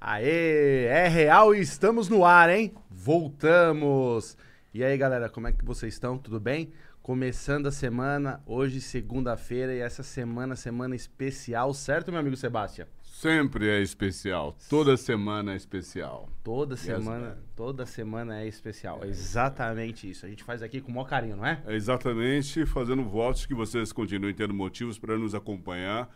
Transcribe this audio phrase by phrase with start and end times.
[0.00, 2.72] Aê, é real e estamos no ar, hein?
[2.88, 4.36] Voltamos!
[4.72, 6.16] E aí, galera, como é que vocês estão?
[6.16, 6.70] Tudo bem?
[7.02, 12.86] Começando a semana, hoje segunda-feira e essa semana, semana especial, certo, meu amigo Sebastião?
[13.02, 14.56] Sempre é especial.
[14.70, 16.28] Toda semana é especial.
[16.44, 17.36] Toda Yes, semana, man.
[17.56, 19.00] toda semana é especial.
[19.02, 20.24] É exatamente isso.
[20.24, 21.60] A gente faz aqui com o maior carinho, não é?
[21.66, 26.08] É exatamente fazendo votos que vocês continuem tendo motivos para nos acompanhar,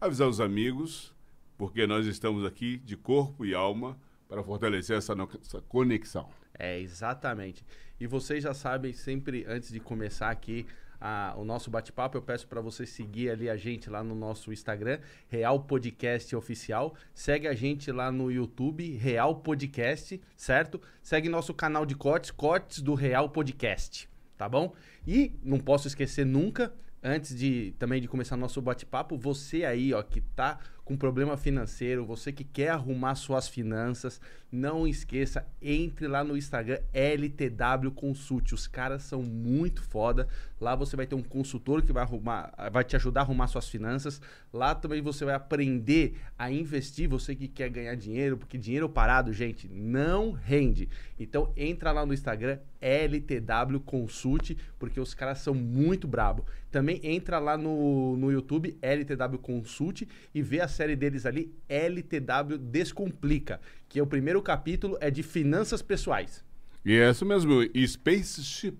[0.00, 1.12] avisar os amigos,
[1.56, 3.98] porque nós estamos aqui de corpo e alma
[4.28, 6.28] para fortalecer essa, essa conexão.
[6.58, 7.64] É, exatamente.
[8.00, 10.66] E vocês já sabem, sempre antes de começar aqui
[11.00, 14.52] a- o nosso bate-papo, eu peço para você seguir ali a gente lá no nosso
[14.52, 16.94] Instagram, Real Podcast Oficial.
[17.14, 20.80] Segue a gente lá no YouTube, Real Podcast, certo?
[21.02, 24.74] Segue nosso canal de cortes, Cortes do Real Podcast, tá bom?
[25.06, 30.02] E não posso esquecer nunca, antes de também de começar nosso bate-papo, você aí, ó,
[30.02, 34.20] que tá com problema financeiro, você que quer arrumar suas finanças,
[34.52, 38.52] não esqueça, entre lá no Instagram LTW Consult.
[38.52, 40.28] Os caras são muito foda.
[40.60, 43.68] Lá você vai ter um consultor que vai arrumar, vai te ajudar a arrumar suas
[43.68, 44.22] finanças.
[44.52, 49.32] Lá também você vai aprender a investir, você que quer ganhar dinheiro, porque dinheiro parado,
[49.32, 50.88] gente, não rende.
[51.18, 56.44] Então entra lá no Instagram LTW Consult, porque os caras são muito brabo.
[56.70, 62.58] Também entra lá no, no YouTube LTW Consult e vê a série deles ali LTW
[62.58, 66.44] Descomplica, que é o primeiro capítulo é de finanças pessoais.
[66.84, 68.78] E é isso mesmo, Spaceship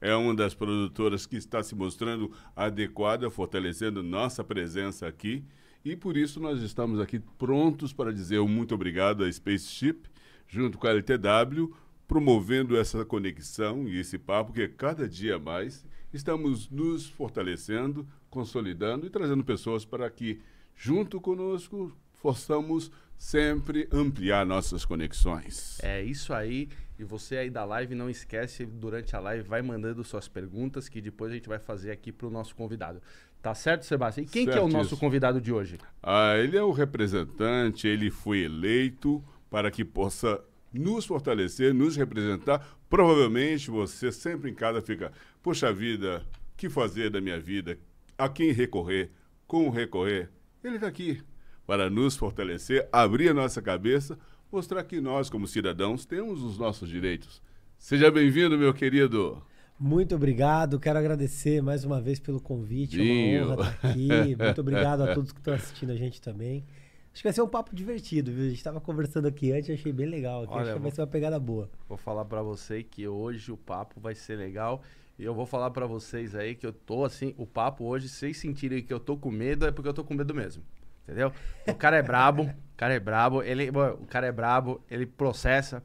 [0.00, 5.44] é uma das produtoras que está se mostrando adequada, fortalecendo nossa presença aqui.
[5.84, 10.00] E por isso nós estamos aqui prontos para dizer um muito obrigado a Spaceship,
[10.48, 11.72] junto com a LTW,
[12.06, 19.10] promovendo essa conexão e esse papo que cada dia mais estamos nos fortalecendo, consolidando e
[19.10, 20.40] trazendo pessoas para que,
[20.76, 25.78] junto conosco, possamos sempre ampliar nossas conexões.
[25.82, 26.68] É isso aí.
[26.98, 31.00] E você aí da live, não esquece, durante a live, vai mandando suas perguntas que
[31.00, 33.02] depois a gente vai fazer aqui pro nosso convidado.
[33.42, 34.24] Tá certo, Sebastião?
[34.24, 35.78] E quem que é o nosso convidado de hoje?
[36.02, 40.42] Ah, ele é o representante, ele foi eleito para que possa
[40.72, 42.66] nos fortalecer, nos representar.
[42.88, 47.78] Provavelmente você sempre em casa fica, poxa vida, o que fazer da minha vida?
[48.16, 49.10] A quem recorrer?
[49.46, 50.30] Como recorrer?
[50.62, 51.22] Ele está aqui
[51.66, 54.18] para nos fortalecer, abrir a nossa cabeça,
[54.50, 57.42] mostrar que nós, como cidadãos, temos os nossos direitos.
[57.78, 59.42] Seja bem-vindo, meu querido.
[59.78, 63.44] Muito obrigado, quero agradecer mais uma vez pelo convite, é Dinho.
[63.44, 64.36] uma honra estar aqui.
[64.42, 66.64] Muito obrigado a todos que estão assistindo a gente também.
[67.12, 68.44] Acho que vai ser um papo divertido, viu?
[68.44, 70.44] A gente estava conversando aqui antes, achei bem legal.
[70.44, 70.52] Aqui.
[70.52, 71.70] Olha, Acho que vai ser uma pegada boa.
[71.88, 74.82] Vou falar pra você que hoje o papo vai ser legal.
[75.18, 78.16] E eu vou falar pra vocês aí que eu tô assim, o papo hoje, se
[78.16, 80.62] vocês sentirem que eu tô com medo, é porque eu tô com medo mesmo.
[81.04, 81.32] Entendeu?
[81.68, 85.82] O cara é brabo, o cara é brabo, ele, o cara é brabo, ele processa.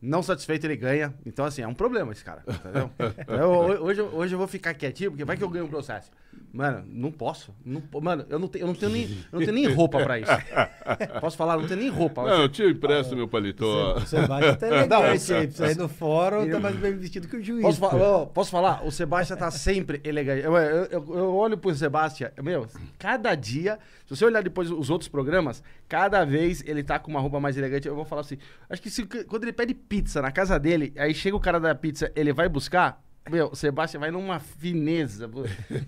[0.00, 1.14] Não satisfeito, ele ganha.
[1.24, 2.42] Então, assim, é um problema esse cara.
[2.48, 2.90] Entendeu?
[3.28, 6.10] Eu- hoje, hoje eu vou ficar quietinho, porque vai que eu ganho um processo.
[6.52, 7.54] Mano, não posso.
[7.64, 10.18] Não mano, eu não, tenho, eu, não tenho nem, eu não tenho nem roupa pra
[10.18, 10.30] isso.
[11.18, 11.56] Posso falar?
[11.56, 12.22] Não tenho nem roupa.
[12.28, 13.94] Não, eu te empresto meu paletó.
[13.96, 17.62] O Sebastião tá elegante aí, pra no fórum, tá mais bem vestido que o juiz.
[17.62, 18.84] Posso, fa- posso falar?
[18.84, 20.44] O Sebastião tá sempre elegante.
[20.44, 22.66] Eu, eu, eu- eu olho pro Sebastião, meu,
[22.98, 27.20] cada dia, se você olhar depois os outros programas, cada vez ele tá com uma
[27.20, 27.88] roupa mais elegante.
[27.88, 28.36] Eu vou falar assim:
[28.68, 31.74] acho que se- quando ele pede pizza na casa dele, aí chega o cara da
[31.74, 33.02] pizza, ele vai buscar.
[33.30, 35.30] Meu, o Sebastião vai numa fineza.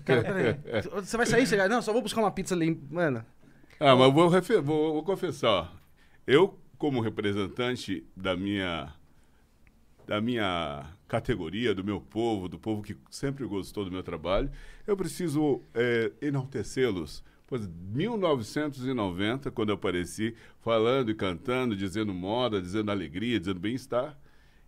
[0.05, 0.81] Cara, peraí.
[1.03, 1.45] Você vai sair?
[1.45, 2.79] Você não, só vou buscar uma pizza ali.
[2.89, 3.25] Mano,
[3.79, 5.73] Ah, mas vou, vou- vou confessar.
[6.25, 8.93] Eu, como representante da minha,
[10.07, 14.49] da minha categoria, do meu povo, do povo que sempre gostou do meu trabalho,
[14.87, 17.23] eu preciso é, enaltecê-los.
[17.47, 24.17] Pois 1990, quando eu apareci falando e cantando, dizendo moda, dizendo alegria, dizendo bem-estar,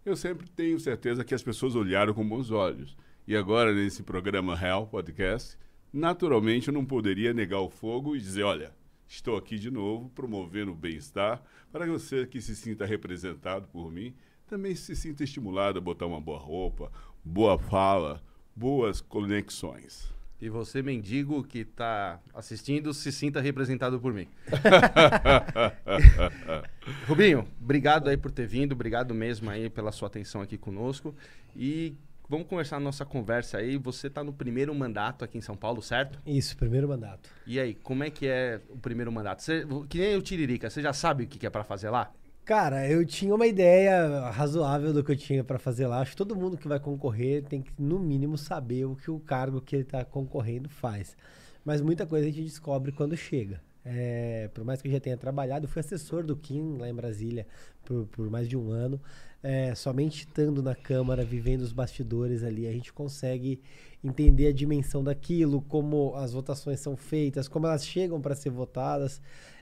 [0.09, 2.95] eu sempre tenho certeza que as pessoas olharam com bons olhos.
[3.27, 5.57] E agora, nesse programa Real Podcast,
[5.91, 8.71] naturalmente eu não poderia negar o fogo e dizer, olha,
[9.07, 13.91] estou aqui de novo promovendo o bem-estar para que você que se sinta representado por
[13.91, 14.15] mim
[14.47, 16.89] também se sinta estimulado a botar uma boa roupa,
[17.23, 18.23] boa fala,
[18.55, 20.16] boas conexões.
[20.39, 24.27] E você, mendigo que tá assistindo, se sinta representado por mim.
[27.07, 31.15] Rubinho, obrigado aí por ter vindo, obrigado mesmo aí pela sua atenção aqui conosco.
[31.55, 31.95] E
[32.29, 33.77] vamos conversar a nossa conversa aí.
[33.77, 36.19] Você tá no primeiro mandato aqui em São Paulo, certo?
[36.23, 37.31] Isso, primeiro mandato.
[37.47, 39.41] E aí, como é que é o primeiro mandato?
[39.41, 42.11] Você, que nem o Tiririca, você já sabe o que é pra fazer lá?
[42.47, 45.99] Cara, eu tinha uma ideia razoável do que eu tinha pra fazer lá.
[45.99, 49.19] Acho que todo mundo que vai concorrer tem que, no mínimo, saber o que o
[49.19, 51.17] cargo que ele tá concorrendo faz.
[51.65, 53.59] Mas muita coisa a gente descobre quando chega.
[53.83, 57.45] É, por mais que eu já tenha trabalhado, fui assessor do Kim lá em Brasília
[57.83, 59.01] por, por mais de um ano.
[59.43, 63.59] É, somente estando na Câmara, vivendo os bastidores ali, a gente consegue
[64.01, 69.21] entender a dimensão daquilo, como as votações são feitas, como elas chegam para ser votadas.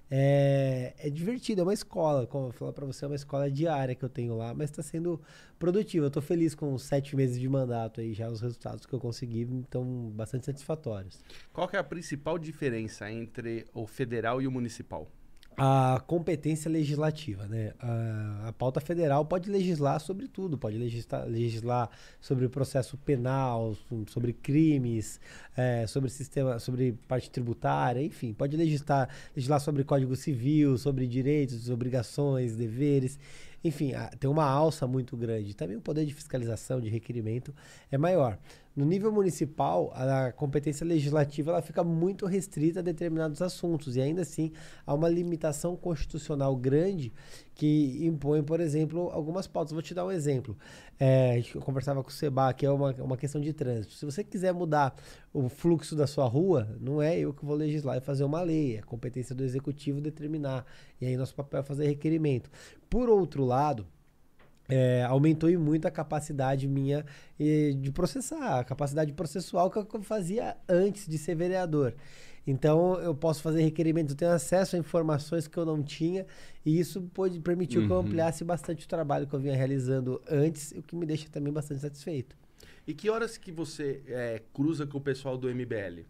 [0.10, 3.96] É, é, divertido, é uma escola, como eu falar para você, é uma escola diária
[3.96, 5.20] que eu tenho lá, mas está sendo
[5.58, 6.06] produtivo.
[6.06, 9.48] Eu estou feliz com sete meses de mandato aí, já os resultados que eu consegui
[9.62, 11.20] estão bastante satisfatórios.
[11.52, 15.08] Qual é a principal diferença entre o federal e o municipal?
[15.58, 17.74] A competência legislativa, né?
[17.80, 23.76] A, a, pauta federal pode legislar sobre tudo, pode legislar, legislar sobre o processo penal,
[24.08, 25.20] sobre crimes,
[25.56, 31.70] é, sobre sistema, sobre parte tributária, enfim, pode legislar, legislar sobre código civil, sobre direitos,
[31.70, 33.18] obrigações, deveres.
[33.64, 35.56] Enfim, tem uma alça muito grande.
[35.56, 37.54] Também o poder de fiscalização, de requerimento
[37.90, 38.38] é maior.
[38.76, 44.24] No nível municipal, a competência legislativa ela fica muito restrita a determinados assuntos e ainda
[44.24, 44.52] assim
[44.86, 47.14] há uma limitação constitucional grande
[47.54, 49.72] que impõe, por exemplo, algumas pautas.
[49.72, 50.58] Vou te dar um exemplo.
[51.00, 53.94] É, eu conversava com o Seba, que é uma, uma questão de trânsito.
[53.94, 54.94] Se você quiser mudar
[55.34, 58.76] o fluxo da sua rua, não é eu que vou legislar e fazer uma lei,
[58.76, 60.66] é competência do executivo determinar.
[61.00, 62.52] E aí nosso papel é fazer requerimento.
[62.90, 63.88] Por outro lado,
[64.68, 67.06] é, aumentou muito a capacidade minha
[67.38, 71.94] de processar, a capacidade processual que eu fazia antes de ser vereador.
[72.48, 76.26] Então eu posso fazer requerimentos, eu tenho acesso a informações que eu não tinha,
[76.64, 77.88] e isso pode, permitiu uhum.
[77.88, 78.04] que eu uhum.
[78.04, 81.82] ampliasse bastante o trabalho que eu vinha realizando antes, o que me deixa também bastante
[81.82, 82.36] satisfeito.
[82.88, 86.06] E que horas que você é, cruza com o pessoal do MBL?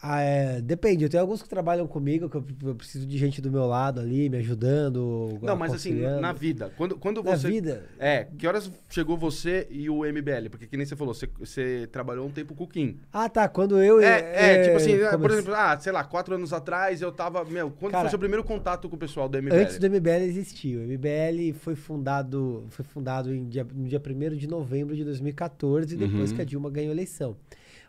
[0.00, 3.40] Ah, é, depende, eu tenho alguns que trabalham comigo, que eu, eu, preciso de gente
[3.42, 5.36] do meu lado ali, me ajudando.
[5.42, 6.72] Não, mas assim, na vida.
[6.76, 7.48] Quando, quando você.
[7.48, 7.84] Na vida?
[7.98, 10.50] É, que horas chegou você e o MBL?
[10.50, 13.00] Porque que nem você falou, você, você trabalhou um tempo com o Kim.
[13.12, 13.48] Ah, tá.
[13.48, 14.00] Quando eu.
[14.00, 15.18] É, é, é tipo assim, comece...
[15.18, 17.44] por exemplo, ah, sei lá, quatro anos atrás eu tava.
[17.44, 19.54] Meu, quando Cara, foi seu primeiro contato com o pessoal do MBL?
[19.54, 20.76] Antes do MBL existir.
[20.76, 25.96] O MBL foi fundado, foi fundado em dia, no dia 1 de novembro de 2014,
[25.96, 26.36] depois uhum.
[26.36, 27.36] que a Dilma ganhou a eleição.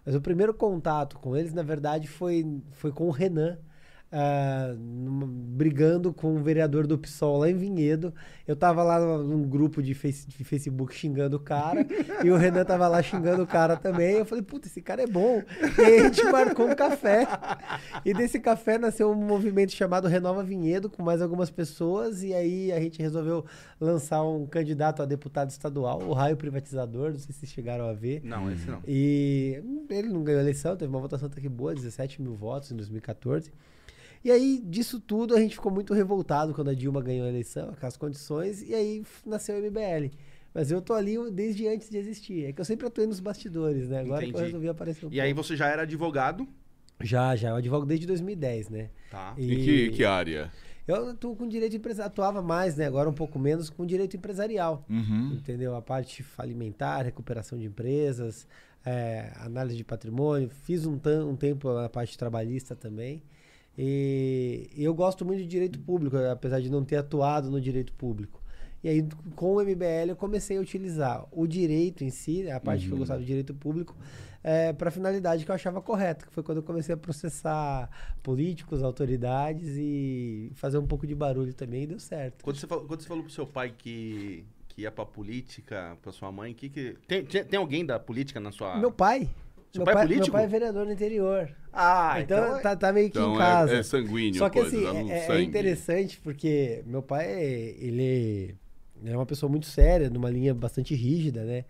[0.06, 3.58] Mas o primeiro contato com eles, na verdade, foi, foi com o Renan,
[4.12, 8.12] Uh, numa, brigando com o vereador do PSOL lá em Vinhedo.
[8.48, 11.86] Eu tava lá num grupo de, face, de Facebook xingando o cara,
[12.26, 14.16] e o Renan tava lá xingando o cara também.
[14.16, 15.44] Eu falei, puta, esse cara é bom.
[15.78, 17.28] E aí a gente marcou um café.
[18.04, 22.72] E desse café nasceu um movimento chamado Renova Vinhedo, com mais algumas pessoas, e aí
[22.72, 23.46] a gente resolveu
[23.80, 27.94] lançar um candidato a deputado estadual, o Raio Privatizador, não sei se vocês chegaram a
[27.94, 28.22] ver.
[28.24, 28.82] Não, esse não.
[28.88, 32.72] E ele não ganhou a eleição, teve uma votação até que boa, 17 mil votos
[32.72, 33.52] em 2014.
[34.24, 37.74] E aí, disso tudo, a gente ficou muito revoltado quando a Dilma ganhou a eleição,
[37.80, 40.14] com as condições, e aí nasceu o MBL.
[40.54, 42.46] Mas eu tô ali desde antes de existir.
[42.46, 44.00] É que eu sempre atuei nos bastidores, né?
[44.00, 44.34] Agora Entendi.
[44.34, 45.22] que eu resolvi aparecer um E pouco.
[45.24, 46.48] aí você já era advogado?
[47.02, 47.50] Já, já.
[47.50, 48.90] Eu advogo desde 2010, né?
[49.10, 49.34] Tá.
[49.38, 49.54] E...
[49.54, 50.52] Em que, que área?
[50.88, 52.88] Eu atuo com direito empresarial, atuava mais, né?
[52.88, 54.84] Agora um pouco menos com direito empresarial.
[54.90, 55.34] Uhum.
[55.34, 55.76] Entendeu?
[55.76, 58.48] A parte falimentar, recuperação de empresas,
[58.84, 60.50] é, análise de patrimônio.
[60.50, 63.22] Fiz um, um tempo a parte trabalhista também.
[63.82, 68.42] E eu gosto muito de direito público, apesar de não ter atuado no direito público.
[68.84, 72.82] E aí, com o MBL, eu comecei a utilizar o direito em si, a parte
[72.82, 72.88] uhum.
[72.88, 73.00] que eu uhum.
[73.00, 73.96] gostava do direito público,
[74.44, 77.90] é, para a finalidade que eu achava correta, que foi quando eu comecei a processar
[78.22, 82.44] políticos, autoridades e fazer um pouco de barulho também, e deu certo.
[82.44, 86.12] Quando você falou, quando você falou pro seu pai que, que ia para política, para
[86.12, 88.78] sua mãe, que, que tem, tem alguém da política na sua...
[88.78, 89.30] Meu pai.
[89.72, 90.28] Seu meu pai, é político?
[90.28, 91.50] Meu pai é vereador no interior.
[91.72, 93.76] Ah, então, então tá, tá, meio que então em casa.
[93.76, 94.40] É, é sanguíneo.
[94.40, 97.30] Só que assim, é, é, interessante porque meu pai,
[97.80, 98.56] ele
[99.06, 101.66] é uma pessoa muito séria, numa linha bastante rígida, né?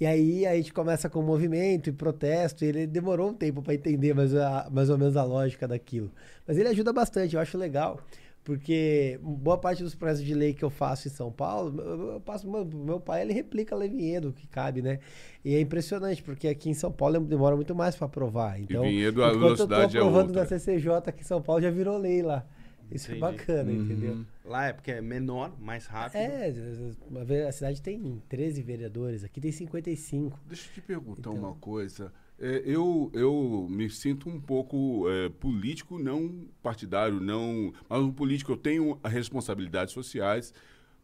[0.00, 3.74] E aí a gente começa com movimento e protesto, e ele demorou um tempo para
[3.74, 6.10] entender mais, a, mais ou menos a lógica daquilo.
[6.46, 8.00] Mas ele ajuda bastante, eu acho legal.
[8.44, 12.50] Porque boa parte dos projetos de lei que eu faço em São Paulo, eu passo,
[12.50, 14.98] meu, meu pai ele replica a Vinhedo, que cabe, né?
[15.44, 18.60] E é impressionante, porque aqui em São Paulo demora muito mais para aprovar.
[18.60, 20.56] Então, e Vinhedo, a velocidade eu tô aprovando é outra.
[20.56, 22.44] na CCJ aqui em São Paulo, já virou lei lá.
[22.90, 23.24] Isso Entendi.
[23.24, 23.82] é bacana, uhum.
[23.84, 24.26] entendeu?
[24.44, 26.18] Lá é porque é menor, mais rápido.
[26.18, 30.38] É, a cidade tem 13 vereadores, aqui tem 55.
[30.46, 32.12] Deixa eu te perguntar então, uma coisa.
[32.42, 38.50] É, eu, eu me sinto um pouco é, político, não partidário, não, mas um político.
[38.50, 40.52] Eu tenho responsabilidades sociais,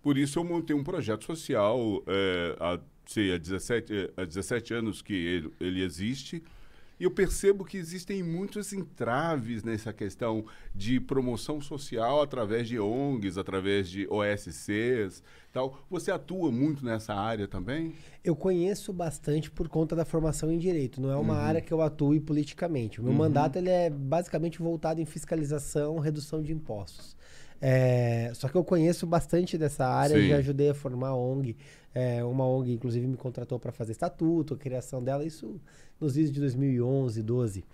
[0.02, 5.00] por isso eu montei um projeto social é, há, sei, há, 17, há 17 anos
[5.00, 6.42] que ele, ele existe.
[7.00, 13.38] E eu percebo que existem muitos entraves nessa questão de promoção social através de ONGs,
[13.38, 15.78] através de OSCs, tal.
[15.88, 17.94] Você atua muito nessa área também?
[18.24, 21.00] Eu conheço bastante por conta da formação em direito.
[21.00, 21.40] Não é uma uhum.
[21.40, 23.00] área que eu atue politicamente.
[23.00, 23.18] O meu uhum.
[23.18, 27.16] mandato ele é basicamente voltado em fiscalização, redução de impostos.
[27.60, 30.28] É, só que eu conheço bastante dessa área, Sim.
[30.28, 31.56] já ajudei a formar a ONG.
[31.94, 35.60] É, uma ONG, inclusive, me contratou para fazer estatuto, a criação dela, isso
[36.00, 37.64] nos vídeos de 2011, 12.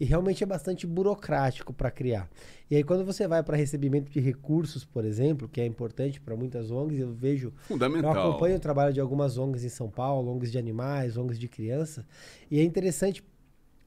[0.00, 2.28] E realmente é bastante burocrático para criar.
[2.68, 6.34] E aí, quando você vai para recebimento de recursos, por exemplo, que é importante para
[6.34, 7.52] muitas ONGs, eu vejo.
[7.68, 8.14] Fundamental.
[8.14, 11.46] Eu acompanho o trabalho de algumas ONGs em São Paulo, ONGs de animais, ONGs de
[11.46, 12.04] criança.
[12.50, 13.22] E é interessante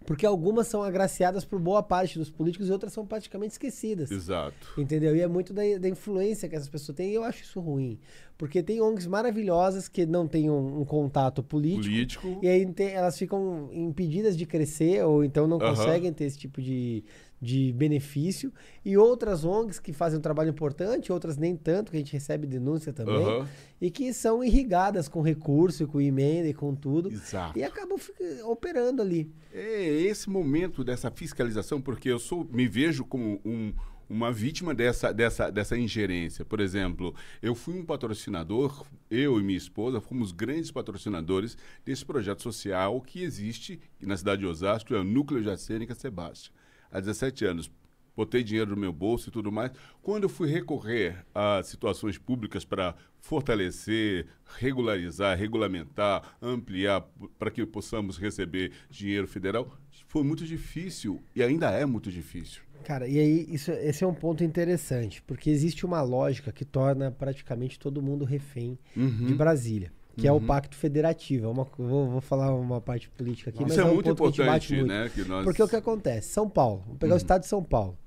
[0.05, 4.11] porque algumas são agraciadas por boa parte dos políticos e outras são praticamente esquecidas.
[4.11, 4.73] Exato.
[4.77, 5.15] Entendeu?
[5.15, 7.99] E é muito da, da influência que essas pessoas têm e eu acho isso ruim.
[8.37, 12.39] Porque tem ONGs maravilhosas que não têm um, um contato político, político.
[12.41, 17.03] E aí elas ficam impedidas de crescer ou então não conseguem ter esse tipo de,
[17.41, 18.51] de benefício,
[18.83, 22.47] e outras ONGs que fazem um trabalho importante, outras nem tanto, que a gente recebe
[22.47, 23.45] denúncia também, uhum.
[23.79, 27.57] e que são irrigadas com recurso, com emenda e com tudo, Exato.
[27.57, 27.99] e acabam
[28.43, 29.31] operando ali.
[29.53, 33.73] É esse momento dessa fiscalização, porque eu sou, me vejo como um,
[34.09, 36.45] uma vítima dessa, dessa, dessa ingerência.
[36.45, 42.41] Por exemplo, eu fui um patrocinador, eu e minha esposa fomos grandes patrocinadores desse projeto
[42.41, 46.53] social que existe na cidade de Osasco, é o Núcleo Jacênica Sebastião
[46.95, 47.71] há 17 anos,
[48.15, 49.71] botei dinheiro no meu bolso e tudo mais.
[50.01, 57.01] Quando eu fui recorrer a situações públicas para fortalecer, regularizar, regulamentar, ampliar
[57.37, 59.69] para que possamos receber dinheiro federal,
[60.07, 62.61] foi muito difícil e ainda é muito difícil.
[62.85, 67.11] Cara, e aí isso, esse é um ponto interessante, porque existe uma lógica que torna
[67.11, 69.25] praticamente todo mundo refém uhum.
[69.25, 70.27] de Brasília que uhum.
[70.27, 70.45] é o uhum.
[70.45, 71.47] Pacto Federativo.
[71.47, 74.09] É uma, vou, vou, falar uma parte política aqui, Isso mas é, é um muito
[74.09, 74.87] importante, muito.
[74.87, 75.11] né?
[75.27, 75.43] Nós...
[75.43, 76.29] Porque o que acontece?
[76.29, 77.17] São Paulo, vamos pegar uhum.
[77.17, 77.97] o estado de São Paulo.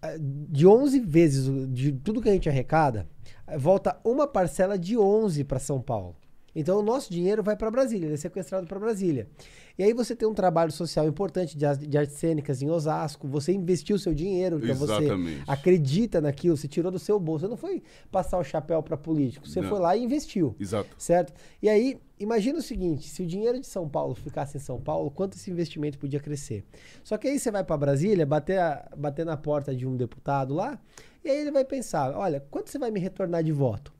[0.00, 3.08] Ah, de 11 vezes de tudo que a gente arrecada,
[3.58, 6.16] volta uma parcela de 11 para São Paulo.
[6.56, 9.28] Então o nosso dinheiro vai para Brasília, ele é sequestrado para Brasília.
[9.78, 13.52] E aí você tem um trabalho social importante de, de artes cênicas em Osasco, você
[13.52, 15.40] investiu o seu dinheiro, então Exatamente.
[15.40, 17.44] você acredita naquilo, você tirou do seu bolso.
[17.44, 19.68] Você não foi passar o chapéu para político, você não.
[19.68, 20.56] foi lá e investiu.
[20.58, 20.88] Exato.
[20.96, 21.34] Certo?
[21.60, 25.10] E aí, imagina o seguinte, se o dinheiro de São Paulo ficasse em São Paulo,
[25.10, 26.64] quanto esse investimento podia crescer?
[27.04, 30.54] Só que aí você vai para Brasília, bater, a, bater na porta de um deputado
[30.54, 30.80] lá,
[31.22, 33.95] e aí ele vai pensar, olha, quanto você vai me retornar de voto?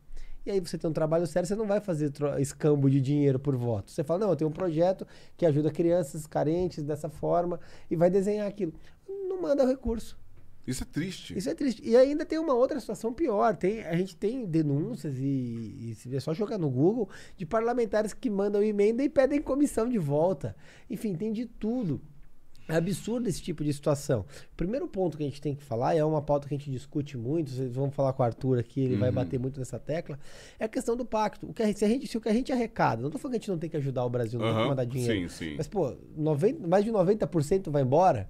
[0.46, 3.56] E aí você tem um trabalho sério, você não vai fazer escambo de dinheiro por
[3.56, 3.90] voto.
[3.90, 5.04] Você fala, não, eu tenho um projeto
[5.36, 7.58] que ajuda crianças carentes dessa forma
[7.90, 8.72] e vai desenhar aquilo.
[9.28, 10.16] Não manda o recurso.
[10.64, 11.36] Isso é triste.
[11.36, 11.82] Isso é triste.
[11.84, 13.56] E ainda tem uma outra situação pior.
[13.56, 18.12] Tem, a gente tem denúncias e, e se é só jogar no Google de parlamentares
[18.12, 20.56] que mandam emenda e pedem comissão de volta.
[20.88, 22.00] Enfim, tem de tudo.
[22.68, 24.20] É absurdo esse tipo de situação.
[24.52, 26.58] O primeiro ponto que a gente tem que falar, e é uma pauta que a
[26.58, 29.00] gente discute muito, vocês vão falar com o Arthur aqui, ele uhum.
[29.00, 30.18] vai bater muito nessa tecla,
[30.58, 31.46] é a questão do pacto.
[31.48, 33.20] O que a gente, se, a gente, se o que a gente arrecada, não estou
[33.20, 34.54] falando que a gente não tem que ajudar o Brasil, não uhum.
[34.54, 35.28] tem que mandar dinheiro.
[35.30, 35.54] Sim, sim.
[35.56, 38.28] Mas, pô, 90, mais de 90% vai embora.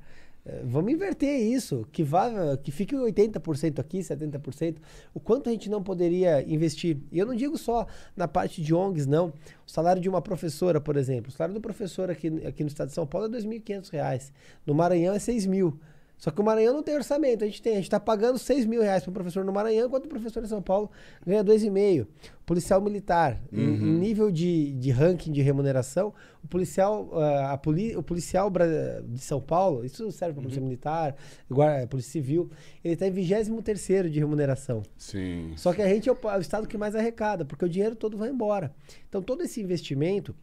[0.48, 4.76] É, vamos inverter isso, que vá, que fique 80% aqui, 70%.
[5.12, 6.98] O quanto a gente não poderia investir?
[7.10, 7.84] E eu não digo só
[8.16, 9.32] na parte de ONGs, não.
[9.66, 11.30] O salário de uma professora, por exemplo.
[11.30, 14.30] O salário do professor aqui, aqui no estado de São Paulo é R$ 2.500.
[14.64, 15.74] No Maranhão é R$ 6.000.
[16.16, 17.44] Só que o Maranhão não tem orçamento.
[17.44, 19.86] A gente tem, a gente está pagando 6 mil reais para o professor no Maranhão,
[19.86, 20.90] enquanto o professor em São Paulo
[21.24, 22.06] ganha 2,5.
[22.46, 23.60] Policial militar, uhum.
[23.60, 28.50] em, em, nível de, de ranking de remuneração, o policial, uh, a poli, o policial
[29.04, 30.42] de São Paulo, isso serve para uhum.
[30.44, 31.16] polícia militar,
[31.50, 32.48] guarda, polícia civil,
[32.84, 34.82] ele está em 23 de remuneração.
[34.96, 35.52] Sim.
[35.56, 37.96] Só que a gente é o, é o estado que mais arrecada, porque o dinheiro
[37.96, 38.72] todo vai embora.
[39.08, 40.34] Então todo esse investimento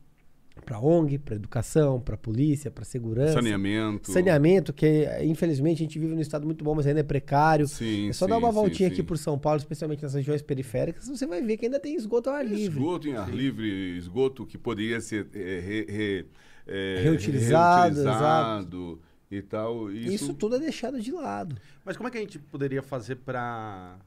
[0.62, 3.34] para ONG, para educação, para polícia, para segurança.
[3.34, 4.12] Saneamento.
[4.12, 7.68] Saneamento, que infelizmente a gente vive num estado muito bom, mas ainda é precário.
[7.68, 10.42] Sim, é só sim, dar uma voltinha sim, aqui por São Paulo, especialmente nas regiões
[10.42, 12.80] periféricas, você vai ver que ainda tem esgoto ao ar livre.
[12.80, 16.26] Esgoto em ar livre, esgoto que poderia ser é, re, re,
[16.68, 19.92] é, reutilizado, reutilizado e tal.
[19.92, 20.14] Isso...
[20.14, 21.56] isso tudo é deixado de lado.
[21.84, 23.98] Mas como é que a gente poderia fazer para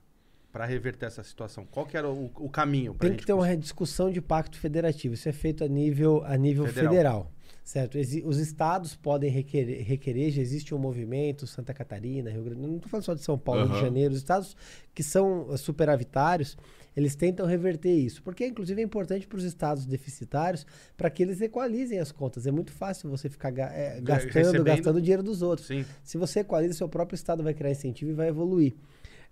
[0.56, 1.66] para reverter essa situação?
[1.70, 2.94] Qual que era o, o caminho?
[2.94, 5.12] Tem que ter uma discussão de pacto federativo.
[5.12, 6.90] Isso é feito a nível, a nível federal.
[6.90, 7.32] federal
[7.62, 7.98] certo?
[8.24, 12.88] Os estados podem requerer, requerer, já existe um movimento, Santa Catarina, Rio Grande, não estou
[12.88, 13.66] falando só de São Paulo, uhum.
[13.66, 14.56] Rio de Janeiro, os estados
[14.94, 16.56] que são superavitários,
[16.96, 20.64] eles tentam reverter isso, porque inclusive é importante para os estados deficitários,
[20.96, 22.46] para que eles equalizem as contas.
[22.46, 24.64] É muito fácil você ficar é, gastando, Recebendo.
[24.64, 25.66] gastando o dinheiro dos outros.
[25.66, 25.84] Sim.
[26.04, 28.74] Se você equaliza, seu próprio estado vai criar incentivo e vai evoluir.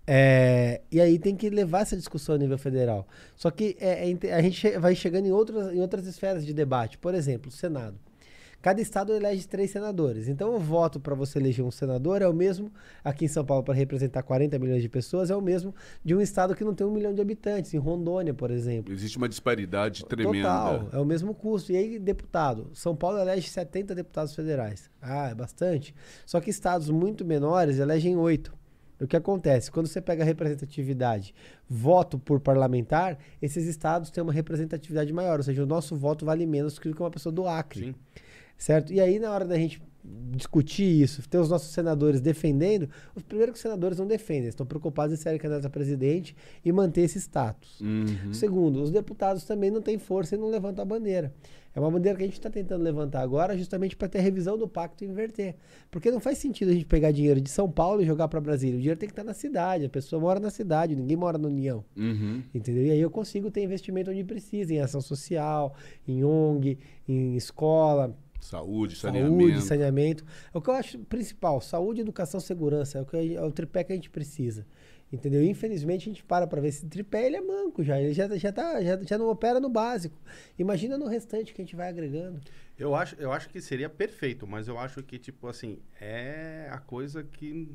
[0.07, 3.07] É, e aí tem que levar essa discussão a nível federal.
[3.35, 6.97] Só que é, é, a gente vai chegando em outras, em outras esferas de debate.
[6.97, 7.97] Por exemplo, o Senado.
[8.65, 10.27] Cada estado elege três senadores.
[10.27, 12.71] Então, o voto para você eleger um senador é o mesmo,
[13.03, 15.71] aqui em São Paulo, para representar 40 milhões de pessoas, é o mesmo
[16.03, 18.91] de um estado que não tem um milhão de habitantes, em Rondônia, por exemplo.
[18.91, 20.47] Existe uma disparidade tremenda.
[20.47, 21.71] Total, é o mesmo custo.
[21.73, 24.89] E aí, deputado, São Paulo elege 70 deputados federais.
[24.99, 25.93] Ah, é bastante.
[26.25, 28.51] Só que estados muito menores elegem oito.
[28.99, 29.69] O que acontece?
[29.69, 31.33] Quando você pega a representatividade,
[31.69, 36.45] voto por parlamentar, esses estados têm uma representatividade maior, ou seja, o nosso voto vale
[36.45, 37.87] menos que uma pessoa do Acre.
[37.87, 37.95] Sim.
[38.57, 38.93] Certo?
[38.93, 39.81] E aí, na hora da gente
[40.31, 45.13] discutir isso, ter os nossos senadores defendendo, os primeiros senadores não defendem, eles estão preocupados
[45.13, 47.79] em ser candidato a presidente e manter esse status.
[47.81, 48.33] Uhum.
[48.33, 51.33] Segundo, os deputados também não têm força e não levantam a bandeira.
[51.75, 54.57] É uma bandeira que a gente está tentando levantar agora, justamente para ter a revisão
[54.57, 55.55] do pacto e inverter.
[55.91, 58.77] Porque não faz sentido a gente pegar dinheiro de São Paulo e jogar para Brasília.
[58.77, 61.37] O dinheiro tem que estar tá na cidade, a pessoa mora na cidade, ninguém mora
[61.37, 61.83] na União.
[61.97, 62.41] Uhum.
[62.53, 62.85] Entendeu?
[62.85, 65.75] E aí eu consigo ter investimento onde precisa, em ação social,
[66.07, 69.61] em ONG, em escola, Saúde, saúde, saneamento.
[69.61, 70.25] saneamento.
[70.53, 73.83] É o que eu acho principal, saúde, educação, segurança, é o, que, é o tripé
[73.83, 74.65] que a gente precisa.
[75.13, 75.43] Entendeu?
[75.43, 78.51] Infelizmente a gente para para ver esse tripé, ele é manco já, ele já, já,
[78.51, 80.19] tá, já, já não opera no básico.
[80.57, 82.41] Imagina no restante que a gente vai agregando.
[82.77, 86.79] Eu acho, eu acho que seria perfeito, mas eu acho que, tipo assim, é a
[86.79, 87.69] coisa que.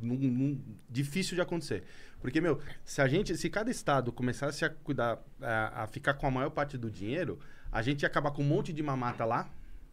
[0.00, 1.82] Num, num- difícil de acontecer.
[2.20, 6.26] Porque, meu, se a gente, se cada estado começasse a cuidar, a, a ficar com
[6.26, 7.38] a maior parte do dinheiro,
[7.70, 9.48] a gente ia acabar com um monte de mamata lá,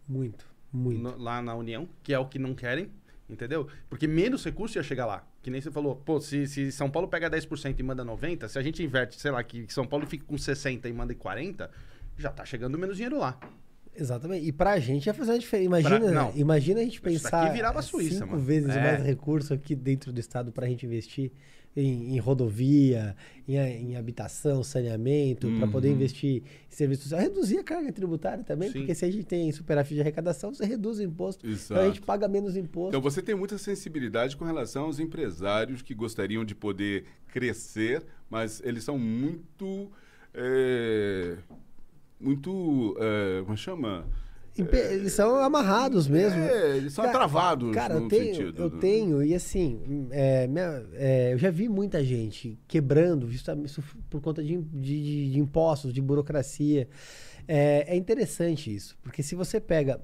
[0.08, 1.02] Muito, muito.
[1.02, 2.90] no- lá na União, que é o que não querem,
[3.30, 3.68] entendeu?
[3.90, 5.26] Porque menos recurso ia chegar lá.
[5.42, 8.58] Que nem você falou, pô, se, se São Paulo pega 10% e manda 90%, se
[8.58, 11.70] a gente inverte, sei lá, que São Paulo fique com 60% e manda 40%,
[12.18, 13.38] já tá chegando menos dinheiro lá.
[13.96, 14.46] Exatamente.
[14.48, 15.66] E pra gente ia fazer uma diferença.
[15.68, 16.32] Imagina, Pra- não.
[16.36, 18.42] imagina a gente Isso pensar virava Suíça, cinco mano.
[18.42, 18.82] vezes É.
[18.82, 21.32] mais recurso aqui dentro do estado pra gente investir
[21.76, 23.16] em, em rodovia,
[23.48, 25.96] em, em habitação, saneamento, pra poder Uhum.
[25.96, 27.24] investir em serviços sociais.
[27.28, 28.80] Reduzir a carga tributária também, Sim.
[28.80, 31.48] porque se a gente tem superávit de arrecadação, você reduz o imposto.
[31.48, 32.90] Então a gente paga menos imposto.
[32.90, 38.62] Então você tem muita sensibilidade com relação aos empresários que gostariam de poder crescer, mas
[38.64, 39.92] eles são muito.
[40.34, 41.38] é,
[42.20, 42.96] muito.
[43.00, 44.06] é, como chama?
[44.58, 46.40] Eles são amarrados mesmo.
[46.40, 48.62] É, eles são Cara, travados Cara, eu tenho, sentido.
[48.64, 53.82] eu do- tenho, e assim, é, minha- é, eu já vi muita gente quebrando justamente
[54.10, 56.88] por conta de, de- de impostos, de burocracia.
[57.48, 60.00] É, é interessante isso, porque se você pega.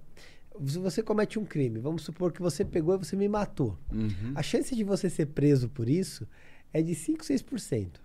[0.65, 3.77] Se você comete um crime, vamos supor que você pegou e você me matou.
[3.93, 4.33] Uhum.
[4.35, 6.27] A chance de você ser preso por isso
[6.73, 8.01] é de 5, 6%.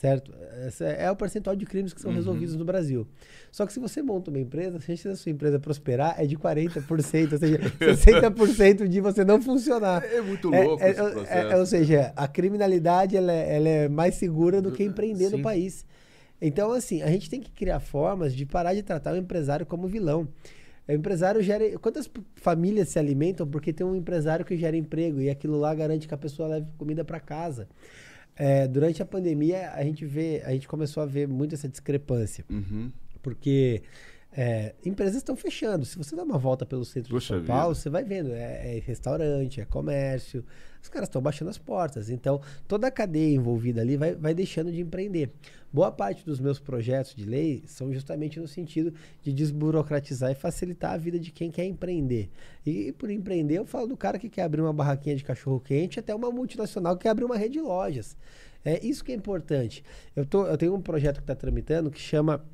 [0.00, 0.30] Certo?
[0.66, 2.16] Esse é o percentual de crimes que são Uhum.
[2.18, 3.08] resolvidos no Brasil.
[3.50, 6.36] Só que se você monta uma empresa, a chance da sua empresa prosperar é de
[6.36, 10.04] 40%, ou seja, 60% de você não funcionar.
[10.04, 13.88] É muito É- louco é- é- é- ou seja, a criminalidade ela é, ela é
[13.88, 15.42] mais segura do que empreender no Sim.
[15.42, 15.86] país.
[16.42, 19.88] Então, assim, a gente tem que criar formas de parar de tratar o empresário como
[19.88, 20.28] vilão.
[20.86, 21.78] O empresário gera.
[21.78, 26.06] Quantas famílias se alimentam porque tem um empresário que gera emprego e aquilo lá garante
[26.06, 27.66] que a pessoa leve comida para casa?
[28.36, 32.44] É, durante a pandemia, a gente vê, a gente começou a ver muito essa discrepância.
[32.50, 32.92] Uhum.
[33.22, 33.82] Porque
[34.36, 35.86] é, empresas estão fechando.
[35.86, 37.80] Se você dá uma volta pelo centro Poxa de São Paulo, vida.
[37.80, 38.32] você vai vendo.
[38.32, 40.44] É, é restaurante, é comércio.
[40.82, 42.10] Os caras estão baixando as portas.
[42.10, 45.32] Então, toda a cadeia envolvida ali vai, vai deixando de empreender.
[45.72, 50.92] Boa parte dos meus projetos de lei são justamente no sentido de desburocratizar e facilitar
[50.92, 52.28] a vida de quem quer empreender.
[52.64, 56.14] E por empreender, eu falo do cara que quer abrir uma barraquinha de cachorro-quente até
[56.14, 58.16] uma multinacional que quer abrir uma rede de lojas.
[58.62, 59.82] É isso que é importante.
[60.14, 62.44] Eu, tô, eu tenho um projeto que está tramitando que chama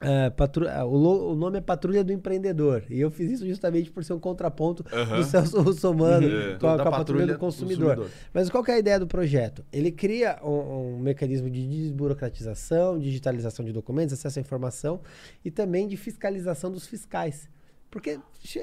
[0.00, 2.82] é, patru- ah, o, lo- o nome é Patrulha do Empreendedor.
[2.90, 5.16] E eu fiz isso justamente por ser um contraponto Aham.
[5.16, 6.58] do Celso Russomano É.
[6.58, 7.96] com, a, Da com a Patrulha Patrulha do do consumidor.
[7.96, 8.10] Consumidor.
[8.34, 9.64] Mas qual que é a ideia do projeto?
[9.72, 15.00] Ele cria um, um mecanismo de desburocratização, digitalização de documentos, acesso à informação
[15.44, 17.48] e também de fiscalização dos fiscais.
[17.90, 18.18] Porque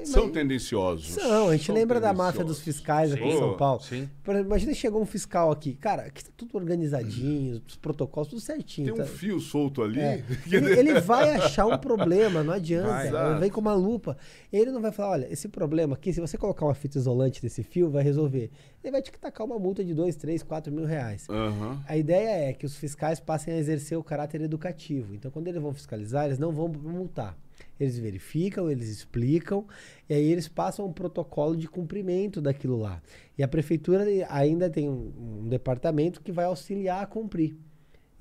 [0.05, 1.07] São tendenciosos.
[1.07, 3.39] são, a gente São lembra da máfia dos fiscais aqui em Sim.
[3.39, 3.81] São Paulo.
[3.81, 4.07] Sim.
[4.23, 5.73] Por exemplo, imagina que chegou um fiscal aqui.
[5.75, 8.93] Cara, aqui tá tudo organizadinho, os protocolos, tudo certinho.
[8.93, 9.99] Tem um tá- fio solto ali.
[9.99, 10.23] é.
[10.51, 13.11] Ele, ele vai achar um problema, não adianta.
[13.11, 13.31] Vai.
[13.31, 14.17] Ele vem com uma lupa.
[14.51, 17.63] Ele não vai falar, olha, esse problema aqui, se você colocar uma fita isolante nesse
[17.63, 18.51] fio, vai resolver.
[18.83, 21.27] Ele vai te tacar uma multa de 2, 3, 4 mil reais.
[21.29, 21.81] Aham.
[21.87, 25.15] A ideia é que os fiscais passem a exercer o caráter educativo.
[25.15, 27.35] Então, quando eles vão fiscalizar, eles não vão multar.
[27.83, 29.65] Eles verificam, eles explicam,
[30.09, 33.01] e aí eles passam um protocolo de cumprimento daquilo lá.
[33.37, 37.55] E a prefeitura ainda tem um, um departamento que vai auxiliar a cumprir.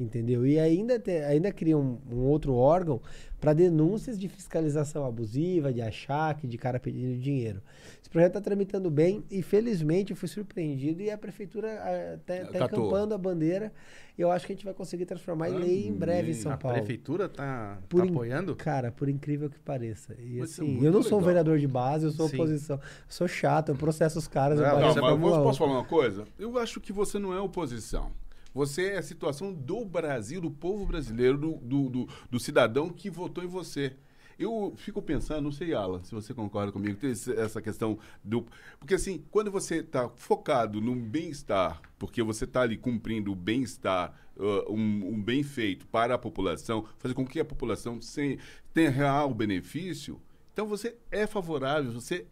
[0.02, 0.46] Entendeu?
[0.46, 3.00] E ainda, te, ainda cria um, um outro órgão
[3.40, 7.60] para denúncias de fiscalização abusiva, de achaque, de cara pedindo dinheiro.
[8.00, 12.64] Esse projeto está tramitando bem e felizmente eu fui surpreendido e a prefeitura está tá
[12.66, 13.72] encampando a bandeira.
[14.16, 16.34] Eu acho que a gente vai conseguir transformar em lei em breve em.
[16.34, 16.76] São A Paulo.
[16.76, 18.54] prefeitura tá, tá Por in- apoiando?
[18.54, 20.14] Cara, por incrível que pareça.
[20.20, 22.36] E é assim, eu não sou um vereador de base, eu sou Sim.
[22.36, 22.76] oposição.
[22.76, 24.60] Eu sou chato, eu processo os caras.
[24.60, 25.44] Não, Não, mas eu Fórmula posso, 1.
[25.44, 26.24] posso falar uma coisa?
[26.38, 28.12] Eu acho que você não é oposição.
[28.54, 33.08] Você é a situação do Brasil, do povo brasileiro, do, do, do- do cidadão que
[33.10, 33.94] votou em você.
[34.38, 36.98] Eu fico pensando, não sei, Alan, se você concorda comigo,
[37.36, 38.46] essa questão do.
[38.78, 44.12] Porque, assim, quando você está focado no bem-estar, porque você está ali cumprindo o bem-estar,
[44.36, 48.38] uh, um, um bem feito para a população, fazer com que a população se-
[48.74, 50.20] tenha real benefício,
[50.52, 52.26] então você é favorável, você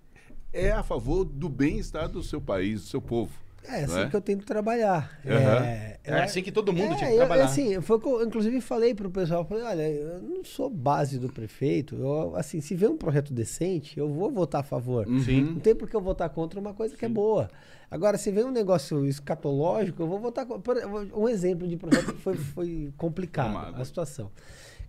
[0.53, 3.33] é a favor do bem-estar do seu país, do seu povo.
[3.65, 4.09] É assim é?
[4.09, 5.21] que eu tento trabalhar.
[5.27, 5.65] Aham.
[5.65, 7.45] É, É assim que todo mundo é, tinha que eu- trabalhar.
[7.45, 11.19] assim, foi o que eu, inclusive falei pro pessoal, falei, olha, eu não sou base
[11.19, 15.07] do prefeito, eu, assim, se vê um projeto decente, eu vou votar a favor.
[15.25, 15.43] Sim.
[15.43, 17.51] Não tem por que eu votar contra uma coisa que é boa.
[17.91, 20.87] Agora, se vem um negócio escatológico, eu vou votar contra.
[20.89, 23.83] Um exemplo de projeto que foi, foi complicado Tomado.
[23.83, 24.31] a situação.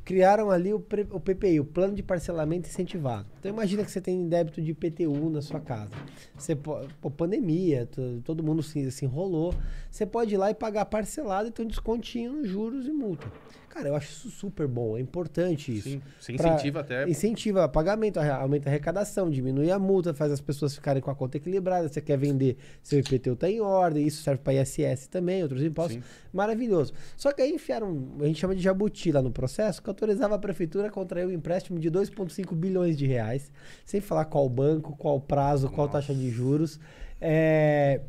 [0.03, 3.27] Criaram ali o, pre- o PPI, o Plano de Parcelamento Incentivado.
[3.39, 5.91] Então, imagina que você tem débito de IPTU na sua casa.
[6.35, 9.53] Você pô, pandemia, to- todo mundo se, se enrolou.
[9.89, 13.27] Você pode ir lá e pagar parcelado e ter um descontinho nos juros e multa.
[13.69, 15.87] Cara, eu acho isso super bom, é importante isso.
[15.91, 17.09] Sim, você Pra- incentiva até.
[17.09, 21.37] Incentiva pagamento, aumenta a arrecadação, diminui a multa, faz as pessoas ficarem com a conta
[21.37, 21.87] equilibrada.
[21.87, 25.95] Você quer vender, seu IPTU está em ordem, isso serve para ISS também, outros impostos.
[25.95, 26.03] Sim.
[26.33, 26.91] Maravilhoso.
[27.15, 30.39] Só que aí enfiaram, a gente chama de jabuti lá no processo, que autorizava a
[30.39, 33.51] prefeitura a contrair um empréstimo de 2,5 bilhões de reais,
[33.85, 36.79] sem falar qual banco, qual prazo, qual taxa de juros.
[37.19, 38.01] É,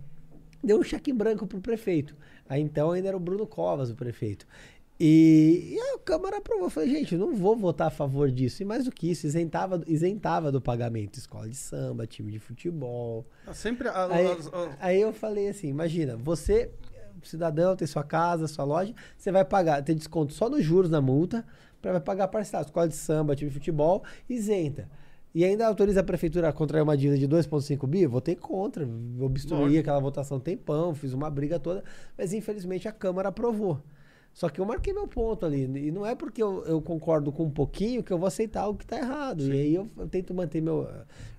[0.64, 2.16] Deu um cheque em branco pro prefeito.
[2.48, 4.46] Aí então ainda era o Bruno Covas, o prefeito.
[5.00, 6.70] E, a Câmara aprovou.
[6.70, 8.62] Falei, gente, não vou votar a favor disso.
[8.62, 13.26] E mais do que isso, isentava, isentava do pagamento escola de samba, time de futebol.
[13.52, 13.88] Sempre.
[13.88, 16.70] a- Aí, as- a- aí eu falei assim: imagina, você,
[17.24, 21.00] cidadão, tem sua casa, sua loja, você vai pagar, tem desconto só nos juros na
[21.00, 21.44] multa,
[21.82, 22.68] para pagar parcelado.
[22.68, 24.88] Escola de samba, time de futebol, isenta.
[25.34, 28.06] E ainda autoriza a prefeitura a contrair uma dívida de 2,5 bi?
[28.06, 28.86] Votei contra,
[29.18, 29.80] obstruí Lógico.
[29.80, 31.82] aquela votação tempão, fiz uma briga toda,
[32.16, 33.80] mas infelizmente a Câmara aprovou.
[34.34, 35.64] Só que eu marquei meu ponto ali.
[35.64, 38.74] E não é porque eu, eu concordo com um pouquinho que eu vou aceitar o
[38.74, 39.42] que está errado.
[39.46, 40.88] E aí eu, eu tento manter meu,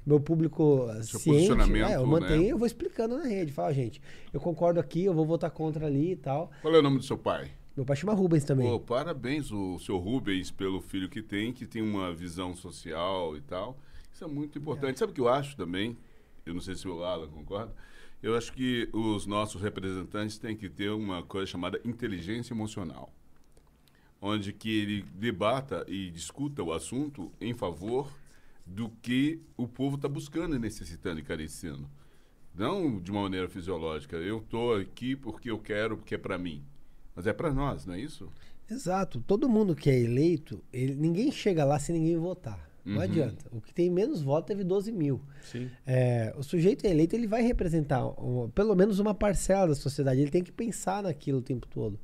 [0.05, 1.47] meu público Seu ciente.
[1.47, 2.07] posicionamento, É, eu né?
[2.07, 3.51] mantenho eu vou explicando na rede.
[3.51, 3.99] Fala, gente,
[4.31, 6.51] eu concordo aqui, eu vou votar contra ali e tal.
[6.61, 7.49] Qual é o nome do seu pai?
[7.75, 8.69] Meu pai chama Rubens também.
[8.69, 13.41] Pô, parabéns, o seu Rubens, pelo filho que tem, que tem uma visão social e
[13.41, 13.75] tal.
[14.13, 14.99] Isso é muito importante.
[14.99, 15.97] Sabe o que eu acho também?
[16.45, 17.73] Eu não sei se o Alan concorda.
[18.21, 23.11] Eu acho que os nossos representantes têm que ter uma coisa chamada inteligência emocional.
[24.21, 28.07] Onde que ele debata e discuta o assunto em favor
[28.65, 31.89] do que o povo está buscando e necessitando e carecendo.
[32.53, 34.15] Não de uma maneira fisiológica.
[34.15, 36.63] Eu estou aqui porque eu quero, porque é para mim.
[37.15, 38.29] Mas é para nós, não é isso?
[38.69, 39.21] Exato.
[39.27, 42.69] Todo mundo que é eleito, ele- ninguém chega lá sem ninguém votar.
[42.85, 43.01] Não Uhum.
[43.01, 43.45] adianta.
[43.51, 45.21] O que tem menos voto teve 12 mil.
[45.43, 45.69] Sim.
[45.87, 50.19] É, o sujeito eleito ele vai representar um- pelo menos uma parcela da sociedade.
[50.19, 51.97] Ele tem que pensar naquilo o tempo todo.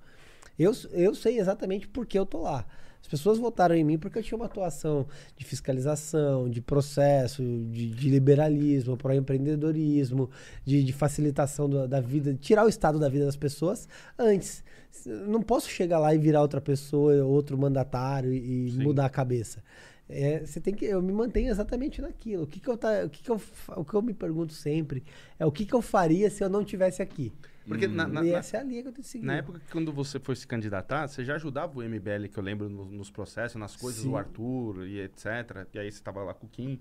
[0.58, 2.66] Eu, eu sei exatamente por que eu tô lá.
[3.02, 7.90] As pessoas votaram em mim porque eu tinha uma atuação de fiscalização, de processo, de,
[7.90, 10.30] de liberalismo, para empreendedorismo,
[10.66, 14.64] de, de facilitação da, da vida, tirar o estado da vida das pessoas antes.
[15.06, 19.64] Não posso chegar lá e virar outra pessoa, outro mandatário e, e mudar a cabeça.
[20.10, 22.44] É, você tem que eu me mantenho exatamente naquilo.
[22.44, 23.40] O que, que eu tá, o que, que eu
[23.78, 25.04] o que eu me pergunto sempre
[25.38, 27.32] é o que, que eu faria se eu não tivesse aqui.
[27.68, 29.24] Porque na, na- e essa é a linha que eu tenho que seguir.
[29.28, 32.68] na época quando você foi se candidatar, você já ajudava o MBL, que eu lembro
[32.68, 34.10] no- nos processos, nas coisas Sim.
[34.10, 35.68] do Arthur e etc.
[35.72, 36.80] E aí você tava lá com o Kim.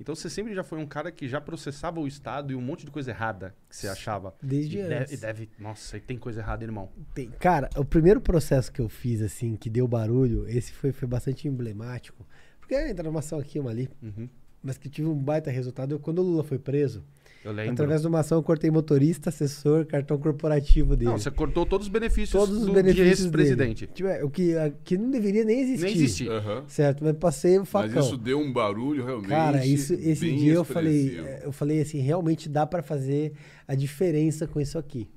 [0.00, 2.86] Então você sempre já foi um cara que já processava o Estado e um monte
[2.86, 4.34] de coisa errada que você achava.
[4.42, 5.12] Desde e, antes.
[5.12, 5.50] e deve.
[5.58, 6.90] Nossa, aí tem coisa errada, irmão.
[7.14, 11.06] Tem- cara, o primeiro processo que eu fiz, assim, que deu barulho, esse foi, foi
[11.06, 12.26] bastante emblemático.
[12.70, 14.28] Porque entra uma ação aqui, uma ali, Uhum.
[14.62, 15.92] mas que tive um baita resultado.
[15.92, 17.02] Eu, quando o Lula foi preso,
[17.44, 17.72] Eu lembro.
[17.72, 21.10] através de uma ação, eu cortei motorista, assessor, cartão corporativo dele.
[21.10, 23.88] Não, você cortou todos os benefícios Todos os do, benefícios ex-presidente.
[23.92, 25.84] Tipo, é, o que, a- que não deveria nem existir.
[25.84, 26.30] Nem existir.
[26.30, 26.62] Aham.
[26.68, 27.90] Certo, mas passei o facão.
[27.92, 29.28] Mas isso deu um barulho realmente.
[29.30, 33.32] Cara, isso, esse bem dia eu falei, eh, eu falei assim, realmente dá pra fazer
[33.66, 35.08] a diferença com isso aqui.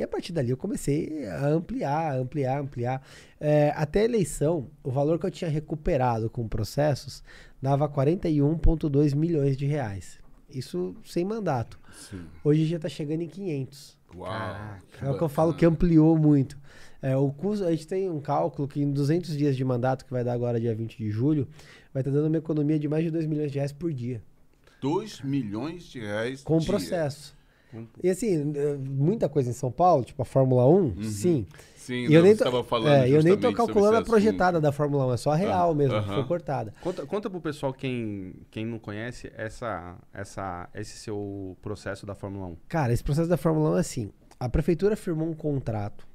[0.00, 3.02] E a partir dali eu comecei a ampliar, ampliar, ampliar.
[3.38, 7.22] Eh, até a eleição, o valor que eu tinha recuperado com processos
[7.60, 10.18] dava 41,2 milhões de reais.
[10.48, 11.78] Isso sem mandato.
[11.92, 12.22] Sim.
[12.42, 13.98] Hoje já tá chegando em 500.
[14.16, 14.26] Uau.
[14.30, 15.06] Caraca.
[15.06, 16.58] É o que eu falo que ampliou muito.
[17.02, 20.10] É, o custo, a gente tem um cálculo que em 200 dias de mandato, que
[20.10, 21.46] vai dar agora dia 20 de julho,
[21.92, 24.22] vai estar dando uma economia de mais de 2 milhões de reais por dia.
[24.80, 26.68] 2 milhões de reais Com o dia.
[26.68, 27.38] processo.
[28.02, 31.46] E assim, eh, muita coisa em São Paulo, tipo a Fórmula 1, sim.
[31.76, 34.62] Sim, E eu nem estava falando é, eu nem tô sobre calculando a projetada assunto.
[34.62, 36.14] da Fórmula 1, é só a real Ah, mesmo, que aham.
[36.14, 36.72] foi cortada.
[36.82, 42.46] Conta, conta pro pessoal quem, quem não conhece essa, essa, esse seu processo da Fórmula
[42.48, 42.56] 1.
[42.68, 46.06] Cara, esse processo da Fórmula 1 é assim: a prefeitura firmou um contrato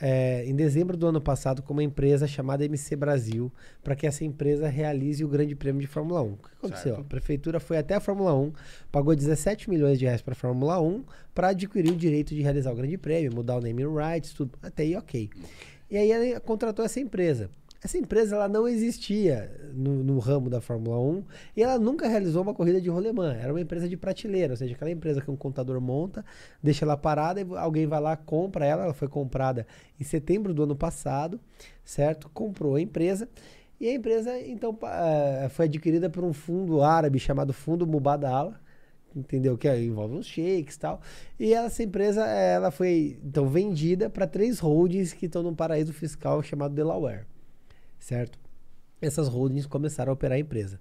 [0.00, 3.50] é, em dezembro do ano passado com uma empresa chamada MC Brasil
[3.82, 6.32] para que essa empresa realize o Grande Prêmio de Fórmula 1.
[6.32, 6.94] O que aconteceu?
[6.94, 7.00] Certo.
[7.00, 8.52] A prefeitura foi até a Fórmula 1,
[8.92, 11.04] pagou 17 milhões de reais para a Fórmula 1
[11.34, 14.58] para adquirir o direito de realizar o Grande Prêmio, mudar o naming rights, tudo.
[14.62, 15.30] Até aí, ok.
[15.90, 17.48] E aí ela contratou essa empresa.
[17.86, 21.24] Essa empresa ela não existia no, no ramo da Fórmula 1
[21.56, 23.32] e ela nunca realizou uma corrida de rolemã.
[23.32, 26.24] Era uma empresa de prateleira, ou seja, aquela empresa que um contador monta,
[26.60, 28.82] deixa ela parada e alguém vai lá, compra ela.
[28.82, 29.68] Ela foi comprada
[30.00, 31.38] em setembro do ano passado,
[31.84, 32.28] certo?
[32.30, 33.28] Comprou a empresa.
[33.78, 38.60] E a empresa, então, eh, foi adquirida por um fundo árabe chamado Fundo Mubadala,
[39.14, 39.56] entendeu?
[39.56, 41.00] Que envolve uns shakes e tal.
[41.38, 45.92] E essa empresa, eh, ela foi, então, vendida para três holdings que estão num paraíso
[45.92, 47.26] fiscal chamado Delaware,
[47.98, 48.38] certo?
[49.00, 50.80] Essas holdings começaram a operar a empresa.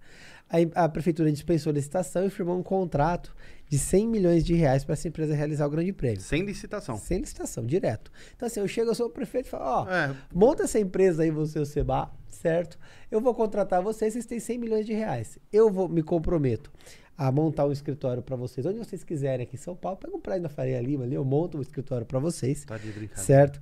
[0.49, 3.35] A, a prefeitura dispensou a licitação e firmou um contrato
[3.67, 6.21] de 100 milhões de reais para essa empresa realizar o grande prêmio.
[6.21, 6.97] Sem licitação.
[6.97, 8.11] Sem licitação, direto.
[8.35, 11.23] Então, assim, eu chego, eu sou o prefeito e falo, ó, É, monta essa empresa
[11.23, 12.79] aí, você, o Seba, certo?
[13.11, 15.37] Eu vou contratar vocês, vocês têm 100 milhões de reais.
[15.51, 16.71] Eu vou me comprometo
[17.17, 19.97] a montar um escritório para vocês, onde vocês quiserem aqui em São Paulo.
[19.97, 22.87] Pega um prédio na Faria Lima ali, eu monto um escritório para vocês, tá de
[22.91, 23.21] brincadeira.
[23.21, 23.59] certo?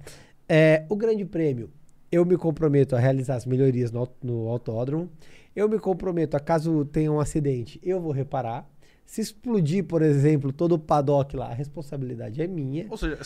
[0.49, 1.71] É, o grande prêmio,
[2.13, 5.09] eu me comprometo a realizar as melhorias no, no autódromo.
[5.55, 8.69] Eu me comprometo a caso tenha um acidente, eu vou reparar.
[9.05, 12.87] Se explodir, por exemplo, todo o paddock lá, a responsabilidade é minha.
[12.89, 13.17] Ou seja,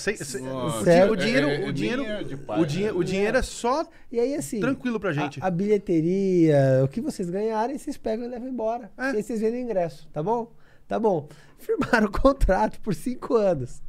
[0.49, 2.91] o, o dinheiro, é- é- o é dinheiro, é de pai, o, dinhe- né?
[2.93, 4.59] o dinheiro é só E aí, assim.
[4.59, 5.39] tranquilo pra gente.
[5.41, 8.91] A, a bilheteria, o que vocês ganharem, vocês pegam e levam embora.
[8.97, 9.13] É.
[9.13, 10.51] E aí vocês vendem o ingresso, tá bom?
[10.87, 11.27] Tá bom.
[11.59, 13.81] Firmaram o contrato por cinco anos.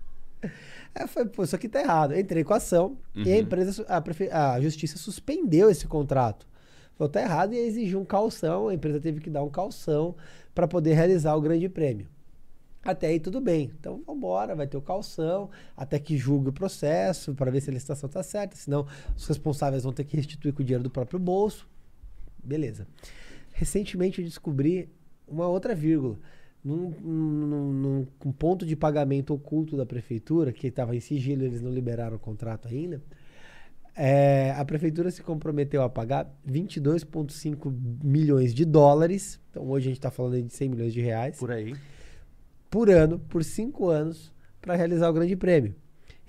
[0.95, 2.17] Aí eu falei, pô, isso aqui tá errado.
[2.19, 3.41] Entrei com a ação e a Uhum.
[3.43, 6.47] empresa, a, prefe- a justiça suspendeu esse contrato.
[6.97, 8.69] Falou, tá errado e exigiu um calção.
[8.69, 10.17] A empresa teve que dar um calção
[10.55, 12.09] para poder realizar o grande prêmio.
[12.83, 13.71] Até aí tudo bem.
[13.79, 17.73] Então vambora, vai ter o calção, até que julgue o processo, para ver se a
[17.73, 18.57] licitação está certa.
[18.57, 21.69] Senão os responsáveis vão ter que restituir com o dinheiro do próprio bolso.
[22.43, 22.87] Beleza.
[23.53, 24.89] Recentemente eu descobri
[25.27, 26.17] uma outra vírgula.
[26.65, 31.63] Num, num- num- num ponto de pagamento oculto da prefeitura, que estava em sigilo, eles
[31.63, 33.01] não liberaram o contrato ainda.
[34.01, 39.41] é, a prefeitura se comprometeu a pagar 22,5 milhões de dólares.
[39.51, 41.75] Então hoje a gente está falando de 100 milhões de reais Por aí.
[42.71, 45.75] por ano, por cinco anos, para realizar o Grande Prêmio.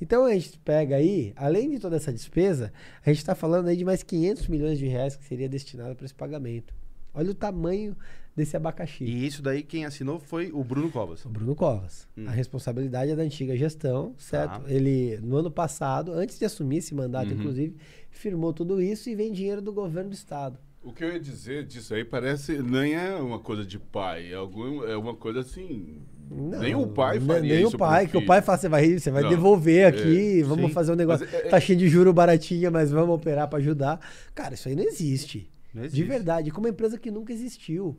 [0.01, 2.71] Então a gente pega aí, além de toda essa despesa,
[3.05, 6.05] a gente está falando aí de mais 500 milhões de reais que seria destinado para
[6.05, 6.73] esse pagamento.
[7.13, 7.95] Olha o tamanho
[8.39, 9.03] desse abacaxi.
[9.03, 11.23] E isso daí quem assinou foi o Bruno Covas.
[11.25, 12.07] O Bruno Covas.
[12.17, 12.25] Hum.
[12.27, 14.61] A responsabilidade é da antiga gestão, certo?
[14.61, 14.71] Tá.
[14.71, 17.37] Ele, no ano passado, antes de assumir esse mandato, Uhum.
[17.39, 17.75] inclusive,
[18.09, 20.57] firmou tudo isso e vem dinheiro do governo do estado.
[20.81, 24.35] O que eu ia dizer disso aí parece nem é uma coisa de pai, é,
[24.35, 25.97] algum, é uma coisa assim.
[26.31, 28.69] Não, nem o pai ne- faria Nem isso o pai, que o pai fala, você
[28.69, 30.71] vai, você vai Não, devolver aqui, é, vamos sim.
[30.73, 33.99] fazer um negócio, é- é- taxinha de juro baratinha, mas vamos operar para ajudar.
[34.33, 35.49] Cara, isso aí não existe.
[35.73, 36.03] Não De existe.
[36.07, 37.97] verdade, como uma empresa que nunca existiu.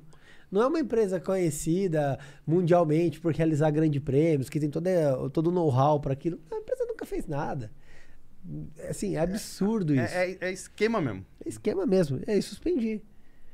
[0.51, 4.85] Não é uma empresa conhecida mundialmente por realizar grandes prêmios, que tem todo,
[5.33, 6.39] todo o know-how para aquilo.
[6.51, 7.71] A empresa nunca fez nada.
[8.89, 10.15] Assim, é absurdo isso.
[10.15, 11.25] É, é- é esquema mesmo.
[11.45, 12.21] É esquema mesmo.
[12.27, 13.01] É, suspendi.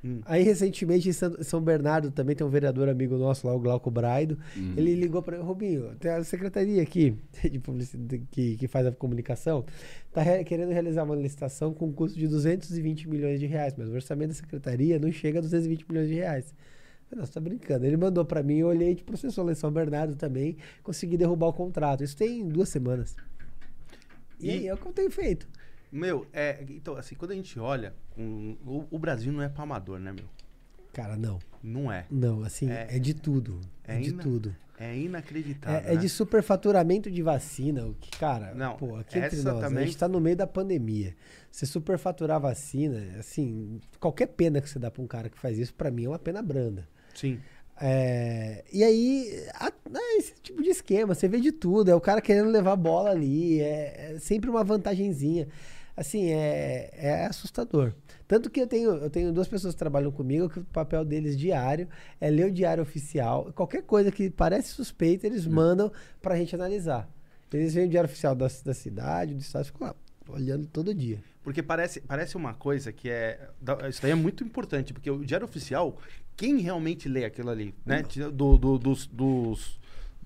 [0.04, 0.20] Hum.
[0.24, 4.38] Aí, recentemente, em São Bernardo, também tem um vereador amigo nosso lá, o Glauco Braido.
[4.56, 4.74] Uhum.
[4.76, 7.16] Ele ligou para mim, Rubinho, tem a secretaria aqui
[7.50, 9.64] de publicidade que, que faz a comunicação,
[10.12, 13.88] tá re- querendo realizar uma licitação com um custo de 220 milhões de reais, mas
[13.88, 16.54] o orçamento da secretaria não chega a 220 milhões de reais.
[17.08, 17.84] Falei, tá brincando.
[17.86, 21.16] Ele mandou para mim, eu olhei, a gente processou lá em São Bernardo também, consegui
[21.16, 22.02] derrubar o contrato.
[22.02, 23.14] Isso tem duas semanas.
[24.40, 25.48] E, E- é o que eu tenho feito.
[25.90, 29.62] Meu, é, então, assim, quando a gente olha, um, o, o Brasil não é pra
[29.62, 30.26] amador, né, meu?
[30.92, 31.38] Cara, não.
[31.62, 32.06] Não é.
[32.10, 33.60] Não, assim, É- é, de tudo.
[33.86, 34.54] É, é de ina- tudo.
[34.78, 35.78] É inacreditável.
[35.88, 36.00] É, é né?
[36.00, 39.96] de superfaturamento de vacina, o que, cara, Não, pô, aqui entre nós, também- a gente
[39.96, 41.16] tá no meio da pandemia.
[41.50, 45.72] Você superfaturar vacina, assim, qualquer pena que você dá pra um cara que faz isso,
[45.72, 46.86] pra mim é uma pena branda.
[47.16, 47.40] Sim.
[47.78, 52.00] É, e aí, a- é esse tipo de esquema, você vê de tudo, é o
[52.00, 55.48] cara querendo levar a bola ali, é, é sempre uma vantagenzinha.
[55.96, 57.92] Assim, é, é assustador.
[58.28, 61.38] Tanto que eu tenho, eu tenho duas pessoas que trabalham comigo, que o papel deles
[61.38, 61.88] diário
[62.20, 63.50] é ler o diário oficial.
[63.54, 67.08] Qualquer coisa que parece suspeita, eles mandam pra gente analisar.
[67.52, 69.94] Eles veem o diário oficial da, da cidade, do estado, ficam lá
[70.28, 71.18] olhando todo dia.
[71.46, 73.48] Porque parece, parece uma coisa que é.
[73.88, 75.96] Isso daí é muito importante, porque o Diário Oficial,
[76.36, 78.02] quem realmente lê aquilo ali, né?
[78.02, 79.78] Tira Do, do- dos, dos,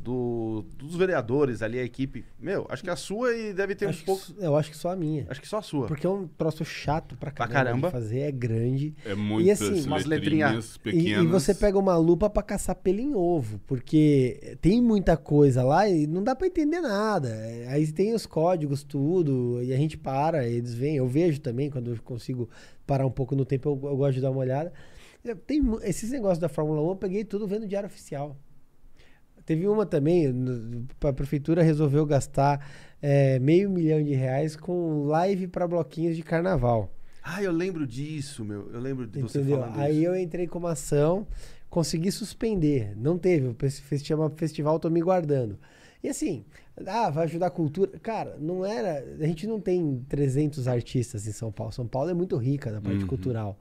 [0.03, 2.25] do- dos vereadores ali, a equipe.
[2.39, 4.23] Meu, acho que a sua e deve ter Acho um pouco.
[4.39, 5.27] eu acho que só a minha.
[5.29, 5.87] Acho que só a sua.
[5.87, 7.89] Porque é um troço chato pra caramba, caramba.
[7.89, 8.95] de fazer, é grande.
[9.05, 11.25] É muitas assim, umas letrinhas E, pequenas.
[11.25, 15.89] e você pega uma lupa pra caçar pelo em ovo, porque tem muita coisa lá
[15.89, 17.29] e não dá pra entender nada.
[17.29, 20.97] É, Aí tem os códigos, tudo, e a gente para, eles vêm.
[20.97, 22.49] Eu vejo também, quando eu consigo
[22.87, 24.73] parar um pouco no tempo, eu, eu gosto de dar uma olhada.
[25.47, 28.37] Tem esses negócios da Fórmula 1, eu peguei tudo vendo o Diário Oficial.
[29.51, 30.33] Teve uma também,
[31.03, 32.65] a prefeitura resolveu gastar
[33.03, 36.89] é, meio milhão de reais com live pra bloquinhos de carnaval.
[37.21, 38.71] Ah, eu lembro disso, meu.
[38.73, 39.59] Eu lembro de você Entendeu?
[39.59, 40.07] falando Aí isso.
[40.07, 41.27] eu entrei com uma ação,
[41.69, 42.95] consegui suspender.
[42.97, 43.49] Não teve.
[43.49, 45.59] O fes- fes- chama Festival Tô Me Guardando.
[46.01, 46.45] E assim,
[46.87, 47.91] ah, vai ajudar a cultura.
[48.01, 49.05] Cara, não era.
[49.21, 51.73] A gente não tem 300 artistas em São Paulo.
[51.73, 53.09] São Paulo é muito rica na parte Uhum.
[53.09, 53.59] cultural.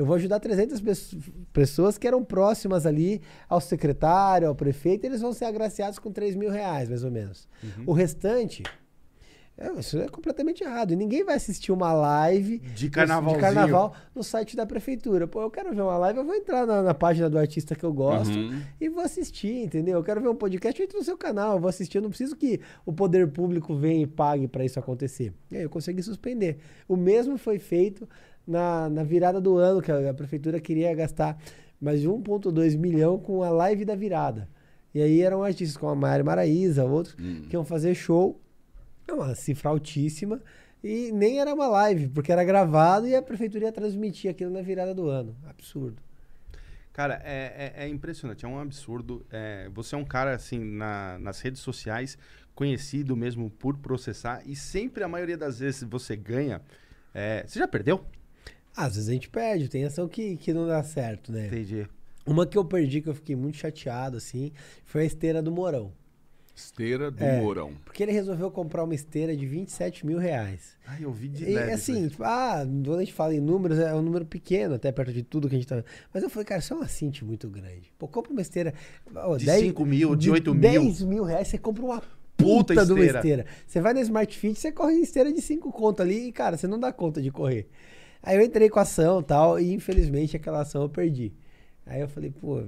[0.00, 1.18] Eu vou ajudar 300 pesso-
[1.52, 6.34] pessoas que eram próximas ali ao secretário, ao prefeito, eles vão ser agraciados com 3
[6.34, 7.46] mil reais, mais ou menos.
[7.62, 7.84] Uhum.
[7.88, 8.62] O restante.
[9.58, 10.92] é, isso é completamente errado.
[10.92, 12.88] E ninguém vai assistir uma live De de
[13.38, 15.26] carnaval no site da prefeitura.
[15.28, 17.84] Pô, eu quero ver uma live, eu vou entrar na, na página do artista que
[17.84, 18.58] eu gosto Uhum.
[18.80, 19.98] e vou assistir, entendeu?
[19.98, 21.98] Eu quero ver um podcast, eu entro no seu canal, eu vou assistir.
[21.98, 25.34] Eu não preciso que o poder público venha e pague para isso acontecer.
[25.50, 26.58] E aí eu consegui suspender.
[26.88, 28.08] O mesmo foi feito
[28.46, 31.38] na, na virada do ano, que a, a prefeitura queria gastar
[31.80, 34.48] mais de 1,2 milhão com a live da virada.
[34.94, 37.46] E aí eram artistas como a Mari Maraíza, outros, Hum.
[37.48, 38.40] que iam fazer show.
[39.06, 40.40] É uma cifra altíssima.
[40.82, 44.62] E nem era uma live, porque era gravado e a prefeitura ia transmitir aquilo na
[44.62, 45.36] virada do ano.
[45.48, 46.02] Absurdo.
[46.92, 49.24] Cara, é, é- é impressionante, é um absurdo.
[49.30, 52.18] É, você é um cara, assim, na- nas redes sociais,
[52.54, 56.60] conhecido mesmo por processar, e sempre, a maioria das vezes, você ganha.
[57.14, 58.04] É, você já perdeu?
[58.76, 61.46] Às vezes a gente perde, tem ação que, que não dá certo, né?
[61.48, 61.86] Entendi.
[62.26, 64.52] Uma que eu perdi, que eu fiquei muito chateado, assim,
[64.84, 65.92] foi a esteira do Morão.
[66.54, 67.40] Esteira do É.
[67.40, 67.72] Mourão.
[67.86, 70.76] Porque ele resolveu comprar uma esteira de 27 mil reais.
[70.86, 71.72] Ai, eu vi de E leve.
[71.72, 74.92] assim, isso tipo, ah, quando a gente fala em números, é um número pequeno, até
[74.92, 75.82] perto de tudo que a gente tá.
[76.12, 77.90] Mas eu falei, cara, isso é uma cinte muito grande.
[77.98, 78.74] Pô, compra uma esteira.
[79.14, 80.60] ó, De 10 5 mil, de 8 mil.
[80.60, 82.00] 10 mil reais, você compra uma
[82.36, 83.18] Puta puta, de uma esteira.
[83.18, 83.46] esteira.
[83.66, 86.58] Você vai na Smart Fit, você corre em esteira de 5 conto ali e, cara,
[86.58, 87.68] você não dá conta de correr.
[88.22, 91.32] Aí eu entrei com a ação e tal, e infelizmente aquela ação eu perdi.
[91.86, 92.64] Aí eu falei, pô,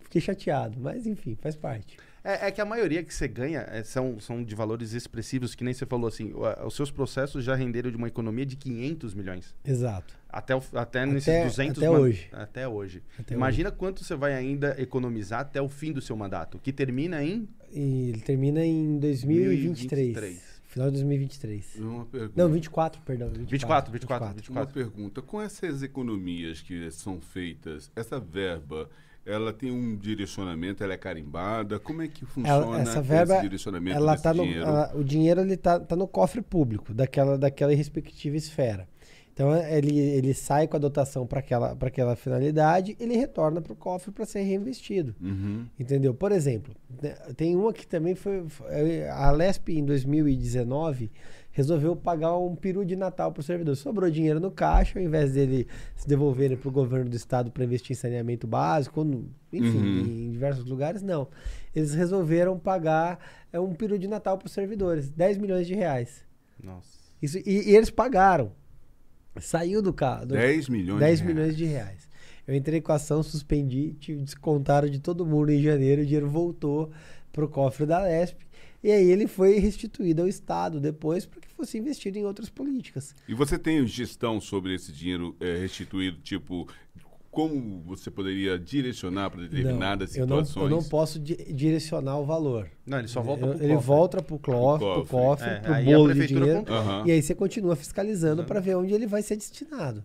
[0.00, 1.96] fiquei chateado, mas enfim, faz parte.
[2.24, 5.62] É, é que a maioria que você ganha é, são, são de valores expressivos, que
[5.62, 6.32] nem você falou assim.
[6.34, 9.54] o- Os seus processos já renderam de uma economia de 500 milhões.
[9.64, 10.18] Exato.
[10.28, 11.82] Até, o- até nesses Até- 200...
[11.82, 12.28] até hoje.
[12.32, 13.02] Até hoje.
[13.18, 17.22] Até Imagina quanto você vai ainda economizar até o fim do seu mandato, que termina
[17.24, 17.48] em...
[17.72, 20.12] E ele termina em 2023.
[20.14, 20.57] 2023.
[20.78, 21.74] Final de 2023.
[21.80, 22.32] Uma pergunta.
[22.36, 23.28] Não, 24, perdão.
[23.30, 24.52] 24, 24, 24.
[24.52, 25.20] Uma pergunta.
[25.20, 28.88] Com essas economias que são feitas, essa verba,
[29.26, 31.80] ela tem um direcionamento, ela é carimbada?
[31.80, 34.66] Como é que funciona Ela- essa verba, esse direcionamento ela desse tá no, dinheiro?
[34.68, 38.88] a- o dinheiro ele tá, tá no cofre público daquela, daquela respectiva esfera.
[39.38, 43.72] Então ele, ele sai com a dotação para aquela, pra aquela finalidade, ele retorna para
[43.72, 45.14] o cofre para ser reinvestido.
[45.22, 45.64] Uhum.
[45.78, 46.12] Entendeu?
[46.12, 48.42] Por exemplo, né, tem uma que também foi.
[48.48, 51.08] foi- A Lesp, em 2019,
[51.52, 53.76] resolveu pagar um peru de Natal para o servidor.
[53.76, 57.62] Sobrou dinheiro no caixa, ao invés dele se devolverem para o governo do estado para
[57.62, 59.00] investir em saneamento básico,
[59.52, 60.00] enfim, Uhum.
[60.00, 61.28] em diversos lugares, não.
[61.72, 63.20] Eles resolveram pagar
[63.52, 66.24] é, um peru de Natal para os servidores, 10 milhões de reais.
[66.60, 66.98] Nossa.
[67.22, 68.50] Isso, e, e eles pagaram.
[69.40, 70.26] Saiu do carro.
[70.26, 71.56] 10 milhões 10 de milhões reais.
[71.56, 72.08] de reais.
[72.46, 76.90] Eu entrei com a ação, suspendi, descontaram de todo mundo em janeiro, o dinheiro voltou
[77.30, 78.38] pro cofre da Lesp.
[78.82, 83.14] E aí ele foi restituído ao Estado depois para que fosse investido em outras políticas.
[83.28, 86.66] E você tem gestão sobre esse dinheiro eh, restituído, tipo,
[87.30, 90.70] como você poderia direcionar para determinadas eu, não, situações?
[90.70, 92.68] eu não posso di- direcionar o valor.
[92.86, 93.86] Não, ele só volta Eu- pro ele cofre.
[93.86, 95.06] volta pro, clo- pro cofre.
[95.10, 96.64] cofre, É, pro aí a bolo de dinheiro.
[96.68, 97.04] Aham.
[97.06, 100.02] E aí você continua fiscalizando para ver onde ele vai ser destinado.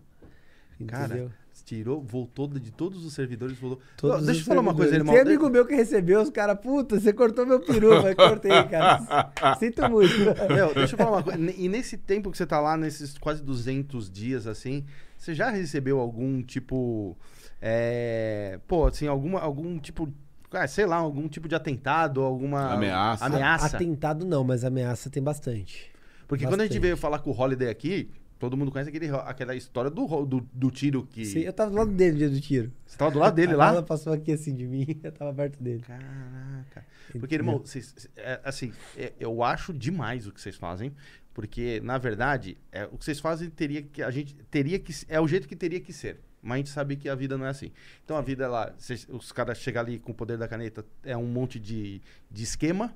[0.86, 1.30] Cara, Entendeu?
[1.64, 3.80] Tirou, voltou de todos os servidores, voltou.
[3.96, 5.14] Todos Não, deixa eu falar uma coisa, irmão.
[5.14, 9.32] Tem amigo meu que recebeu, os caras, puta, você cortou meu peru, mas cortei, cara.
[9.58, 10.14] Sinto muito.
[10.52, 11.38] Meu, deixa eu falar uma coisa.
[11.56, 14.84] E nesse tempo que você tá lá, nesses quase 200 dias, assim,
[15.16, 17.16] você já recebeu algum tipo.
[17.60, 20.12] É, pô, assim, alguma, algum tipo.
[20.52, 22.74] Ah, sei lá, algum tipo de atentado, alguma.
[22.74, 23.24] Ameaça.
[23.24, 23.76] Ameaça.
[23.76, 25.90] Atentado não, mas ameaça tem bastante.
[26.28, 26.82] Porque quando a gente bastante.
[26.82, 28.10] veio falar com o Holiday aqui,
[28.44, 31.24] todo mundo conhece aquele, aquela história do, do, do tiro que.
[31.24, 32.72] Sim, eu tava do lado dele no dia do tiro.
[32.86, 33.66] Você tava do lado dele lá?
[33.68, 35.82] bala passou aqui assim de mim, eu tava perto dele.
[35.82, 36.86] Caraca.
[37.18, 40.92] Porque, irmão, vocês, é, assim, é, eu acho demais o que vocês fazem.
[41.32, 44.02] Porque, na verdade, é, o que vocês fazem teria que.
[44.02, 44.92] A gente teria que.
[45.08, 46.20] É o jeito que teria que ser.
[46.40, 47.72] Mas a gente sabe que a vida não é assim.
[48.04, 51.16] Então a vida, ela, cês- os caras chegam ali com o poder da caneta, é
[51.16, 52.94] um monte de, de esquema.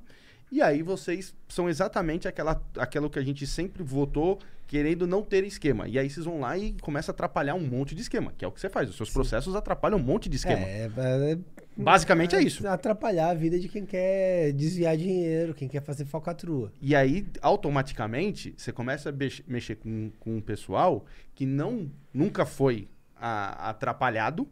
[0.53, 4.39] E aí vocês são exatamente aquela, aquilo que a gente sempre votou,
[4.69, 5.89] querendo não ter esquema.
[5.89, 8.49] E aí vocês vão lá e começam a atrapalhar um monte de esquema, que é
[8.49, 8.89] o que você faz.
[8.91, 10.61] Os seus processos atrapalham um monte de esquema.
[10.65, 10.89] É,
[11.33, 11.39] é-
[11.81, 12.67] Basicamente é isso.
[12.67, 16.73] Atrapalhar a vida de quem quer desviar dinheiro, quem quer fazer falcatrua.
[16.83, 19.13] E aí, automaticamente, você começa a
[19.47, 21.05] mexer com, com um pessoal
[21.35, 24.49] que não nunca foi a- atrapalhado.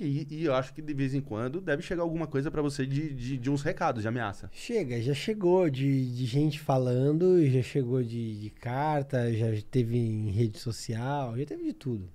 [0.00, 2.86] E, e eu acho que de vez em quando deve chegar alguma coisa pra você
[2.86, 4.50] de, de, de uns recados de ameaça.
[4.52, 10.30] Chega, já chegou de, de gente falando, já chegou de, de carta, já teve em
[10.30, 12.08] rede social, já teve de tudo.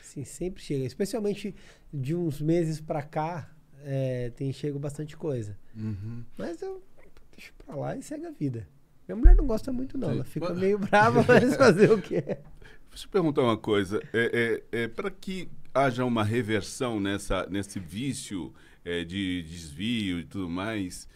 [0.00, 0.84] Assim, sempre chega.
[0.84, 1.54] Especialmente
[1.92, 3.50] de uns meses pra cá,
[3.84, 5.56] é, tem chego bastante coisa.
[5.76, 6.24] Uhum.
[6.36, 6.82] Mas eu
[7.36, 8.66] deixo pra lá e segue a vida.
[9.06, 10.08] Minha mulher não gosta muito, não.
[10.08, 10.14] Sim.
[10.14, 12.22] Ela fica meio brava, mas fazer o quê?
[12.90, 14.00] Deixa eu perguntar uma coisa.
[14.12, 18.52] É, é, para que haja uma reversão nessa, nesse vício
[18.84, 21.08] é, de desvio e tudo mais,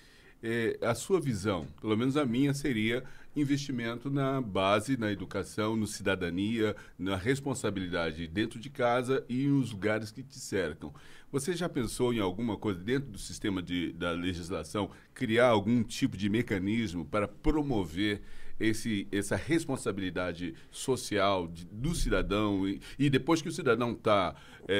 [0.43, 3.03] é, a sua visão, pelo menos a minha, seria
[3.35, 10.11] investimento na base, na educação, no cidadania, na responsabilidade dentro de casa e nos lugares
[10.11, 10.93] que te cercam.
[11.33, 16.17] Você já pensou em alguma coisa dentro do sistema de, da legislação, criar algum tipo
[16.17, 18.23] de mecanismo para promover
[18.59, 24.35] esse, essa responsabilidade social de- do cidadão e, e depois que o cidadão está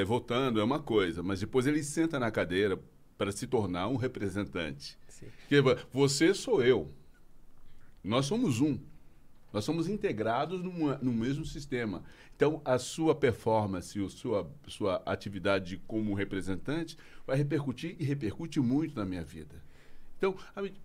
[0.07, 2.81] votando é uma coisa, mas depois ele senta na cadeira
[3.19, 4.99] para se tornar um representante.
[5.09, 5.27] Sim.
[5.41, 5.61] Porque
[5.93, 6.91] você sou eu.
[8.03, 8.79] Nós somos um.
[9.53, 12.03] Nós somos integrados numa, no mesmo sistema.
[12.35, 18.97] Então, a sua performance, a sua, sua atividade como representante vai repercutir e repercute muito
[18.97, 19.63] na minha vida.
[20.17, 20.35] Então,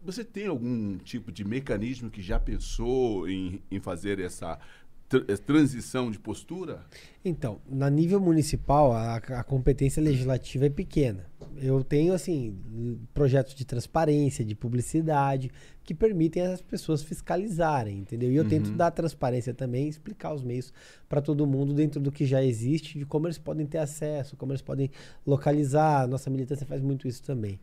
[0.04, 4.60] você tem algum tipo de mecanismo que já pensou em, em fazer essa
[5.08, 6.86] tr- eh, transição de postura?
[7.24, 11.30] Então, na nível municipal, a, a competência legislativa é pequena.
[11.58, 12.58] Eu tenho, assim,
[13.14, 15.52] projetos de transparência, de publicidade,
[15.84, 18.32] que permitem as pessoas fiscalizarem, entendeu?
[18.32, 20.72] E eu tento dar transparência também, explicar os meios
[21.10, 24.52] para todo mundo dentro do que já existe, de como eles podem ter acesso, como
[24.52, 24.92] eles podem
[25.26, 26.08] localizar.
[26.08, 27.60] Nossa militância faz muito isso também.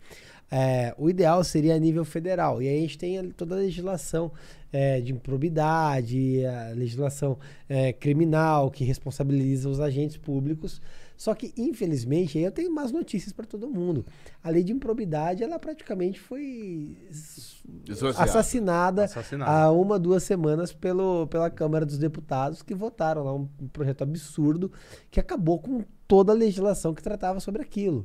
[0.51, 2.62] É, o ideal seria a nível federal.
[2.62, 4.32] E aí a gente tem toda a legislação
[4.72, 7.38] é, de improbidade, a legislação
[7.68, 10.80] é, criminal que responsabiliza os agentes públicos.
[11.16, 14.05] Só que, infelizmente, aí eu tenho más notícias para todo mundo.
[14.44, 16.94] A lei de improbidade, ela praticamente foi
[18.18, 19.51] assassinada Assassinado.
[19.51, 24.70] há uma, duas semanas pelo, pela Câmara dos Deputados, que votaram lá um projeto absurdo
[25.11, 28.05] que acabou com toda a legislação que tratava sobre aquilo.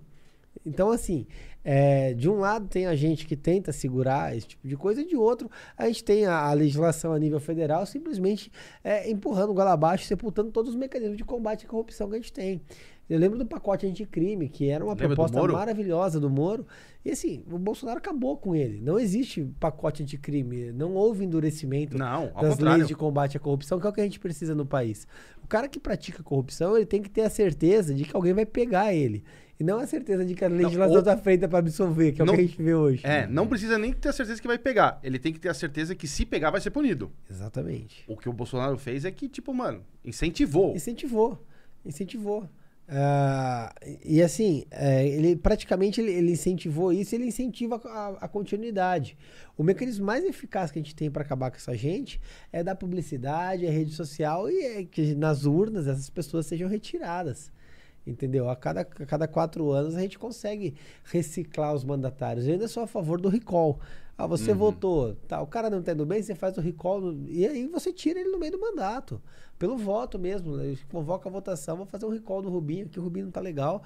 [0.65, 1.27] Então, assim,
[1.63, 5.07] é, de um lado tem a gente que tenta segurar esse tipo de coisa, e
[5.07, 8.51] de outro a gente tem a, a legislação a nível federal simplesmente
[8.83, 12.33] é, empurrando goela abaixo, sepultando todos os mecanismos de combate à corrupção que a gente
[12.33, 12.61] tem.
[13.09, 15.53] Eu lembro do pacote anticrime, que era uma Lembra do proposta Moro?
[15.53, 16.65] maravilhosa do Moro,
[17.03, 18.79] e assim, o Bolsonaro acabou com ele.
[18.79, 22.77] Não existe pacote anticrime, não houve endurecimento Não, das contrário.
[22.77, 25.05] leis de combate à corrupção, que é o que a gente precisa no país.
[25.43, 28.45] O cara que pratica corrupção, ele tem que ter a certeza de que alguém vai
[28.45, 29.25] pegar ele.
[29.61, 32.33] E não a certeza de que a legislação está feita para absolver, que é Não-
[32.33, 33.05] o que a gente vê hoje.
[33.05, 34.99] É, não precisa nem ter a certeza que vai pegar.
[35.03, 37.11] Ele tem que ter a certeza que se pegar vai ser punido.
[37.29, 38.03] Exatamente.
[38.07, 40.75] O que o Bolsonaro fez é que, tipo, mano, incentivou.
[40.75, 41.45] Incentivou.
[41.85, 42.49] Incentivou.
[42.89, 43.71] Ah,
[44.03, 49.15] e assim, é, ele praticamente ele, ele incentivou isso, ele incentiva a, a continuidade.
[49.55, 52.19] O mecanismo mais eficaz que a gente tem para acabar com essa gente
[52.51, 57.51] é da publicidade, a rede social e é que nas urnas essas pessoas sejam retiradas.
[58.05, 58.49] Entendeu?
[58.49, 60.73] A cada, a cada quatro anos a gente consegue
[61.03, 62.47] reciclar os mandatários.
[62.47, 63.79] Eu ainda sou a favor do recall.
[64.17, 67.29] Ah, você votou, tá, o cara não tá indo bem, você faz o recall no-
[67.29, 69.21] e aí você tira ele no meio do mandato.
[69.57, 70.57] Pelo voto mesmo.
[70.57, 70.75] né?
[70.91, 73.83] Convoca a votação, vou fazer um recall do Rubinho, que o Rubinho não tá legal.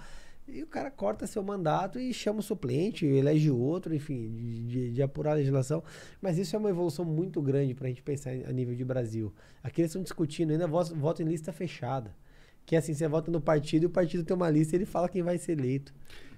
[0.47, 4.91] E o cara corta seu mandato e chama o suplente, elege outro, enfim, de, de-
[4.91, 5.83] de apurar a legislação.
[6.21, 9.33] Mas isso é uma evolução muito grande para a gente pensar a nível de Brasil.
[9.63, 12.13] Aqui eles estão discutindo ainda voto, voto em lista fechada.
[12.65, 15.07] Que assim, você vota no partido e o partido tem uma lista e ele fala
[15.07, 15.93] quem vai ser eleito.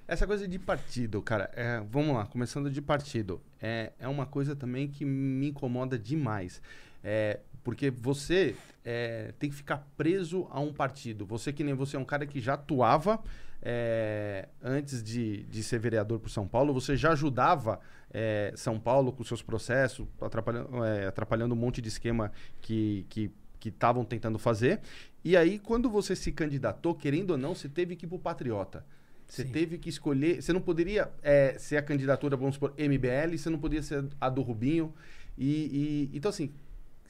[0.08, 3.42] Essa coisa de partido, cara, é, vamos lá, começando de partido.
[3.62, 6.62] É, é uma coisa também que me incomoda demais.
[7.04, 8.56] É, porque você
[8.86, 11.26] é, tem que ficar preso a um partido.
[11.26, 13.22] Você que nem você é um cara que já atuava
[13.62, 17.80] é, antes de, de ser vereador por São Paulo, você já ajudava
[18.14, 23.32] é, São Paulo com seus processos, atrapalhando, é, atrapalhando um monte de esquema que, que
[23.60, 24.80] que estavam tentando fazer.
[25.24, 28.86] E aí, quando você se candidatou, querendo ou não, você teve que ir pro Patriota.
[29.28, 29.52] Você Sim.
[29.52, 30.42] teve que escolher.
[30.42, 34.30] Você não poderia é, ser a candidatura, vamos supor, MBL, você não podia ser a
[34.30, 34.94] do Rubinho.
[35.38, 36.52] E, e- então, assim.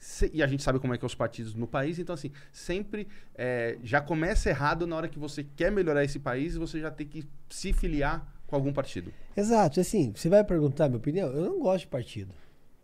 [0.00, 2.30] se- e a gente sabe como é que é os partidos no país, então assim,
[2.52, 6.78] sempre é, já começa errado na hora que você quer melhorar esse país e você
[6.80, 9.12] já tem que se filiar com algum partido.
[9.36, 11.28] Exato, assim, você vai perguntar a minha opinião?
[11.32, 12.32] Eu não gosto de partido,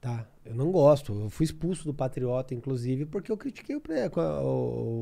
[0.04, 0.28] tá?
[0.44, 1.12] Eu não gosto.
[1.18, 3.80] Eu fui expulso do Patriota, inclusive, porque eu critiquei o,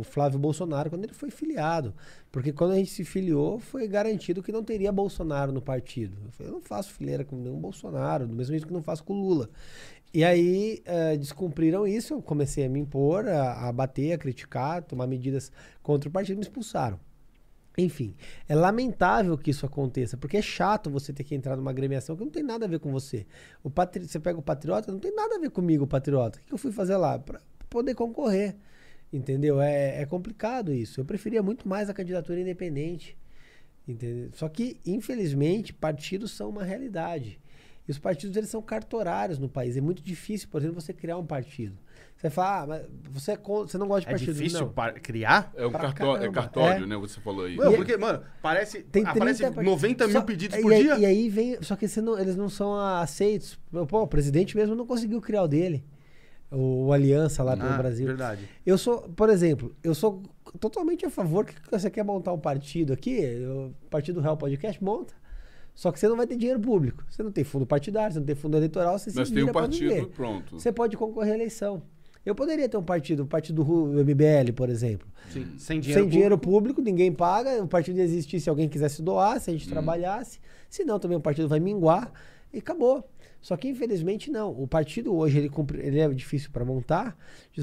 [0.00, 1.94] o- Flávio Bolsonaro quando ele foi filiado.
[2.30, 6.16] Porque quando a gente se filiou, foi garantido que não teria Bolsonaro no partido.
[6.24, 9.02] Eu falei, eu não faço fileira com nenhum Bolsonaro, do mesmo jeito que não faço
[9.04, 9.50] com o Lula.
[10.14, 14.82] E aí eh, descumpriram isso, eu comecei a me impor, a, a bater, a criticar,
[14.84, 15.50] tomar medidas
[15.82, 17.00] contra o partido me expulsaram.
[17.76, 18.14] Enfim,
[18.48, 22.22] é lamentável que isso aconteça, porque é chato você ter que entrar numa agremiação que
[22.22, 23.26] não tem nada a ver com você.
[23.62, 24.06] O patri...
[24.06, 26.38] Você pega o Patriota, não tem nada a ver comigo, o Patriota.
[26.38, 27.18] O que eu fui fazer lá?
[27.18, 28.56] Pra poder concorrer.
[29.10, 29.60] Entendeu?
[29.60, 31.00] É, é complicado isso.
[31.00, 33.16] Eu preferia muito mais a candidatura independente.
[33.86, 34.30] Entendeu?
[34.34, 37.40] Só que, infelizmente, partidos são uma realidade.
[37.86, 39.76] E os partidos eles são cartorários no país.
[39.76, 41.76] É muito difícil, por exemplo, você criar um partido.
[42.22, 44.32] Você fala, ah, mas você, é você não gosta de É partido.
[44.32, 44.68] difícil Não.
[44.68, 45.52] par- criar?
[45.56, 46.86] É um Pra cartó- é caramba, cartório, é.
[46.86, 46.96] né?
[46.96, 47.56] Você falou aí.
[47.56, 50.72] Mano, E- porque, mano, parece, Tem aparece 30 part- 90 mil Só- pedidos e por
[50.72, 50.98] aí, dia.
[51.00, 51.58] E aí vem.
[51.62, 53.58] Só que você não- eles não são aceitos.
[53.88, 55.84] Pô, o presidente mesmo não conseguiu criar o dele.
[56.48, 58.06] O, o Aliança lá pelo Ah, Brasil.
[58.06, 58.48] Verdade.
[58.64, 60.22] Eu sou, por exemplo, eu sou
[60.60, 65.12] totalmente a favor que você quer montar um partido aqui, o Partido Real Podcast, monta.
[65.74, 67.02] Só que você não vai ter dinheiro público.
[67.10, 69.46] Você não tem fundo partidário, você não tem fundo eleitoral, você Mas se tem um
[69.46, 70.06] vira pra partido viver.
[70.08, 70.60] pronto.
[70.60, 71.82] Você pode concorrer à eleição.
[72.24, 75.08] Eu poderia ter um partido, o partido Ru- MBL, por exemplo.
[75.30, 76.02] Sim, sem dinheiro.
[76.02, 77.62] Sem dinheiro público, ninguém paga.
[77.62, 79.58] O partido ia existir se alguém quisesse doar, se a Hum.
[79.58, 80.38] gente trabalhasse.
[80.70, 82.12] Se não, também o partido vai minguar
[82.52, 83.08] e acabou.
[83.40, 84.52] Só que infelizmente não.
[84.52, 87.16] O partido hoje ele, cumpre- ele é difícil para montar,
[87.56, 87.60] e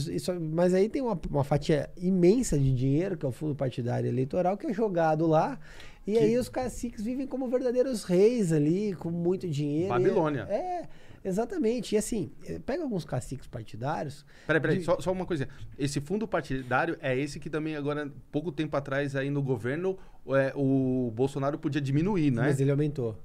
[0.52, 4.58] mas aí tem uma, uma fatia imensa de dinheiro, que é o fundo partidário eleitoral,
[4.58, 5.58] que é jogado lá.
[6.06, 9.86] E aí os caciques vivem como verdadeiros reis ali, com muito dinheiro.
[9.86, 10.42] E- Babilônia.
[10.50, 10.84] É,
[11.24, 11.96] exatamente.
[11.96, 14.26] E assim, eh, pega alguns caciques partidários.
[14.48, 15.48] Peraí, peraí, de- só, só uma coisa.
[15.78, 19.98] Esse fundo partidário é esse que também agora, pouco tempo atrás aí no governo,
[20.30, 22.44] é, o Bolsonaro podia diminuir, né?
[22.44, 23.18] Mas ele aumentou.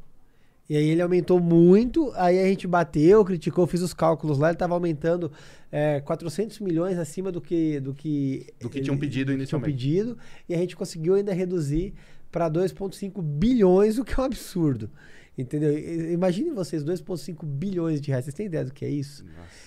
[0.68, 4.54] E aí ele aumentou muito, aí a gente bateu, criticou, fiz os cálculos lá, ele
[4.54, 5.30] estava aumentando
[5.70, 9.70] é, 400 milhões acima do que do que, Do que ele- tinham pedido tinham inicialmente.
[9.72, 10.16] pedido,
[10.48, 11.92] e a gente conseguiu ainda reduzir
[12.34, 14.90] para 2,5 bilhões, o que é um absurdo.
[15.38, 15.72] Entendeu?
[16.12, 18.24] Imagine vocês, 2,5 bilhões de reais.
[18.24, 19.24] Vocês têm ideia do que é isso?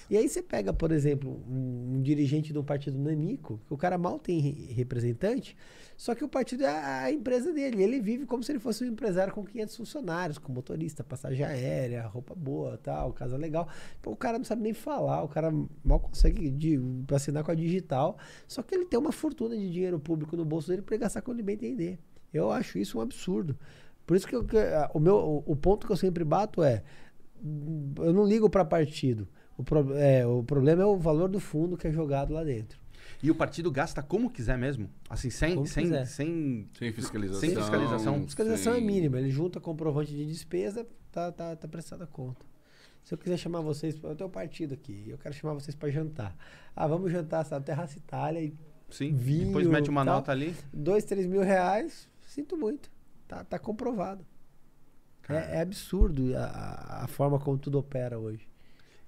[0.09, 3.77] E aí você pega, por exemplo, um, um dirigente de um partido nanico, que o
[3.77, 5.55] cara mal tem re- representante,
[5.97, 7.81] só que o partido é a, a empresa dele.
[7.83, 12.05] Ele vive como se ele fosse um empresário com 500 funcionários, com motorista, passagem aérea,
[12.07, 13.67] roupa boa, tal, casa legal.
[14.01, 15.51] Pô, o cara não sabe nem falar, o cara
[15.83, 16.79] mal consegue de,
[17.13, 18.17] assinar com a digital.
[18.45, 21.37] Só que ele tem uma fortuna de dinheiro público no bolso dele para gastar quando
[21.37, 21.99] ele bem entender.
[22.33, 23.57] Eu acho isso um absurdo.
[24.05, 26.83] Por isso que, eu- que, ah, o, meu, o, ponto que eu sempre bato é
[27.99, 29.27] eu não ligo para partido.
[29.57, 32.79] O, pro- é, o problema é o valor do fundo que é jogado lá dentro.
[33.23, 34.89] E o partido gasta como quiser mesmo?
[35.09, 35.55] Assim, sem.
[35.55, 36.05] Como sem, quiser.
[36.05, 36.67] sem...
[36.77, 37.39] Sem fiscalização.
[37.41, 38.23] Sem fiscalização.
[38.23, 39.17] Fiscalização é sem- mínima.
[39.19, 42.45] Ele junta comprovante de despesa, tá, tá, tá prestada a conta.
[43.03, 45.89] Se eu quiser chamar vocês, eu tenho um partido aqui, eu quero chamar vocês para
[45.89, 46.35] jantar.
[46.75, 48.53] Ah, vamos jantar, sabe, Terraça Itália, e
[48.89, 49.13] Sim.
[49.15, 50.15] Vinho, Depois mete uma tal.
[50.15, 50.53] nota ali.
[50.73, 52.91] dois, três mil reais, sinto muito.
[53.27, 54.23] Tá, tá comprovado.
[55.27, 58.47] É, é absurdo a- a, forma como tudo opera hoje.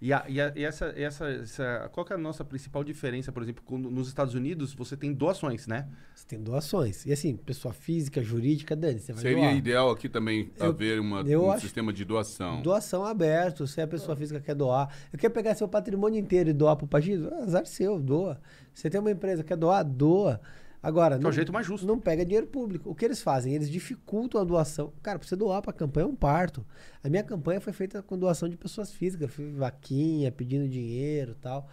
[0.02, 3.32] E, a- e a- e essa, essa, essa- Qual que é a nossa principal diferença,
[3.32, 5.88] por exemplo, quando nos Estados Unidos você tem doações, né?
[6.16, 7.06] Você tem doações.
[7.06, 9.56] E assim, pessoa física, jurídica, Dani, você vai Seria doar.
[9.56, 12.62] ideal aqui também Eu- haver uma, eu um sistema de doação.
[12.62, 14.90] Doação aberto, se a pessoa física quer doar.
[15.14, 17.30] Eu quero pegar seu patrimônio inteiro e doar pro partido?
[17.34, 18.42] Ah, Azar seu, doa.
[18.74, 20.42] Você tem uma empresa que quer doar, doa.
[20.82, 21.86] Agora, Que é o jeito mais justo.
[21.86, 22.90] não pega dinheiro público.
[22.90, 23.54] O que eles fazem?
[23.54, 24.94] Eles dificultam a doação.
[25.04, 26.66] Cara, pra você doar pra campanha é um parto.
[27.04, 29.34] A minha campanha foi feita com doação de pessoas físicas.
[29.34, 31.68] Fui vaquinha, pedindo dinheiro e tal.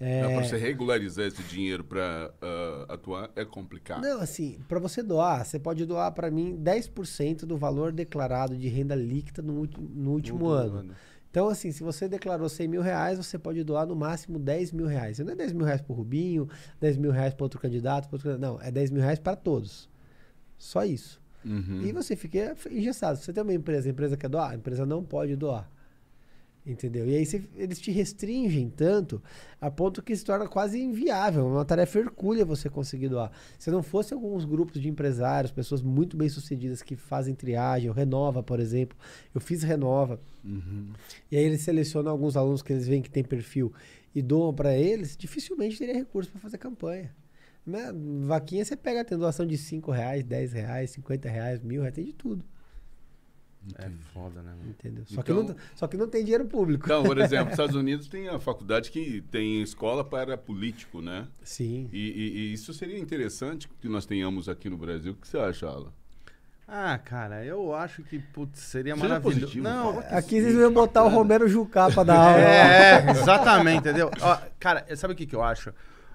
[0.00, 2.32] É, Para você regularizar esse dinheiro para
[2.88, 4.00] atuar é complicado.
[4.02, 8.68] Não, assim, para você doar, você pode doar para mim 10% do valor declarado de
[8.68, 10.94] renda líquida no, no último No ano.
[11.30, 14.86] Então, assim, se você declarou 100 mil reais, você pode doar no máximo 10 mil
[14.86, 15.18] reais.
[15.18, 16.48] Não é 10 mil reais pro Rubinho,
[16.80, 18.38] 10 mil reais para outro candidato, outro.
[18.38, 19.88] Não, é 10 mil reais para todos.
[20.56, 21.20] Só isso.
[21.44, 21.82] Uhum.
[21.82, 23.18] E você fica engessado.
[23.18, 25.70] Se você tem uma empresa, a empresa quer doar, a empresa não pode doar.
[26.68, 27.08] Entendeu?
[27.08, 29.22] E aí você- eles te restringem tanto
[29.58, 33.32] a ponto que se torna quase inviável, uma tarefa hercúlea você conseguir doar.
[33.58, 37.92] Se não fosse alguns grupos de empresários, pessoas muito bem sucedidas que fazem triagem, o
[37.94, 38.98] Renova, por exemplo,
[39.34, 40.20] eu fiz Renova,
[41.32, 43.72] e aí eles selecionam alguns alunos que eles veem que tem perfil
[44.14, 47.14] e doam para eles, dificilmente teria recurso para fazer campanha.
[47.66, 47.92] Né?
[48.26, 52.04] Vaquinha você pega, tem doação de 5 reais, 10 reais, 50 reais, mil reais, tem
[52.04, 52.44] de tudo.
[53.76, 54.50] É foda, né?
[54.50, 54.70] mano?
[54.70, 55.04] Entendeu?
[55.06, 56.84] Só, que Então- não, só que não tem dinheiro público.
[56.86, 61.26] Então, por exemplo, Estados Unidos tem a faculdade que tem escola para político, né?
[61.42, 61.88] Sim.
[61.92, 65.12] E, e- e isso seria interessante que nós tenhamos aqui no Brasil.
[65.12, 65.92] O que você acha, Alan?
[66.70, 69.40] Ah, cara, eu acho que putz, seria Seja maravilhoso.
[69.40, 70.04] positivo, Não, fala.
[70.18, 71.08] Aqui vocês iam botar o.
[71.08, 72.38] Romero Jucá pra dar aula.
[72.38, 74.10] É, é, exatamente, entendeu?
[74.20, 75.72] Ó, cara, sabe o que, que eu acho?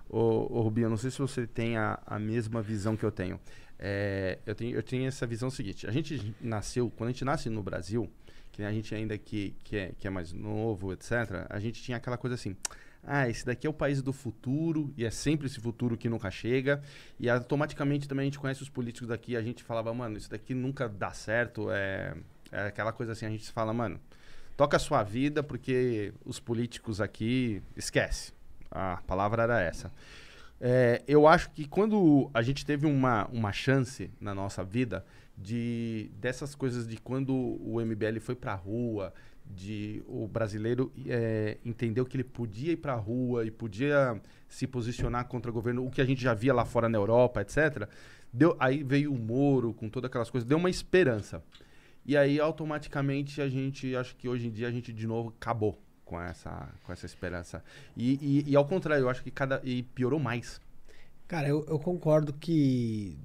[0.08, 0.20] Ô,
[0.60, 3.40] ô Rubinho, eu não sei se você tem a, a mesma visão que eu tenho.
[3.86, 4.74] É, eu tenho.
[4.78, 5.86] Eu tenho essa visão seguinte.
[5.86, 8.10] A gente nasceu, quando a gente nasce no Brasil,
[8.54, 11.98] que a gente ainda que, que, é, que é mais novo, etc., a gente tinha
[11.98, 12.56] aquela coisa assim.
[13.06, 16.32] Ah, esse daqui é o país do futuro, e é sempre esse futuro que nunca
[16.32, 16.82] chega.
[17.20, 20.54] E automaticamente também a gente conhece os políticos daqui, a gente falava, mano, isso daqui
[20.54, 21.70] nunca dá certo.
[21.70, 22.16] É,
[22.54, 24.00] é aquela coisa assim, a gente fala, mano,
[24.56, 28.32] toca a sua vida, porque os políticos aqui, esquece.
[28.72, 29.92] A palavra era essa.
[30.66, 35.06] É, eu acho que quando a gente teve uma, uma chance na nossa vida
[35.38, 39.14] de dessas coisas de quando o MBL foi pra rua,
[39.46, 45.28] de o brasileiro é, entendeu que ele podia ir pra rua e podia se posicionar
[45.28, 47.90] contra o governo, o que a gente já via lá fora na Europa, etc.
[48.32, 51.44] Deu, aí veio o Moro com todas aquelas coisas, deu uma esperança.
[52.06, 55.78] E aí automaticamente a gente, acho que hoje em dia a gente de novo acabou
[56.14, 57.64] com essa, com essa esperança.
[57.98, 60.62] E, e, e ao contrário, eu acho que cada e piorou mais.
[61.28, 63.18] Cara, eu, eu concordo que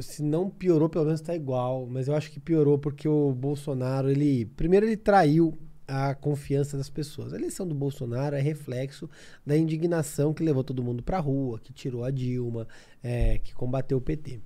[0.00, 1.86] se não piorou, pelo menos tá igual.
[1.86, 4.46] Mas eu acho que piorou porque o Bolsonaro, ele.
[4.56, 7.32] Primeiro, ele traiu a confiança das pessoas.
[7.32, 9.08] A eleição do Bolsonaro é reflexo
[9.46, 12.66] da indignação que levou todo mundo pra rua, que tirou a Dilma,
[13.04, 14.40] é, que combateu o PT.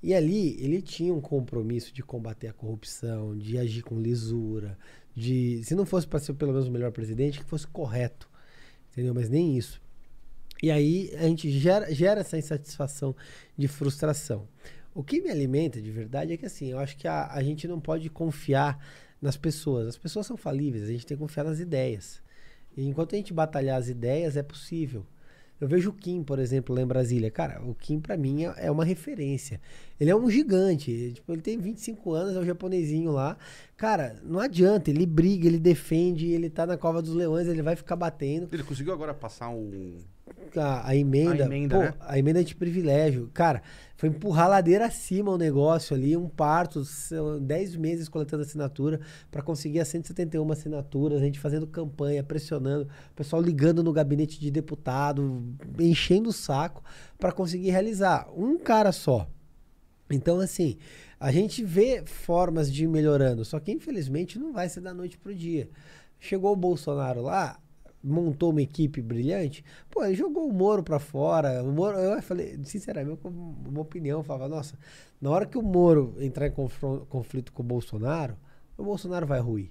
[0.00, 4.78] E ali ele tinha um compromisso de combater a corrupção, de agir com lisura,
[5.14, 5.62] de.
[5.64, 8.28] Se não fosse para ser pelo menos o melhor presidente, que fosse correto.
[8.92, 9.14] Entendeu?
[9.14, 9.80] Mas nem isso.
[10.62, 13.14] E aí a gente gera, gera essa insatisfação
[13.56, 14.48] de frustração.
[14.94, 17.66] O que me alimenta de verdade é que assim, eu acho que a, a gente
[17.66, 18.78] não pode confiar
[19.20, 19.88] nas pessoas.
[19.88, 22.22] As pessoas são falíveis, a gente tem que confiar nas ideias.
[22.76, 25.04] E enquanto a gente batalhar as ideias, é possível.
[25.60, 27.30] Eu vejo o Kim, por exemplo, lá em Brasília.
[27.30, 29.60] Cara, o Kim pra mim é é uma referência.
[29.98, 31.12] Ele é um gigante.
[31.14, 33.36] Tipo, ele tem 25 anos, é um japonesinho lá.
[33.76, 34.90] Cara, não adianta.
[34.90, 38.62] Ele briga, ele defende, ele tá na cova dos leões, ele vai ficar batendo Ele
[38.62, 39.98] conseguiu agora passar um.
[40.56, 41.94] A, a emenda, A emenda, pô, né?
[42.00, 43.30] a emenda de privilégio.
[43.32, 43.62] Cara,
[43.96, 49.00] foi empurrar a ladeira acima o negócio ali, um parto, são 10 meses coletando assinatura
[49.30, 54.38] para conseguir as 171 assinaturas, a gente fazendo campanha, pressionando, o pessoal ligando no gabinete
[54.38, 55.42] de deputado,
[55.78, 56.82] enchendo o saco
[57.18, 58.28] para conseguir realizar.
[58.36, 59.28] Um cara só.
[60.10, 60.76] Então, assim,
[61.18, 65.16] a gente vê formas de ir melhorando, só que infelizmente não vai ser da noite
[65.16, 65.68] pro dia.
[66.18, 67.58] Chegou o Bolsonaro lá,
[68.04, 71.62] montou uma equipe brilhante, pô, ele jogou o Moro pra fora.
[71.64, 74.78] O Moro, eu falei, sinceramente, uma opinião, eu falava, nossa,
[75.20, 76.52] na hora que o Moro entrar em
[77.08, 78.36] conflito com o Bolsonaro,
[78.76, 79.70] o Bolsonaro vai ruir.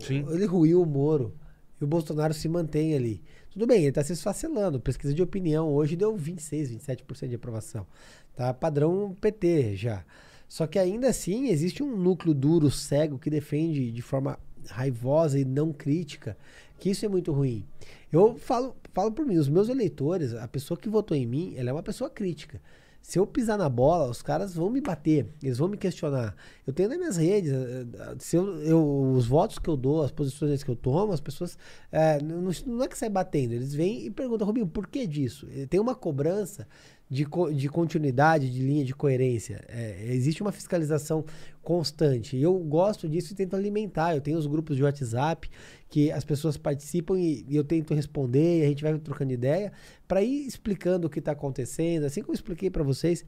[0.00, 0.26] Sim.
[0.30, 1.34] Ele ruiu o Moro
[1.80, 3.22] e o Bolsonaro se mantém ali.
[3.50, 4.80] Tudo bem, ele está se esfacelando.
[4.80, 7.86] Pesquisa de opinião hoje deu 26, 27% de aprovação.
[8.34, 10.04] Tá padrão PT já.
[10.48, 14.38] Só que ainda assim existe um núcleo duro, cego, que defende de forma
[14.68, 16.36] raivosa e não crítica,
[16.82, 17.64] que isso é muito ruim.
[18.10, 21.70] Eu falo, falo por mim, os meus eleitores, a pessoa que votou em mim, ela
[21.70, 22.60] é uma pessoa crítica.
[23.00, 26.34] Se eu pisar na bola, os caras vão me bater, eles vão me questionar.
[26.66, 30.02] Eu tenho nas minhas redes, eh, eh, se eu, eu- os votos que eu dou,
[30.02, 31.56] as posições que eu tomo, as pessoas
[31.92, 35.46] eh, não, não é que sai batendo, eles vêm e perguntam, Rubinho, por que disso?
[35.70, 36.66] Tem uma cobrança
[37.08, 39.62] de, co- de continuidade, de linha, de coerência.
[39.68, 41.24] Eh, existe uma fiscalização
[41.62, 42.36] constante.
[42.36, 44.14] E eu gosto disso e tento alimentar.
[44.14, 45.48] Eu tenho os grupos de WhatsApp
[45.88, 49.72] que as pessoas participam e, e eu tento responder, e a gente vai trocando ideia
[50.08, 52.04] para ir explicando o que está acontecendo.
[52.04, 53.24] Assim como eu expliquei para vocês,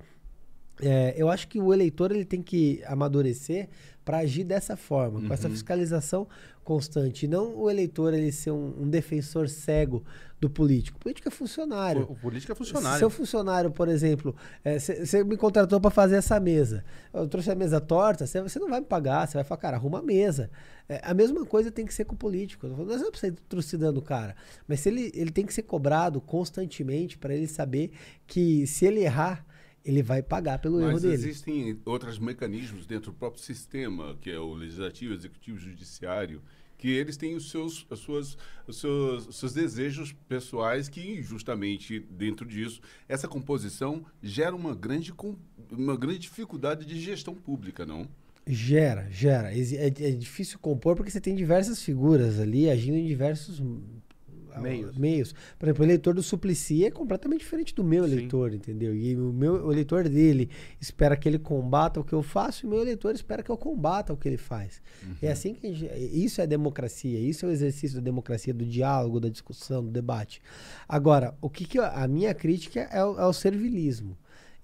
[0.80, 3.68] é, eu acho que o eleitor ele tem que amadurecer
[4.04, 6.28] para agir dessa forma, com essa fiscalização
[6.62, 7.24] constante.
[7.24, 10.04] E não o eleitor ele ser um, um defensor cego
[10.38, 10.98] do político.
[10.98, 12.02] O político é funcionário.
[12.02, 12.98] O, o político é funcionário.
[12.98, 16.84] Seu funcionário, por exemplo, você me contratou para fazer essa mesa.
[17.14, 20.00] Eu trouxe a mesa torta, você não vai me pagar, você vai falar, cara, arruma
[20.00, 20.50] a mesa.
[20.86, 22.66] É, a mesma coisa tem que ser com o político.
[22.66, 24.36] Não é pra você ir trucidando o cara.
[24.68, 27.90] Mas se ele, ele tem que ser cobrado constantemente para ele saber
[28.26, 29.46] que se ele errar,
[29.84, 31.14] ele vai pagar pelo erro Mas dele.
[31.14, 36.40] existem outros mecanismos dentro do próprio sistema, que é o legislativo, executivo, judiciário,
[36.78, 42.00] que eles têm os seus, as suas, os seus, os seus desejos pessoais que, justamente
[42.00, 45.12] dentro disso, essa composição gera uma grande,
[45.70, 48.08] uma grande dificuldade de gestão pública, não?
[48.46, 49.50] Gera, gera.
[49.54, 53.62] É, é difícil compor porque você tem diversas figuras ali agindo em diversos
[54.60, 54.96] meios.
[54.96, 55.34] meios.
[55.58, 58.12] Por exemplo, o eleitor do Suplicy é completamente diferente do meu Sim.
[58.12, 58.94] eleitor, entendeu?
[58.94, 60.50] E o meu o eleitor dele
[60.80, 63.56] espera que ele combata o que eu faço e o meu eleitor espera que eu
[63.56, 64.80] combata o que ele faz.
[65.02, 65.14] Uhum.
[65.22, 69.20] É assim que gente, isso é democracia, isso é o exercício da democracia, do diálogo,
[69.20, 70.40] da discussão, do debate.
[70.88, 74.16] Agora, o que, que eu, a minha crítica é o, é o servilismo.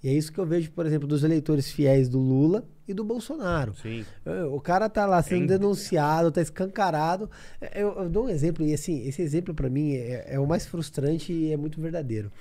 [0.02, 3.04] E é isso que eu vejo, por exemplo, dos eleitores fiéis do Lula e do
[3.04, 3.74] Bolsonaro.
[3.74, 4.04] Sim.
[4.50, 7.30] O cara tá lá sendo denunciado, tá escancarado.
[7.74, 10.66] Eu, eu, dou um exemplo, e assim, esse exemplo para mim é, é, o mais
[10.66, 12.32] frustrante e é muito verdadeiro.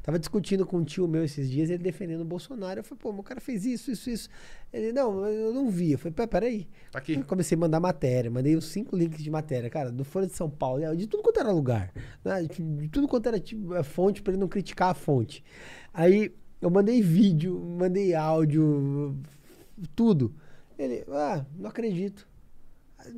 [0.00, 2.80] Tava discutindo com um tio meu esses dias, ele defendendo o Bolsonaro.
[2.80, 4.28] Eu falei, pô, o cara fez isso, isso, isso.
[4.72, 5.92] Ele, não, eu não vi.
[5.92, 6.68] Eu falei, pé, peraí.
[6.90, 7.14] Tá aqui.
[7.14, 10.32] Eu comecei a mandar matéria, mandei uns cinco links de matéria, cara, do Folha de
[10.32, 11.92] São Paulo, de tudo quanto era lugar.
[12.24, 12.42] Né?
[12.42, 15.44] De tudo quanto era tipo, é fonte, para ele não criticar a fonte.
[15.92, 19.16] Aí eu mandei vídeo, mandei áudio,
[19.94, 20.34] tudo.
[20.78, 22.26] Ele, ah, não acredito.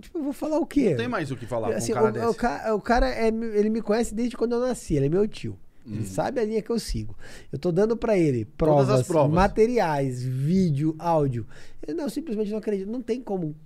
[0.01, 0.91] Tipo, eu vou falar o quê?
[0.91, 2.31] Não tem mais o que falar assim, com um cara o.
[2.31, 5.27] O, cara, o cara é, ele me conhece desde quando eu nasci, ele é meu
[5.27, 5.59] tio.
[5.87, 6.07] Ele hum.
[6.07, 7.17] sabe a linha que eu sigo.
[7.51, 11.47] Eu tô dando para ele provas, provas, materiais, vídeo, áudio.
[11.87, 12.91] Ele não, simplesmente não acredito.
[12.91, 13.57] Não tem como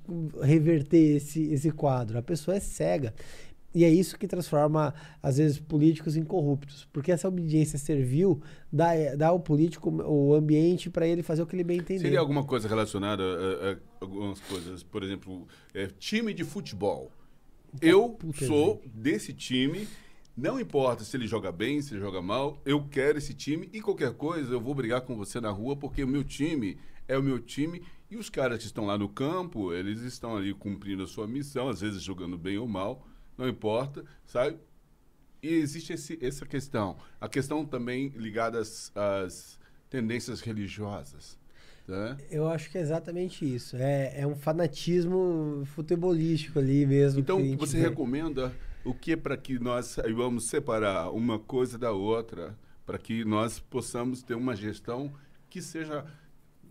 [0.40, 2.16] reverter esse, esse quadro.
[2.16, 3.12] A pessoa é cega.
[3.74, 6.88] E é isso que transforma, às vezes, políticos em corruptos.
[6.92, 8.40] Porque essa obediência servil
[8.72, 12.00] dá, dá ao político o ambiente para ele fazer o que ele bem entender.
[12.00, 14.84] Seria alguma coisa relacionada a, a algumas coisas?
[14.84, 17.10] Por exemplo, é, time de futebol.
[17.82, 18.96] Eu Puta sou gente.
[18.96, 19.88] desse time.
[20.36, 23.80] Não importa se ele joga bem, se ele joga mal, eu quero esse time e
[23.80, 27.22] qualquer coisa eu vou brigar com você na rua porque o meu time é o
[27.22, 31.06] meu time e os caras que estão lá no campo, eles estão ali cumprindo a
[31.06, 33.06] sua missão, às vezes jogando bem ou mal
[33.36, 34.56] não importa, sabe?
[35.42, 36.96] E existe esse, essa questão.
[37.20, 39.58] A questão também ligada às, às
[39.90, 41.38] tendências religiosas.
[41.86, 42.16] Né?
[42.30, 43.76] Eu acho que é exatamente isso.
[43.76, 47.20] É, é um fanatismo futebolístico ali mesmo.
[47.20, 47.88] Então, você vê.
[47.88, 48.52] recomenda
[48.84, 52.56] o que para que nós vamos separar uma coisa da outra,
[52.86, 55.12] para que nós possamos ter uma gestão
[55.48, 56.04] que seja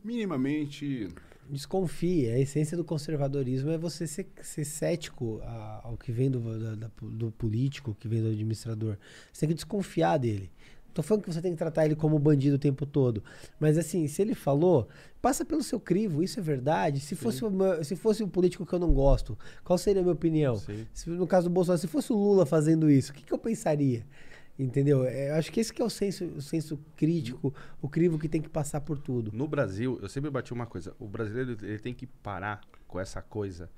[0.04, 1.08] minimamente
[1.50, 2.28] desconfie.
[2.30, 5.42] A essência do conservadorismo é você ser, ser cético
[5.84, 8.98] ao que vem do, da, do político, que vem do administrador.
[9.32, 10.52] Você tem que desconfiar dele.
[10.94, 13.24] Tô falando que você tem que tratar ele como bandido o tempo todo.
[13.60, 14.88] Mas assim, se ele falou,
[15.22, 17.00] passa pelo seu crivo, isso é verdade.
[17.00, 20.14] Se fosse, uma, se fosse um político que eu não gosto, qual seria a minha
[20.14, 20.62] opinião?
[20.94, 23.40] Se, no caso do Bolsonaro, se fosse o Lula fazendo isso, o que, que eu
[23.40, 24.06] pensaria?
[24.58, 25.04] Entendeu?
[25.06, 28.42] É, acho que esse que é o senso, o senso crítico, o crivo que tem
[28.42, 29.32] que passar por tudo.
[29.34, 33.22] No Brasil, eu sempre bati uma coisa: o brasileiro ele tem que parar com essa
[33.22, 33.70] coisa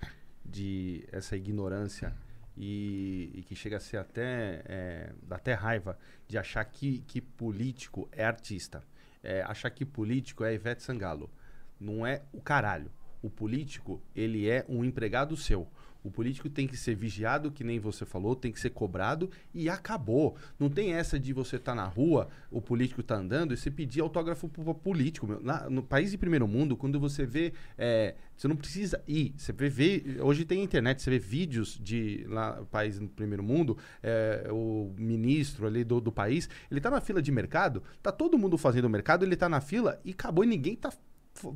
[0.43, 2.13] de essa ignorância
[2.57, 5.97] e, e que chega a ser até é, dá até raiva
[6.27, 8.83] de achar que, que político é artista,
[9.23, 11.29] é, achar que político é Ivete Sangalo.
[11.79, 12.91] Não é o caralho.
[13.21, 15.67] O político ele é um empregado seu.
[16.05, 19.67] O político tem que ser vigiado, que nem você falou, tem que ser cobrado e
[19.67, 20.35] acabou.
[20.59, 23.71] Não tem essa de você estar tá na rua, o político tá andando e você
[23.71, 25.25] pedir autógrafo pro político.
[25.25, 25.41] Meu.
[25.41, 27.53] Na, no país de primeiro mundo, quando você vê.
[27.75, 29.33] É, você não precisa ir.
[29.35, 33.75] Você vê, vê, Hoje tem internet, você vê vídeos de lá, país no primeiro mundo,
[34.03, 38.37] é, o ministro ali do, do país, ele tá na fila de mercado, tá todo
[38.37, 40.91] mundo fazendo mercado, ele tá na fila e acabou e ninguém tá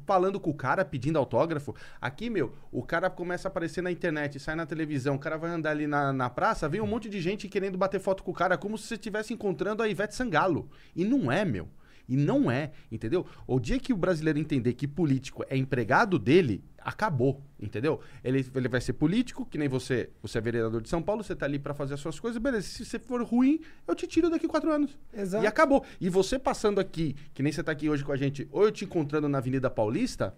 [0.06, 1.76] falando com o cara, pedindo autógrafo.
[2.02, 5.52] Aqui, meu, o cara começa a aparecer na internet, sai na televisão, o cara vai
[5.52, 8.34] andar ali na, na praça, vem um monte de gente querendo bater foto com o
[8.34, 10.70] cara, como se você estivesse encontrando a Ivete Sangalo.
[10.96, 11.68] E não é, meu.
[12.10, 13.24] E não é, entendeu?
[13.46, 18.00] O dia que o brasileiro entender que político é empregado dele, acabou, entendeu?
[18.24, 21.36] Ele, ele vai ser político, que nem você, você é vereador de São Paulo, você
[21.36, 22.68] tá ali para fazer as suas coisas, beleza.
[22.68, 24.98] Se você for ruim, eu te tiro daqui quatro anos.
[25.14, 25.44] Exato.
[25.44, 25.86] E acabou.
[26.02, 28.72] E você passando aqui, que nem você tá aqui hoje com a gente, ou eu
[28.72, 30.34] te encontrando na Avenida Paulista,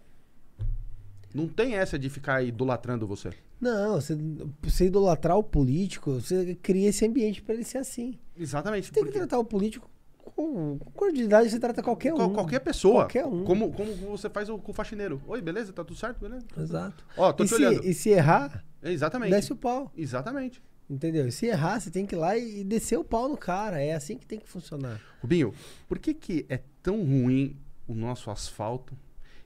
[1.33, 3.29] não tem essa de ficar idolatrando você.
[3.61, 4.17] Não, você,
[4.61, 8.19] você idolatrar o político, você cria esse ambiente para ele ser assim.
[8.37, 8.87] Exatamente.
[8.87, 9.90] Você tem que tratar o político
[10.35, 12.33] com, cordialidade você trata qualquer um.
[12.33, 13.03] Qualquer pessoa.
[13.03, 13.43] Qualquer um.
[13.43, 15.21] Como, como você faz o, com o faxineiro.
[15.27, 15.71] Oi, beleza?
[15.71, 16.19] Tá tudo certo?
[16.19, 16.45] Beleza?
[16.57, 17.05] Exato.
[17.17, 17.85] Ó, tô e te se, olhando.
[17.85, 19.31] E se errar, Exatamente.
[19.31, 19.91] desce o pau.
[19.95, 20.61] Exatamente.
[20.89, 21.27] Entendeu?
[21.27, 23.81] E se errar, você tem que ir lá e descer o pau no cara.
[23.81, 24.99] É assim que tem que funcionar.
[25.21, 25.53] Rubinho,
[25.87, 27.57] por que, que é tão ruim
[27.87, 28.97] o nosso asfalto?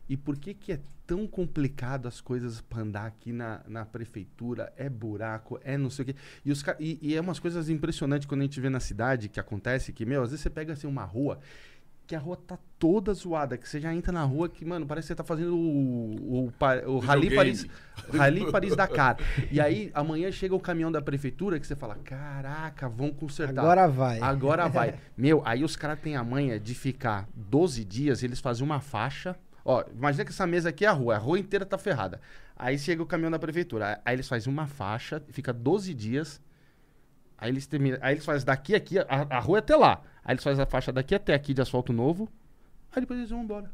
[0.09, 4.71] E por que, que é tão complicado as coisas para andar aqui na, na prefeitura,
[4.77, 6.15] é buraco, é não sei o quê.
[6.43, 9.39] E, os, e, e é umas coisas impressionantes quando a gente vê na cidade que
[9.39, 11.39] acontece, que, meu, às vezes você pega assim uma rua
[12.07, 15.05] que a rua tá toda zoada, que você já entra na rua que, mano, parece
[15.05, 17.33] que você tá fazendo o, o, pa- o Rally.
[17.35, 17.65] Paris,
[18.13, 19.17] Rally Paris Dakar.
[19.51, 23.61] E aí, amanhã chega o caminhão da prefeitura que você fala, caraca, vão consertar.
[23.63, 24.19] Agora vai.
[24.21, 24.93] Agora vai.
[25.17, 29.35] Meu, aí os caras têm a manha de ficar 12 dias, eles fazem uma faixa.
[29.67, 32.21] Ó, imagina que essa mesa aqui é a rua, a rua inteira tá ferrada.
[32.55, 36.39] Aí chega o caminhão da prefeitura, aí eles fazem uma faixa, fica 12 dias.
[37.37, 40.01] Aí eles terminam, aí eles fazem daqui aqui, a, a rua é até lá.
[40.23, 42.29] Aí eles fazem a faixa daqui até aqui de asfalto novo.
[42.91, 43.69] Aí depois eles vão embora.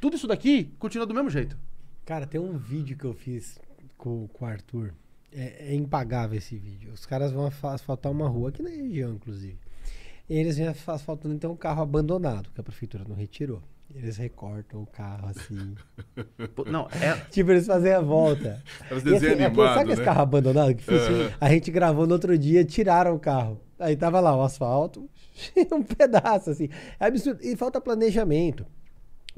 [0.00, 1.56] Tudo isso daqui continua do mesmo jeito.
[2.04, 3.58] Cara, tem um vídeo que eu fiz
[3.96, 4.92] com, com o Arthur.
[5.32, 6.92] É, é impagável esse vídeo.
[6.92, 9.58] Os caras vão asfa- asfaltar uma rua aqui na região, inclusive.
[10.28, 13.62] E eles vêm asfa- asfaltando então um carro abandonado, que a prefeitura não retirou.
[13.96, 15.74] Eles recortam o carro assim.
[16.54, 18.62] Pô, Não, é, tipo, eles fazem a volta.
[18.90, 20.04] Os E assim, desenhos é sabe animados, esse né?
[20.04, 21.22] carro abandonado que assim?
[21.22, 21.30] Aham.
[21.40, 23.60] A gente gravou no outro dia, tiraram o carro.
[23.78, 25.08] Aí tava lá o asfalto,
[25.72, 26.68] um pedaço assim.
[27.00, 27.40] É absurdo.
[27.42, 28.66] E falta planejamento.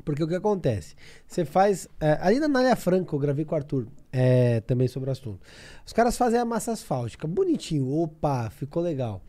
[0.05, 0.95] Porque o que acontece?
[1.27, 1.89] Você faz.
[2.01, 5.41] é, ali na Nália Franca, eu gravei com o Arthur é, também sobre o assunto.
[5.85, 7.89] Os caras fazem a massa asfáltica, bonitinho.
[7.93, 9.21] Opa, ficou legal.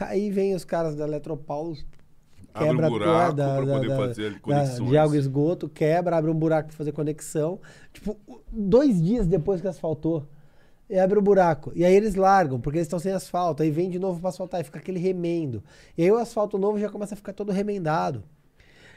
[0.00, 1.76] Aí vem os caras da Eletropaulo,
[2.54, 4.88] Abre um quebra buraco da- poder da- fazer ali da- conexões.
[4.90, 7.60] de água e esgoto, quebra, abre um buraco pra fazer conexão.
[7.92, 8.16] Tipo,
[8.50, 10.26] dois dias depois que asfaltou,
[10.90, 11.70] e abre o buraco.
[11.76, 13.62] E aí eles largam, porque eles estão sem asfalto.
[13.62, 15.62] Aí vem de novo pra asfaltar, e fica aquele remendo.
[15.96, 18.24] E aí o asfalto novo já começa a ficar todo remendado.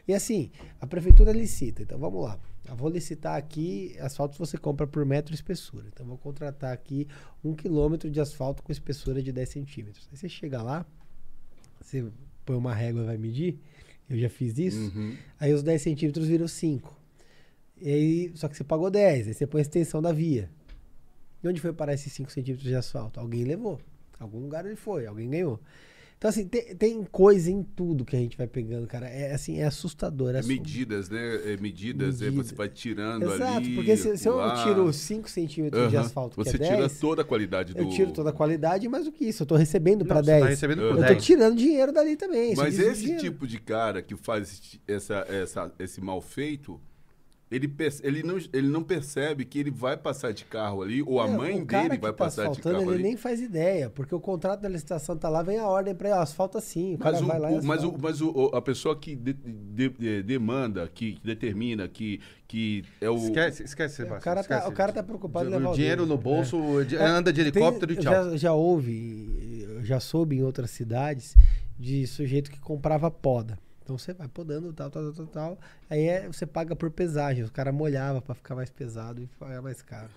[0.08, 0.49] E assim,
[0.80, 1.84] a prefeitura licita.
[1.84, 2.39] Então vamos lá.
[2.68, 5.86] Eu vou licitar aqui, asfalto você compra por metro espessura.
[5.91, 7.08] Então vou contratar aqui
[7.43, 10.08] um quilômetro de asfalto com espessura de 10 centímetros.
[10.12, 10.86] Aí você chega lá,
[11.82, 12.06] você
[12.46, 13.60] põe uma régua e vai medir.
[14.10, 14.92] Eu já fiz isso.
[14.96, 15.16] Uhum.
[15.39, 17.00] Aí os 10 centímetros viram 5.
[17.82, 20.50] E aí, só que você pagou 10, aí você põe a extensão da via.
[21.44, 23.20] E onde foi parar esses 5 centímetros de asfalto?
[23.20, 23.80] Alguém levou.
[24.20, 25.60] Algum lugar ele foi, alguém ganhou.
[26.22, 29.07] Então, assim, tem, tem coisa em tudo que a gente vai pegando, cara.
[29.09, 30.36] É assim, é assustador.
[30.36, 31.19] É assu- Medidas, né?
[31.51, 32.43] É, medidas, Medida.
[32.43, 33.74] você vai tirando Exato, ali.
[33.74, 36.05] porque se, se eu tiro 5 centímetros de Aham.
[36.05, 37.80] asfalto, Você que é tira 10, toda a qualidade do.
[37.82, 39.41] eu tiro toda a qualidade, mas o que isso?
[39.41, 40.49] Eu tô recebendo para você tá 10.
[40.51, 41.26] recebendo por eu tô 10.
[41.26, 42.53] tirando dinheiro dali também.
[42.55, 43.24] Mas esse dinheiro.
[43.24, 46.80] tipo de cara que faz esse- essa, essa, esse mal feito,
[47.52, 51.20] ele, perce- ele, não, ele não percebe que ele vai passar de carro ali, ou
[51.20, 53.04] a É, mãe dele vai tá passar de carro ele ali.
[53.04, 56.18] nem faz ideia, porque o contrato da licitação tá lá, vem a ordem para ele,
[56.18, 56.95] ó, asfalta sim.
[56.95, 59.16] O Mas, cara o, vai lá e o- mas, o, mas o- a pessoa que
[59.16, 63.16] de- de- de- demanda, que determina, que, que é o.
[63.18, 64.20] esquece, esquece, Sebastião.
[64.20, 64.72] O cara, tá, esquece.
[64.72, 66.16] o cara tá preocupado em levar O dinheiro dele.
[66.16, 67.04] no bolso, É.
[67.06, 68.14] anda de Tem- helicóptero e tchau.
[68.32, 71.36] Já, já houve, já soube em outras cidades
[71.78, 73.58] de sujeito que comprava poda.
[73.84, 75.60] Então você vai podando, tal, tal, tal, tal, tal.
[75.90, 77.44] Aí é, você paga por pesagem.
[77.44, 80.10] O cara molhava pra ficar mais pesado e pagar mais caro.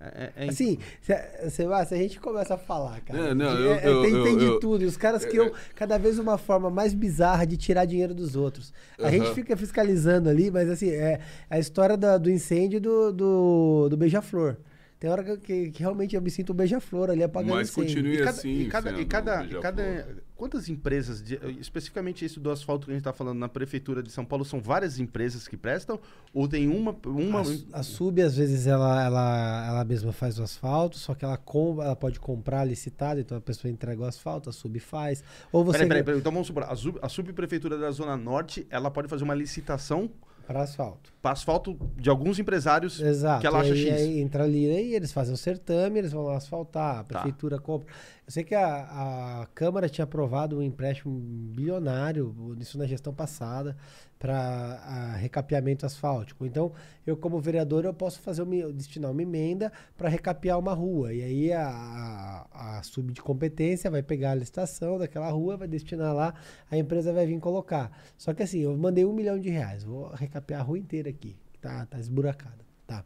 [0.00, 3.34] É, é- é Assim, se, se, vai- se a gente começa a falar, cara.
[3.34, 4.84] Não, não, é- eu- tem, eu- tem de tudo.
[4.84, 8.72] E os caras criam cada vez uma forma mais bizarra de tirar dinheiro dos outros.
[9.02, 9.34] A gente Aham.
[9.34, 11.20] fica fiscalizando ali, mas assim, é
[11.50, 14.56] a história da- do incêndio do, do, do beija-flor.
[15.00, 18.18] Tem hora que, que- realmente eu me sinto um beija-flor ali apagando Mas continue E
[18.18, 18.48] cada, assim.
[18.62, 22.90] e cada, e cada, um e cada- quantas empresas, de- especificamente isso do asfalto que
[22.90, 26.00] a gente está falando na prefeitura de São Paulo, são várias empresas que prestam
[26.34, 27.42] ou tem uma, uma
[27.72, 31.36] A, a Sub, às vezes, ela, ela, ela mesma faz o asfalto, só que ela,
[31.36, 35.22] com, ela pode comprar licitado, então a pessoa entrega o asfalto, a Sub faz.
[35.52, 38.66] Ou você Peraí, peraí, peraí, então vamos supor, a, sub, a subprefeitura da Zona Norte,
[38.68, 40.10] ela pode fazer uma licitação
[40.48, 41.12] para asfalto.
[41.20, 43.42] para asfalto de alguns empresários Exato.
[43.42, 43.92] que ela acha e aí, X.
[44.00, 47.04] aí entra ali, aí eles fazem o certame, eles vão lá asfaltar, a Tá.
[47.04, 47.86] prefeitura compra.
[48.28, 53.74] Eu sei que a, a Câmara tinha aprovado um empréstimo bilionário, isso na gestão passada,
[54.18, 56.44] para recapeamento asfáltico.
[56.44, 56.70] Então,
[57.06, 61.14] eu como vereador, eu posso fazer uma, destinar uma emenda para recapear uma rua.
[61.14, 65.66] E aí a, a, a sub de competência vai pegar a licitação daquela rua, vai
[65.66, 66.34] destinar lá,
[66.70, 67.90] a empresa vai vir colocar.
[68.18, 71.34] Só que assim, eu mandei um milhão de reais, vou recapear a rua inteira aqui,
[71.50, 72.58] que tá, tá esburacada.
[72.86, 73.02] Tá.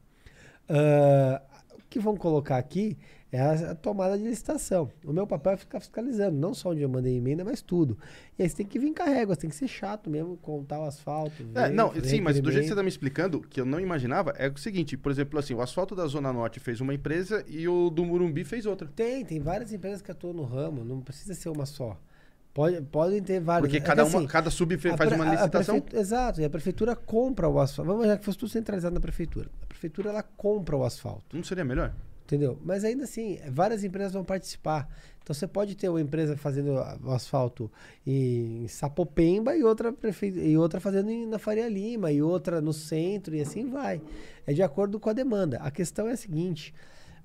[0.68, 1.51] O
[1.93, 2.97] que vão colocar aqui
[3.30, 4.90] é a, a tomada de licitação.
[5.05, 7.99] O meu papel é ficar fiscalizando, não só onde eu mandei emenda, mas tudo.
[8.38, 10.84] E aí você tem que vir régua, você tem que ser chato mesmo, contar o
[10.84, 11.43] asfalto.
[11.55, 12.76] É, ver, não, fazer sim, mas do jeito que você requerimento.
[12.76, 15.95] tá me explicando, que eu não imaginava, é o seguinte, por exemplo, assim, o asfalto
[15.95, 18.88] da Zona Norte fez uma empresa e o do Murumbi fez outra.
[18.95, 21.99] Tem, tem várias empresas que atuam no ramo, não precisa ser uma só.
[22.55, 23.62] Pode, podem ter várias.
[23.70, 25.82] Porque É cada, uma, assim, cada sub faz pre- uma licitação.
[25.94, 27.86] exato, e a prefeitura compra o asfalto.
[27.86, 29.48] Vamos imaginar que fosse tudo centralizado na prefeitura.
[29.62, 31.34] A prefeitura ela compra o asfalto.
[31.34, 31.94] Não seria melhor?
[32.24, 32.59] Entendeu?
[32.64, 34.88] Mas ainda assim, várias empresas vão participar.
[35.22, 36.72] Então você pode ter uma empresa fazendo
[37.05, 37.70] o asfalto
[38.07, 40.26] em Sapopemba e outra, prefe...
[40.28, 44.00] e outra fazendo em- na Faria Lima, e outra no centro, e assim vai.
[44.46, 45.59] É de acordo com a demanda.
[45.59, 46.74] A questão é a seguinte: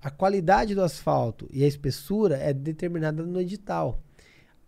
[0.02, 4.00] a qualidade do asfalto e a espessura é determinada no edital.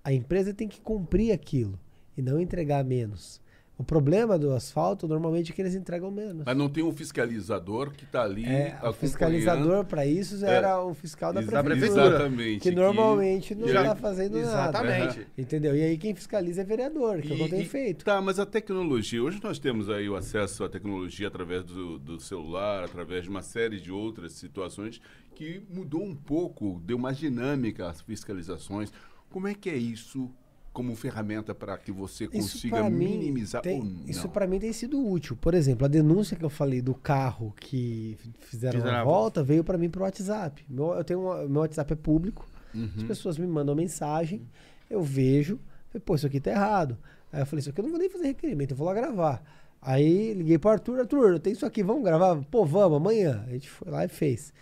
[0.04, 1.80] A empresa tem que cumprir aquilo.
[2.18, 3.42] e não entregar menos.
[3.80, 6.44] O problema do asfalto normalmente é que eles entregam menos.
[6.46, 8.46] Mas não tem um fiscalizador que está ali.
[8.46, 11.86] É, o fiscalizador para isso era é, o fiscal da prefeitura.
[11.86, 12.60] Exatamente.
[12.60, 13.62] Que normalmente que...
[13.62, 14.84] não está fazendo exatamente.
[14.90, 15.06] nada.
[15.06, 15.28] Exatamente.
[15.38, 15.78] Entendeu?
[15.78, 18.04] E aí quem fiscaliza é vereador, que e, eu não tenho feito.
[18.04, 19.24] Tá, mas a tecnologia.
[19.24, 23.42] Hoje nós temos aí o acesso à tecnologia através do, do celular, através de uma
[23.42, 25.00] série de outras situações
[25.34, 28.92] que mudou um pouco, deu mais dinâmica às fiscalizações.
[29.30, 30.30] Como é que é isso
[30.72, 34.06] como ferramenta para que você consiga minimizar tem, ou não?
[34.06, 35.36] Isso para mim tem sido útil.
[35.36, 39.78] Por exemplo, a denúncia que eu falei do carro que fizeram a volta veio para
[39.78, 40.64] mim pro WhatsApp.
[40.70, 42.48] Meu, eu tenho uma, meu WhatsApp é público.
[42.74, 42.90] Uhum.
[42.98, 44.48] As pessoas me mandam mensagem,
[44.90, 45.60] eu vejo,
[45.90, 46.98] falei, pô, isso aqui tá errado.
[47.32, 49.44] Aí eu falei, isso aqui eu não vou nem fazer requerimento, eu vou lá gravar.
[49.82, 52.36] Aí liguei pro Arthur, Arthur, eu tenho isso aqui, vamos gravar?
[52.52, 53.44] Pô, vamos, amanhã.
[53.48, 54.54] A gente foi lá e fez.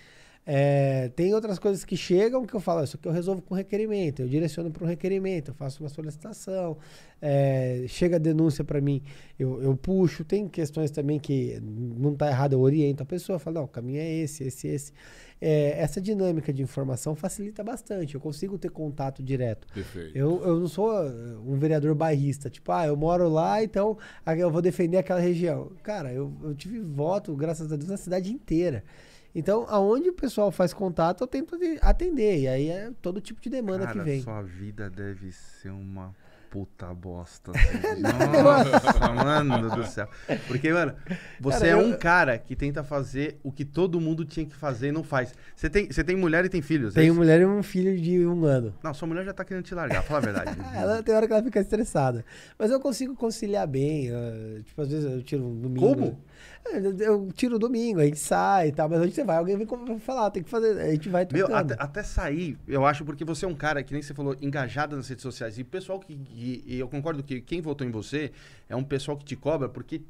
[0.49, 4.21] É, tem outras coisas que chegam que eu falo, isso aqui eu resolvo com requerimento,
[4.21, 6.77] eu direciono para um requerimento, eu faço uma solicitação,
[7.21, 9.03] é, chega a denúncia para mim,
[9.37, 10.23] eu, eu puxo.
[10.23, 13.99] Tem questões também que não está errado, eu oriento a pessoa, falo, não, o caminho
[13.99, 14.93] é esse, esse, esse.
[15.41, 19.67] É, essa dinâmica de informação facilita bastante, eu consigo ter contato direto.
[19.73, 20.17] Perfeito.
[20.17, 20.89] Eu, eu não sou
[21.45, 25.73] um vereador bairrista, tipo, ah, eu moro lá, então eu vou defender aquela região.
[25.83, 28.85] Cara, eu, eu tive voto, graças a Deus, na cidade inteira.
[29.33, 32.41] Então, aonde o pessoal faz contato, eu tento atender.
[32.41, 34.21] E aí é todo tipo de demanda Cara, que vem.
[34.21, 36.13] sua vida deve ser uma
[36.49, 37.51] puta bosta.
[37.55, 38.01] Assim.
[38.01, 40.07] Nossa, mano do céu.
[40.47, 40.93] Porque, mano,
[41.39, 44.89] você cara, é um cara que tenta fazer o que todo mundo tinha que fazer
[44.89, 45.33] e não faz.
[45.55, 46.93] Você tem, você tem mulher e tem filhos?
[46.93, 48.73] Tenho é mulher e um filho de um ano.
[48.83, 50.57] Não, sua mulher já tá querendo te largar, fala a verdade.
[50.75, 52.25] ela tem hora que ela fica estressada.
[52.57, 54.11] Mas eu consigo conciliar bem.
[54.11, 55.87] Uh, tipo, às vezes eu tiro um domingo.
[55.87, 56.19] Como?
[56.99, 59.37] Eu tiro o domingo, a gente sai e tal, mas onde você vai?
[59.37, 61.27] Alguém vem falar, tem que fazer, a gente vai.
[61.31, 64.35] Meu, até, até, sair, eu acho, porque você é um cara, que nem você falou,
[64.41, 65.57] engajado nas redes sociais.
[65.57, 66.13] E o pessoal que.
[66.35, 68.31] E, e eu concordo que quem votou em você
[68.67, 70.01] é um pessoal que te cobra porque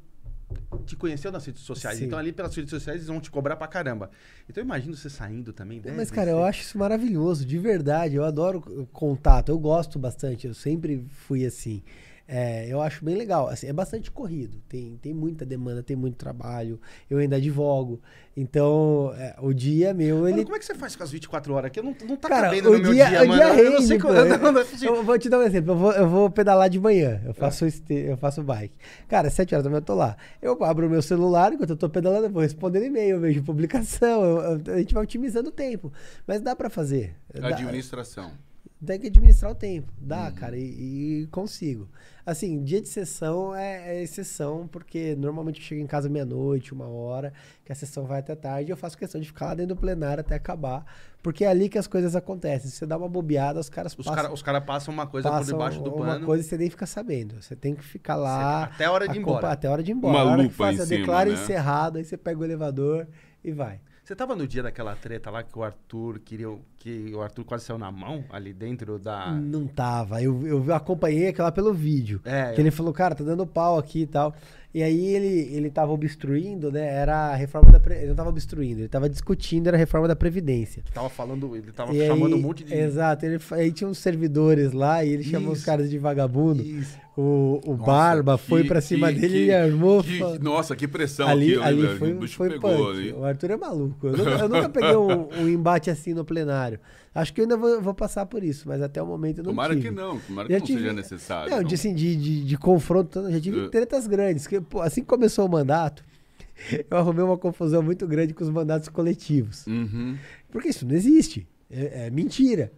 [0.86, 1.98] te conheceu nas redes sociais.
[1.98, 2.06] Sim.
[2.06, 4.10] Então, ali pelas redes sociais, eles vão te cobrar pra caramba.
[4.48, 5.82] Então, eu imagino você saindo também.
[5.94, 8.16] Mas, cara, eu acho isso maravilhoso, de verdade.
[8.16, 10.46] Eu adoro contato, eu gosto bastante.
[10.46, 11.82] Eu sempre fui assim.
[12.30, 13.48] É, eu acho bem legal.
[13.48, 14.60] Assim, é bastante corrido.
[14.68, 16.78] Tem, tem muita demanda, tem muito trabalho.
[17.08, 18.02] Eu ainda advogo.
[18.36, 20.18] Então, é, o dia meu.
[20.18, 20.44] Mano, ele...
[20.44, 21.80] como é que você faz com as 24 horas aqui?
[21.80, 23.42] Não, não tá Cara, cabendo no dia, meu dia, o mano.
[23.42, 24.12] Dia rende, eu não sei como.
[24.12, 25.72] Eu, eu vou te dar um exemplo.
[25.72, 27.18] Eu vou, eu vou pedalar de manhã.
[27.24, 27.68] Eu faço, é.
[27.68, 28.74] este, eu faço bike.
[29.08, 30.14] Cara, 7 horas da manhã eu tô lá.
[30.42, 33.42] Eu abro o meu celular enquanto eu tô pedalando, eu vou respondendo e-mail, eu vejo
[33.42, 34.22] publicação.
[34.22, 35.90] Eu, a gente vai otimizando o tempo.
[36.26, 37.16] Mas dá para fazer.
[37.42, 38.26] Administração.
[38.26, 38.47] Dá,
[38.84, 39.92] tem que administrar o tempo.
[39.98, 40.32] Dá, uhum.
[40.32, 41.88] cara, e, e, consigo.
[42.24, 46.86] Assim, dia de sessão é, é, exceção, porque normalmente eu chego em casa meia-noite, uma
[46.86, 47.32] hora,
[47.64, 49.80] que a sessão vai até tarde, e eu faço questão de ficar lá dentro do
[49.80, 50.84] plenário até acabar,
[51.22, 52.70] porque é ali que as coisas acontecem.
[52.70, 54.14] Se você dá uma bobeada, os caras os passam.
[54.14, 56.18] Cara, os caras passam uma coisa passam por debaixo do pano.
[56.18, 57.42] Uma coisa e você nem fica sabendo.
[57.42, 58.64] Você tem que ficar lá.
[58.64, 59.50] até a hora de ir embora.
[59.50, 60.14] Até a hora de ir embora.
[60.14, 61.34] Uma a hora lupa que faz, em cima, declara né?
[61.34, 63.08] encerrado, aí você pega o elevador
[63.42, 63.80] e vai.
[64.08, 66.48] Você tava no dia daquela treta lá que o Arthur queria.
[66.78, 69.32] Que o Arthur quase saiu na mão ali dentro da.
[69.32, 70.22] Não tava.
[70.22, 72.20] Eu, eu acompanhei aquela pelo vídeo.
[72.24, 72.52] É.
[72.52, 72.62] Que eu...
[72.62, 74.34] ele falou, cara, tá dando pau aqui e tal.
[74.72, 76.86] E aí ele, ele tava obstruindo, né?
[76.86, 77.80] Era a reforma da.
[77.80, 77.94] Pre...
[77.96, 80.84] Ele não tava obstruindo, ele tava discutindo, era a reforma da Previdência.
[80.92, 82.74] Tava falando, ele tava e chamando aí, um monte de.
[82.74, 86.62] Exato, ele, aí tinha uns servidores lá e ele isso, chamou os caras de vagabundo.
[86.62, 86.98] Isso.
[87.16, 90.04] O, o nossa, Barba que, foi pra cima que, dele que, e armou.
[90.04, 93.12] Que, nossa, que pressão ali, aquilo, ali foi, o foi pegou ali.
[93.12, 94.06] O Arthur é maluco.
[94.06, 96.67] Eu nunca, eu nunca peguei um, um, embate assim no plenário.
[97.14, 99.50] Acho que eu ainda vou, vou, passar por isso, mas até o momento eu não
[99.52, 99.88] tomara tive.
[99.88, 101.50] que não, tomara que já não tive, seja necessário.
[101.50, 101.62] Não.
[101.62, 103.70] De, assim, de, de, de confronto, já tive uh.
[103.70, 104.46] tretas grandes.
[104.46, 106.04] Que, pô, assim que começou o mandato,
[106.90, 109.66] eu arrumei uma confusão muito grande com os mandatos coletivos.
[109.66, 110.16] Uhum.
[110.50, 111.46] Porque isso não existe.
[111.70, 112.72] É, é mentira.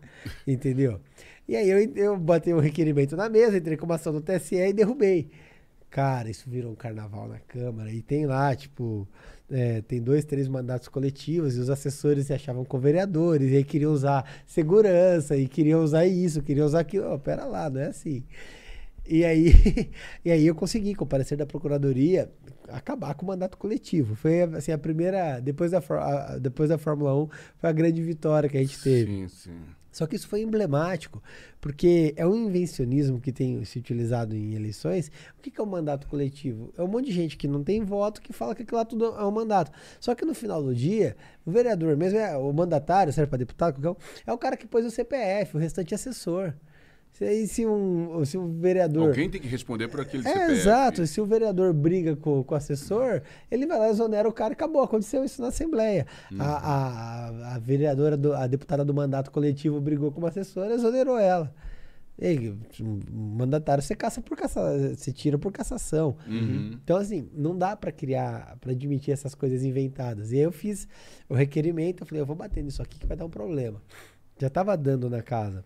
[0.47, 1.01] entendeu?
[1.49, 4.55] E aí eu, eu botei um requerimento na mesa, entrei com uma ação do TSE
[4.55, 5.31] e derrubei.
[5.91, 7.91] Cara, isso virou um carnaval na Câmara.
[7.93, 9.09] E tem lá, tipo,
[9.51, 13.65] é, tem dois, três mandatos coletivos e os assessores se achavam com vereadores, e aí
[13.65, 17.13] queriam usar segurança, e queriam usar isso, queriam usar aquilo.
[17.13, 18.23] Oh, pera lá, não é assim.
[19.05, 19.53] E aí,
[20.25, 22.31] e aí eu consegui, com o parecer da Procuradoria,
[22.69, 24.15] acabar com o mandato coletivo.
[24.15, 25.81] Foi assim, a primeira, depois da,
[26.39, 27.29] depois da Fórmula 1,
[27.59, 29.11] foi a grande vitória que a gente teve.
[29.11, 29.61] Sim, sim.
[29.91, 31.23] Só que isso foi emblemático,
[31.61, 35.11] porque é um invencionismo que tem se utilizado em eleições.
[35.39, 36.73] O que é o um mandato coletivo?
[36.77, 39.07] É um monte de gente que não tem voto que fala que aquilo lá tudo
[39.07, 39.73] é um mandato.
[39.99, 43.97] Só que no final do dia, o vereador mesmo, é o mandatário, serve para deputado,
[44.27, 46.55] é o cara que pôs o CPF, o restante é assessor.
[47.13, 49.09] Se, se, um, se um vereador.
[49.09, 50.53] Alguém tem que responder por aquele é, CPF.
[50.53, 51.07] Exato.
[51.07, 54.55] Se o vereador briga com, com o assessor, ele vai lá, exonera o cara e
[54.55, 54.83] acabou.
[54.83, 56.07] Aconteceu isso na Assembleia.
[56.31, 56.41] Uhum.
[56.41, 60.75] A, a, a, vereadora, do, a deputada do mandato coletivo brigou com uma assessora e
[60.75, 61.53] exonerou ela.
[62.21, 62.55] Ei,
[63.11, 66.19] mandatário você caça por caça, você tira por cassação.
[66.29, 66.73] Uhum.
[66.75, 70.31] Então, assim, não dá pra criar, pra admitir essas coisas inventadas.
[70.31, 70.87] E aí eu fiz
[71.31, 73.81] o requerimento, eu falei, eu vou bater nisso aqui que vai dar um problema.
[74.39, 75.65] Já tava dando na casa.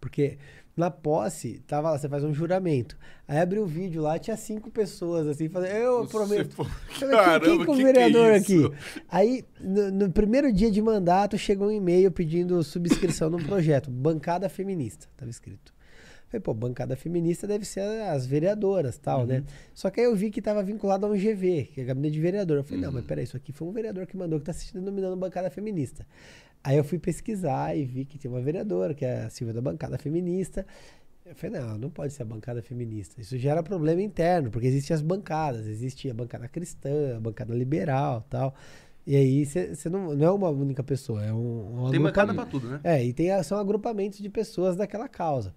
[0.00, 0.38] Porque
[0.76, 2.96] na posse, tava lá, você faz um juramento.
[3.26, 6.64] Aí abriu o vídeo lá, tinha cinco pessoas assim, falando, eu Você prometo.
[6.88, 8.54] falei, Caramba, quem, quem que é o vereador que é aqui?
[8.54, 8.72] isso?
[9.08, 14.48] Aí, no, no primeiro dia de mandato, chegou um e-mail pedindo subscrição num projeto, Bancada
[14.48, 15.76] Feminista, tava escrito.
[16.28, 19.44] Falei, pô, bancada feminista deve ser as vereadoras tal, né?
[19.72, 22.20] Só que aí eu vi que tava vinculado a um GV, que é gabinete de
[22.20, 22.58] vereador.
[22.58, 24.74] Eu falei, não, mas peraí, isso aqui foi um vereador que mandou que tá se
[24.74, 26.06] denominando bancada feminista.
[26.68, 29.60] Aí eu fui pesquisar e vi que tinha uma vereadora, que é a Silvia da
[29.62, 30.66] bancada feminista.
[31.24, 33.18] Eu falei, não, não pode ser a bancada feminista.
[33.18, 38.20] Isso gera problema interno, porque existem as bancadas, existe a bancada cristã, a bancada liberal
[38.28, 38.54] tal.
[39.06, 42.44] E aí você não, não é uma única pessoa, é um, um Tem bancada pra
[42.44, 42.80] tudo, né?
[42.84, 45.54] É, e tem, são agrupamentos de pessoas daquela causa.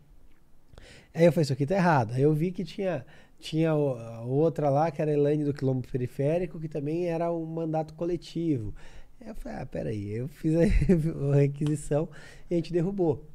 [1.14, 2.14] Aí eu falei, isso aqui tá errado.
[2.14, 3.06] Aí eu vi que tinha,
[3.38, 7.96] tinha outra lá, que era a Elaine do Quilombo Periférico, que também era um mandato
[7.96, 8.74] coletivo.
[9.26, 10.12] Eu falei, ah, peraí.
[10.12, 12.10] Eu fiz a, requisição
[12.50, 13.26] e a gente derrubou.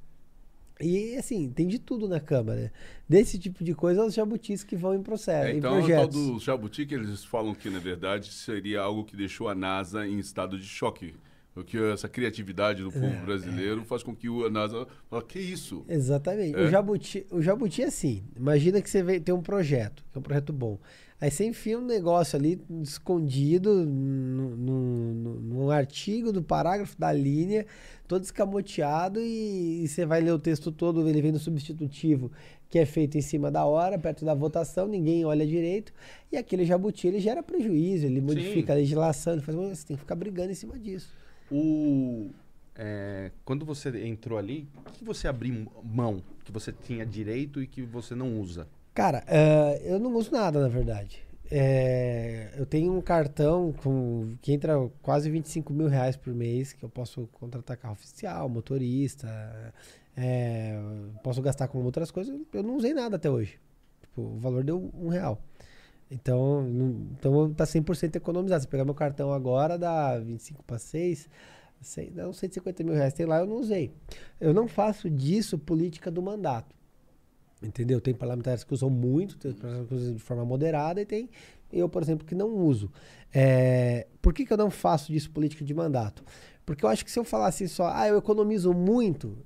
[0.80, 2.70] E assim, tem de tudo na Câmara.
[3.08, 5.86] Desse tipo de coisa, os jabutis que vão em processo, É, em então, o tal
[5.86, 6.16] projetos.
[6.16, 10.18] do jabuti que eles falam que, na verdade, seria algo que deixou a NASA em
[10.18, 11.14] estado de choque.
[11.54, 15.38] Porque essa criatividade do É, povo brasileiro faz com que o- a NASA fala, que
[15.38, 15.82] isso?
[15.88, 16.54] Exatamente.
[16.54, 16.64] É.
[16.66, 18.22] O, jabuti, o jabuti é assim.
[18.36, 20.78] Imagina que você vê, tem um projeto, que é um projeto bom.
[21.18, 27.10] Aí você enfia um negócio ali escondido num, num- num- num artigo do parágrafo da
[27.12, 27.64] linha,
[28.06, 32.30] todo escamoteado, e, e você vai ler o texto todo, ele vem no substitutivo,
[32.68, 35.90] que é feito em cima da hora, perto da votação, ninguém olha direito,
[36.30, 40.00] e aquele jabuti ele gera prejuízo, ele modifica a legislação, ele faz, você tem que
[40.02, 41.08] ficar brigando em cima disso.
[41.50, 42.28] O,
[42.74, 47.66] é, quando você entrou ali, o que você abriu mão que você tinha direito e
[47.66, 48.68] que você não usa?
[48.96, 51.22] Cara, eh, eu não uso nada, na verdade.
[51.50, 54.72] Eh, eu tenho um cartão com, que entra
[55.02, 59.28] quase 25 mil reais por mês, que eu posso contratar carro oficial, motorista,
[60.16, 60.80] eh,
[61.22, 62.40] posso gastar com outras coisas.
[62.54, 63.60] Eu não usei nada até hoje.
[64.00, 65.42] Tipo, o valor deu um real.
[66.10, 68.62] Então, não, então tá 100% economizado.
[68.62, 71.28] Se pegar meu cartão agora, dá 25 para 6,
[71.82, 73.12] sei, dá uns 150 mil reais.
[73.12, 73.92] Tem lá, eu não usei.
[74.40, 76.75] Eu não faço disso política do mandato.
[77.62, 78.00] Entendeu?
[78.00, 81.30] Tem parlamentares que usam muito, tem parlamentares que usam de forma moderada e tem
[81.72, 82.90] eu, por exemplo, que não uso.
[83.34, 86.24] É, por que, que eu não faço disso política de mandato?
[86.64, 89.36] Porque eu acho que se eu falasse só, ah, eu economizo muito,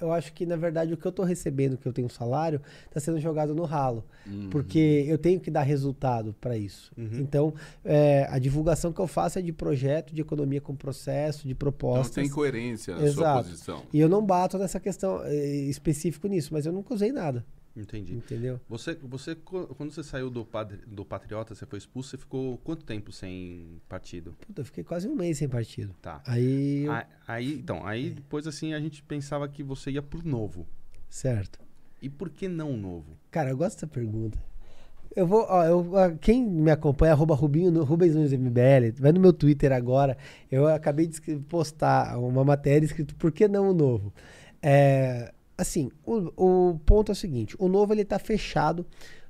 [0.00, 2.98] eu acho que, na verdade, o que eu estou recebendo, que eu tenho salário, está
[3.00, 4.04] sendo jogado no ralo.
[4.50, 6.92] Porque eu tenho que dar resultado para isso.
[6.96, 7.52] Então,
[7.84, 11.58] é, a divulgação que eu faço é de projeto, de economia com processo, de Então
[11.58, 12.14] propostas.
[12.14, 13.48] tem coerência na sua Exato.
[13.48, 13.82] posição.
[13.92, 17.44] E eu não bato nessa questão é, específico nisso, mas eu nunca usei nada.
[17.76, 18.14] Entendi.
[18.14, 18.60] Entendeu?
[18.68, 22.84] Você, você, quando você saiu do, padri- do Patriota, você foi expulso, você ficou quanto
[22.84, 24.34] tempo sem partido?
[24.46, 25.94] Puta, eu fiquei quase um mês sem partido.
[26.02, 26.20] Tá.
[26.26, 26.92] Aí, eu-
[27.28, 30.66] Aí, então, aí depois assim a gente pensava que você ia pro novo.
[31.08, 31.58] certo.
[32.02, 33.16] E por que não novo?
[33.30, 34.38] Cara, eu gosto dessa pergunta.
[35.14, 35.84] Eu vou, ó, eu,
[36.20, 40.16] quem me acompanha, arroba Rubinho, no- Rubens Nunes MBL, vai no meu Twitter agora.
[40.50, 44.14] Eu acabei de postar uma matéria escrito Por que não o novo?
[44.62, 48.84] É, assim, o, o ponto é o seguinte: o novo ele tá fechado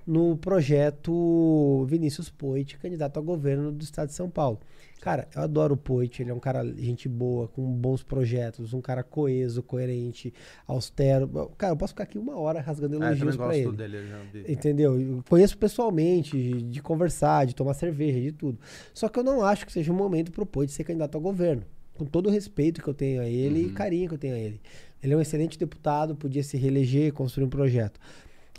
[0.06, 4.58] no projeto Vinícius Poit, candidato a governo do estado de São Paulo.
[5.00, 8.80] Cara, eu adoro o Poit, ele é um cara gente boa, com bons projetos, um
[8.82, 10.32] cara coeso, coerente,
[10.66, 11.50] austero.
[11.56, 13.72] Cara, eu posso ficar aqui uma hora rasgando Ah, elogios pra gosto ele.
[13.72, 13.96] dele.
[14.34, 14.52] eu.
[14.52, 15.00] Entendeu?
[15.00, 18.58] Eu conheço pessoalmente, de, de conversar, de tomar cerveja, de tudo.
[18.92, 21.62] Só que eu não acho que seja o momento pro Poit ser candidato ao governo.
[21.96, 24.38] Com todo o respeito que eu tenho a ele e carinho que eu tenho a
[24.38, 24.60] ele.
[25.02, 27.98] Ele é um excelente deputado, podia se reeleger, construir um projeto.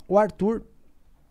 [0.08, 0.62] O Arthur,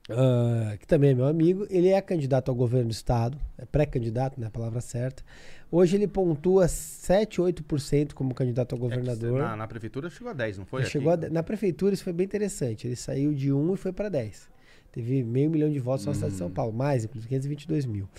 [0.09, 4.39] ah, que também é meu amigo, ele é candidato ao governo do estado, é pré-candidato,
[4.39, 5.24] né, a palavra certa.
[5.72, 9.39] Hoje ele pontua 7, 8% como candidato ao É governador.
[9.39, 10.84] na, na prefeitura chegou a 10, não foi?
[10.86, 12.88] Chegou a na prefeitura, isso foi bem interessante.
[12.88, 14.49] Ele saiu de 1 e foi para 10.
[14.91, 16.51] Teve meio milhão de votos na cidade de São Hum.
[16.51, 18.09] Paulo, mais, inclusive 522 mil.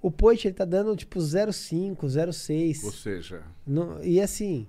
[0.00, 2.84] O Poit, ele tá dando tipo 0,5, 0,6.
[2.84, 4.66] Ou seja, Não- e assim,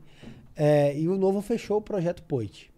[0.56, 2.72] é, e o Novo fechou o projeto Poit.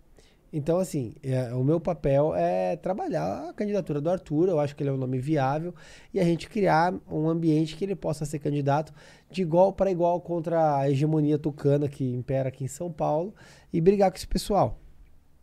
[0.52, 4.82] Então, assim, é, o meu papel é trabalhar a candidatura do Arthur, eu acho que
[4.82, 5.76] ele é um nome viável,
[6.14, 8.94] e a gente criar um ambiente que ele possa ser candidato
[9.30, 13.36] de igual para igual contra a hegemonia tucana que impera aqui em São Paulo
[13.74, 14.80] e brigar com esse pessoal.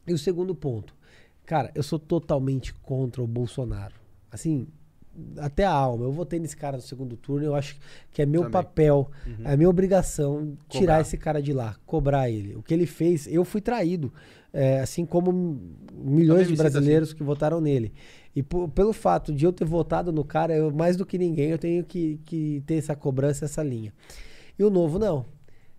[0.07, 0.95] E o segundo ponto,
[1.45, 3.95] cara, eu sou totalmente contra o Bolsonaro.
[4.33, 4.67] Assim,
[5.39, 6.05] até a alma.
[6.05, 7.47] Eu votei nesse cara no segundo turno.
[7.47, 7.77] Eu acho
[8.13, 8.53] que é meu Também.
[8.53, 9.45] papel, Uhum.
[9.45, 11.01] é minha obrigação tirar Cobrar.
[11.01, 12.55] esse cara de lá, cobrar ele.
[12.57, 14.13] O que ele fez, eu fui traído.
[14.57, 15.59] é, assim como
[15.93, 17.93] milhões de sinto brasileiros que votaram nele.
[18.37, 21.59] E pelo fato de eu ter votado no cara, eu, mais do que ninguém, eu
[21.59, 23.93] tenho que, que ter essa cobrança, essa linha.
[24.57, 25.27] E o novo não.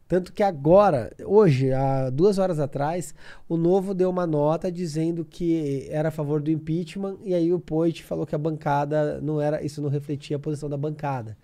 [0.07, 3.15] Tanto que agora, hoje, há duas horas atrás,
[3.49, 7.59] o Novo deu uma nota dizendo que era a favor do impeachment, e aí o
[7.59, 11.35] Poit falou que a bancada não era, isso não refletia a posição da bancada.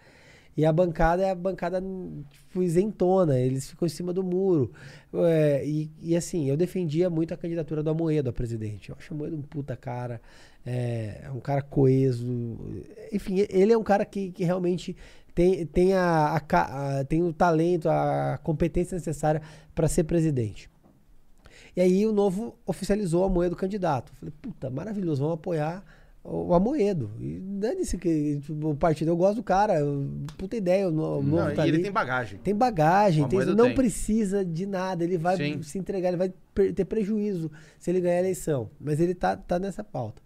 [0.55, 1.81] E a bancada é a bancada
[2.29, 4.71] tipo, isentona, eles ficam em cima do muro.
[5.13, 8.89] É, e, e assim, eu defendia muito a candidatura do Amoedo a presidente.
[8.89, 10.21] Eu acho o Amoedo um puta cara,
[10.65, 12.57] é, é um cara coeso.
[13.13, 14.95] Enfim, ele é um cara que, que realmente
[15.33, 19.41] tem, tem, a, a a- tem o talento, a competência necessária
[19.73, 20.69] para ser presidente.
[21.75, 24.11] E aí o Novo oficializou o Amoedo candidato.
[24.19, 25.83] Falei, puta, maravilhoso, vamos apoiar
[26.23, 27.09] o Amoedo.
[27.19, 29.75] E dane-se que tipo, o partido, eu gosto do cara,
[30.37, 31.83] puta ideia, o No- o Novo Não, tá ele ali.
[31.83, 32.39] tem bagagem.
[32.39, 33.75] Tem bagagem, tem- não tem.
[33.75, 35.61] precisa de nada, ele vai Sim.
[35.63, 36.33] se entregar, ele vai
[36.75, 37.49] ter prejuízo
[37.79, 38.69] se ele ganhar a eleição.
[38.79, 40.21] Mas ele tá, tá nessa pauta.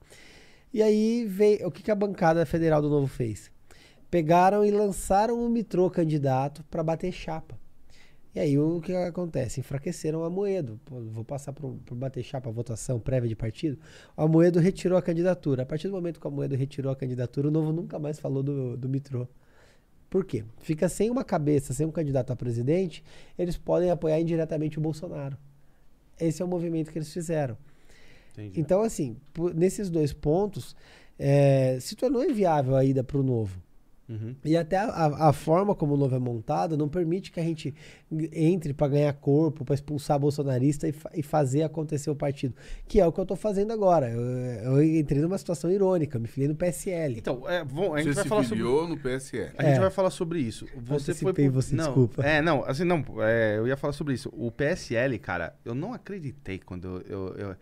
[0.74, 3.50] E aí veio, o que, que a bancada federal do Novo fez?
[4.16, 7.60] Pegaram e lançaram um Mitrô candidato para bater chapa.
[8.34, 9.60] E aí o que acontece?
[9.60, 10.80] Enfraqueceram o Amoedo.
[10.86, 13.78] Pô, vou passar para bater chapa, votação prévia de partido.
[14.16, 15.64] O Amoedo retirou a candidatura.
[15.64, 18.42] A partir do momento que o Amoedo retirou a candidatura, o Novo nunca mais falou
[18.42, 19.28] do, do Mitrô.
[20.10, 20.46] Por quê?
[20.60, 23.04] Fica sem uma cabeça, sem um candidato a presidente,
[23.38, 25.38] eles podem apoiar indiretamente o Bolsonaro.
[26.18, 27.58] Esse é o movimento que eles fizeram.
[28.32, 28.62] Entendi.
[28.62, 30.74] Então, assim, por- nesses dois pontos,
[31.20, 33.65] é, se tornou inviável a ida para o novo.
[34.08, 34.36] Uhum.
[34.46, 34.86] E até a,
[35.30, 37.74] a- forma como o novo é montado não permite que a gente
[38.34, 42.54] entre para ganhar corpo, para expulsar bolsonarista e, fa- e fazer acontecer o partido.
[42.88, 44.10] Que é o que eu estou fazendo agora.
[44.10, 47.18] Eu, eu entrei numa situação irônica, me filiei no PSL.
[47.18, 49.52] Então, é, bom, a gente Você vai se falar sobre no PSL.
[49.58, 49.80] A gente É.
[49.80, 50.66] vai falar sobre isso.
[50.76, 52.24] Você foi Antecipei você, não, desculpa.
[52.24, 54.32] É, não, assim, não, é, eu ia falar sobre isso.
[54.36, 57.56] O PSL, cara, eu não acreditei quando eu, eu- eu-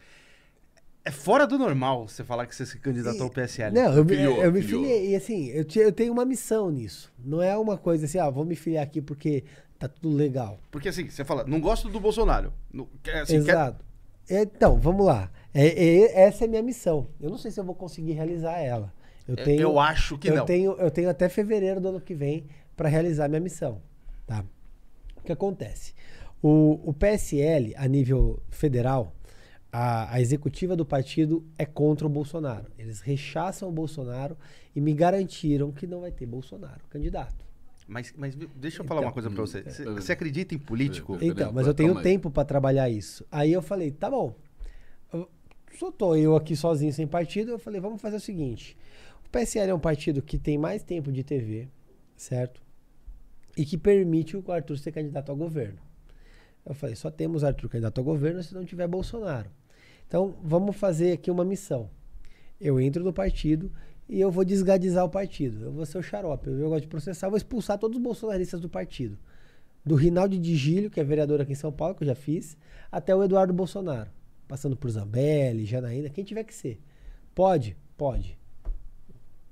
[1.05, 3.73] É fora do normal você falar que você se candidatou ao PSL.
[3.75, 4.05] Não, eu, eu
[4.53, 4.83] me filiou.
[4.83, 5.09] filiei.
[5.11, 7.11] E assim, eu, te- eu tenho uma missão nisso.
[7.19, 9.43] Não é uma coisa assim, ah, vou me filiar aqui porque
[9.77, 10.59] tá tudo legal.
[10.71, 12.53] Porque assim, você fala, não gosto do Bolsonaro.
[12.71, 13.83] Não- quer- assim, quer- Exato.
[14.29, 15.29] Então, vamos lá.
[15.53, 17.09] É, é- essa é a minha missão.
[17.19, 18.93] Eu não sei se eu vou conseguir realizar ela.
[19.27, 20.45] Eu eu- tenho, eu acho que eu não.
[20.45, 22.45] Tenho, eu tenho até fevereiro do ano que vem
[22.77, 23.81] para realizar minha missão.
[24.25, 24.45] Tá?
[25.17, 25.93] O que acontece?
[26.41, 29.13] O, o PSL, a nível federal,
[29.73, 32.67] a, a executiva do partido é contra o Bolsonaro.
[32.77, 34.37] Eles rechaçam o Bolsonaro
[34.75, 37.43] e me garantiram que não vai ter Bolsonaro candidato.
[37.87, 39.63] Mas, mas deixa eu falar Então, uma coisa pra você.
[39.63, 39.85] Você, é.
[39.85, 41.17] você acredita em político?
[41.19, 43.25] Então, mas eu tenho tempo para trabalhar isso.
[43.31, 44.35] Aí eu falei, tá bom.
[45.11, 45.27] Eu,
[45.75, 48.77] só tô eu aqui sozinho sem partido, eu falei, vamos fazer o seguinte.
[49.25, 51.67] O PSL é um partido que tem mais tempo de TV,
[52.15, 52.61] certo?
[53.57, 55.79] E que permite o Arthur ser candidato ao governo.
[56.63, 59.49] Eu falei, só temos Arthur candidato ao governo se não tiver Bolsonaro.
[60.13, 61.89] Então, vamos fazer aqui uma missão.
[62.61, 63.71] Eu entro no partido
[64.07, 65.65] e eu vou desgadizar o partido.
[65.65, 66.51] Eu vou ser o xarope.
[66.51, 69.17] Eu gosto de processar, eu vou expulsar todos os bolsonaristas do partido.
[69.83, 72.55] Do Rinaldi de Gílio, que é vereador aqui em São Paulo, que eu já fiz,
[72.91, 74.07] até o Eduardo Bolsonaro.
[74.47, 76.79] Passando por Zambelli, Janaína, quem tiver que ser.
[77.33, 77.75] Pode?
[77.97, 78.37] Pode.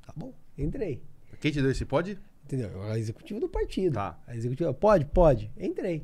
[0.05, 1.01] Tá bom, entrei.
[1.39, 2.19] Quem te deu esse pode?
[2.45, 2.83] Entendeu?
[2.83, 3.93] A executiva do partido.
[3.95, 4.19] Tá.
[4.27, 5.05] A executiva, pode?
[5.05, 5.49] Pode.
[5.59, 6.03] Entrei.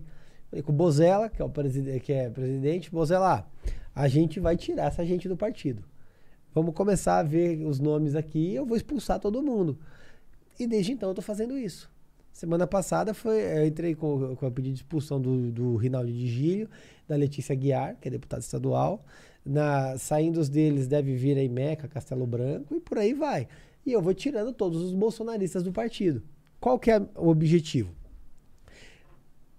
[0.49, 2.89] Falei com o Bozella, que é o preside- que é presidente.
[2.89, 3.47] Bozella,
[3.97, 5.83] a gente vai tirar essa gente do partido.
[6.53, 9.75] Vamos começar a ver os nomes aqui e eu vou expulsar todo mundo.
[10.59, 11.89] E desde então eu tô fazendo isso.
[12.31, 16.27] Semana passada foi, eu entrei com, com o pedido de expulsão do, do Rinaldo de
[16.27, 16.69] Gílio,
[17.07, 19.03] da Letícia Guiar, que é deputada estadual.
[19.43, 23.47] Na, saindo os deles deve vir a Imeca, Castelo Branco e por aí vai.
[23.83, 26.21] E eu vou tirando todos os bolsonaristas do partido.
[26.59, 27.89] Qual que é o objetivo?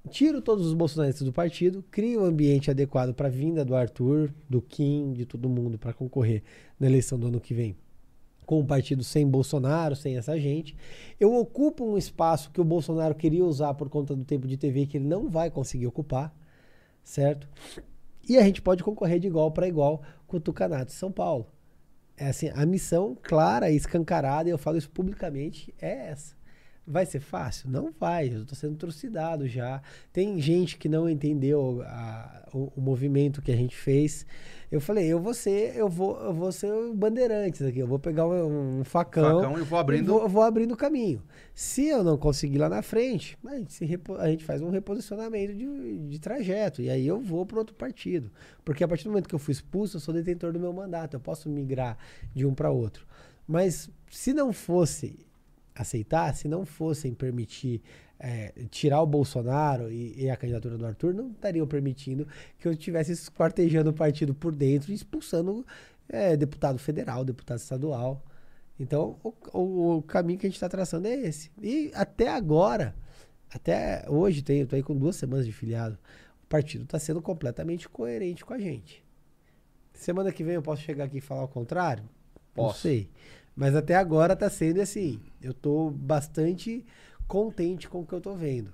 [0.09, 4.32] Tiro todos os bolsonaristas do partido, crio um ambiente adequado para a vinda do Arthur,
[4.48, 6.43] do Kim, de todo mundo para concorrer
[6.80, 7.76] na eleição do ano que vem
[8.48, 10.74] com um partido sem Bolsonaro, sem essa gente.
[11.20, 14.86] Eu ocupo um espaço que o Bolsonaro queria usar por conta do tempo de TV
[14.86, 16.35] que ele não vai conseguir ocupar,
[17.05, 17.47] certo?
[18.26, 21.47] E a gente pode concorrer de igual para igual com o Tucanato de São Paulo.
[22.16, 26.38] É assim, a missão clara e escancarada, e eu falo isso publicamente, é essa.
[26.90, 27.69] Vai ser fácil?
[27.70, 28.28] Não vai.
[28.35, 29.82] Eu estou sendo trucidado já.
[30.12, 34.24] Tem gente que não entendeu a- o, o movimento que a gente fez.
[34.70, 37.78] Eu falei, eu vou ser, eu vou, eu vou ser o bandeirantes aqui.
[37.78, 41.23] Eu vou pegar um, um facão, Facão e vou abrindo- e vou, vou abrindo caminho.
[41.55, 45.55] Se eu não conseguir lá na frente, a gente, repo- a gente faz um reposicionamento
[45.55, 46.81] de, de trajeto.
[46.81, 48.31] E aí eu vou para outro partido.
[48.65, 51.15] Porque a partir do momento que eu fui expulso, eu sou detentor do meu mandato.
[51.15, 51.98] Eu posso migrar
[52.35, 53.06] de um para outro.
[53.47, 55.19] Mas se não fosse
[55.78, 57.80] aceitar, se não fossem permitir
[58.18, 62.26] é, tirar o Bolsonaro e, e, a candidatura do Arthur, não estariam permitindo
[62.59, 65.64] que eu estivesse esquartejando o partido por dentro e expulsando
[66.09, 68.24] é, deputado federal, deputado estadual.
[68.78, 71.50] Então, o, o, o caminho que a gente está traçando é esse.
[71.62, 72.94] E até agora,
[73.52, 75.98] até hoje, tenho, tô aí com duas semanas de filiado,
[76.42, 79.05] o partido está sendo completamente coerente com a gente.
[79.92, 82.05] Semana que vem eu posso chegar aqui e falar o contrário?
[82.55, 82.68] Posso.
[82.68, 83.10] Não sei.
[83.59, 85.20] Mas até agora está sendo assim.
[85.43, 86.86] Eu estou bastante
[87.26, 88.72] contente com o que eu estou vendo.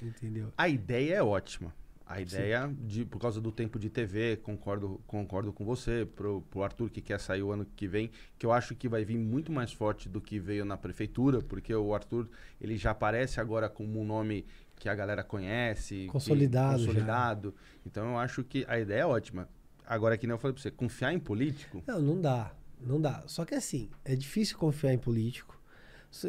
[0.00, 0.52] Entendeu?
[0.56, 1.74] A ideia é ótima.
[2.06, 6.62] A ideia, de, por causa do tempo de TV, concordo, concordo com você, pro, pro
[6.62, 9.50] Arthur que quer sair o ano que vem, que eu acho que vai vir muito
[9.50, 12.28] mais forte do que veio na prefeitura, porque o Arthur,
[12.60, 14.44] ele já aparece agora como um nome
[14.76, 16.06] que a galera conhece.
[16.06, 16.78] Consolidado.
[16.78, 17.54] Que, consolidado.
[17.56, 17.80] Já.
[17.86, 19.48] Então eu acho que a ideia é ótima.
[19.86, 21.82] Agora, que nem eu falei pra você, confiar em político.
[21.86, 22.52] Não, não dá.
[22.80, 23.24] Não dá.
[23.26, 25.60] Só que assim, é difícil confiar em político.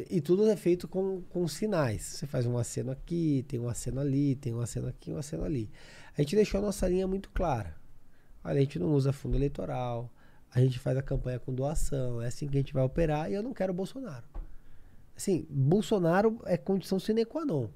[0.10, 2.03] E tudo é feito com, com sinais.
[2.03, 5.44] Você faz um aceno aqui, tem um aceno ali, tem um aceno aqui, um aceno
[5.44, 5.72] ali.
[6.18, 7.76] A gente deixou a nossa linha muito clara.
[8.44, 10.11] Olha, a gente não usa fundo eleitoral,
[10.53, 13.36] a gente faz a campanha com doação, é assim que a gente vai operar e
[13.36, 14.26] eu não quero Bolsonaro.
[15.15, 17.69] Assim, Bolsonaro é condição sine qua non.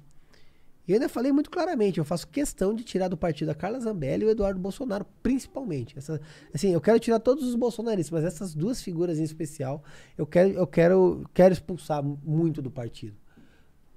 [0.87, 3.79] E eu ainda falei muito claramente, eu faço questão de tirar do partido a Carla
[3.79, 5.97] Zambelli e o Eduardo Bolsonaro, principalmente.
[5.97, 6.21] Essa,
[6.53, 9.83] assim, eu quero tirar todos os bolsonaristas, mas essas duas figuras em especial,
[10.17, 13.17] eu quero, eu quero, quero expulsar muito do partido.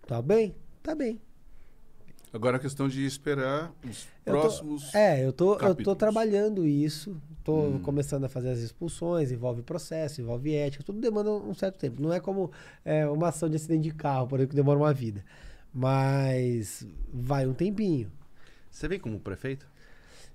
[0.07, 0.55] Tá bem?
[0.83, 1.21] Tá bem.
[2.33, 4.91] Agora a questão de esperar os eu próximos.
[4.91, 7.17] Tô, é, eu tô, eu tô trabalhando isso.
[7.43, 7.81] Tô hum.
[7.81, 12.03] começando a fazer as expulsões, envolve processo, envolve ética, tudo demanda um certo tempo.
[12.03, 12.51] Não é como
[12.85, 15.25] é, uma ação de acidente de carro, por exemplo, que demora uma vida.
[15.73, 18.11] Mas vai um tempinho.
[18.71, 19.67] Você vem como prefeito?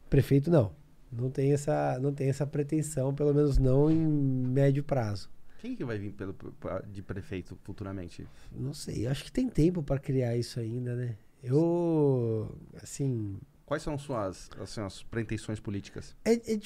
[0.09, 0.71] Prefeito não.
[1.11, 5.29] Não tem essa, não tem essa pretensão, pelo menos não em médio prazo.
[5.59, 6.35] Quem que vai vir pelo,
[6.91, 8.27] de prefeito futuramente?
[8.51, 11.15] Não sei, acho que tem tempo para criar isso ainda, né?
[11.41, 13.37] Eu, assim...
[13.65, 16.15] Quais são suas assim, as pretensões políticas?
[16.25, 16.59] É, é,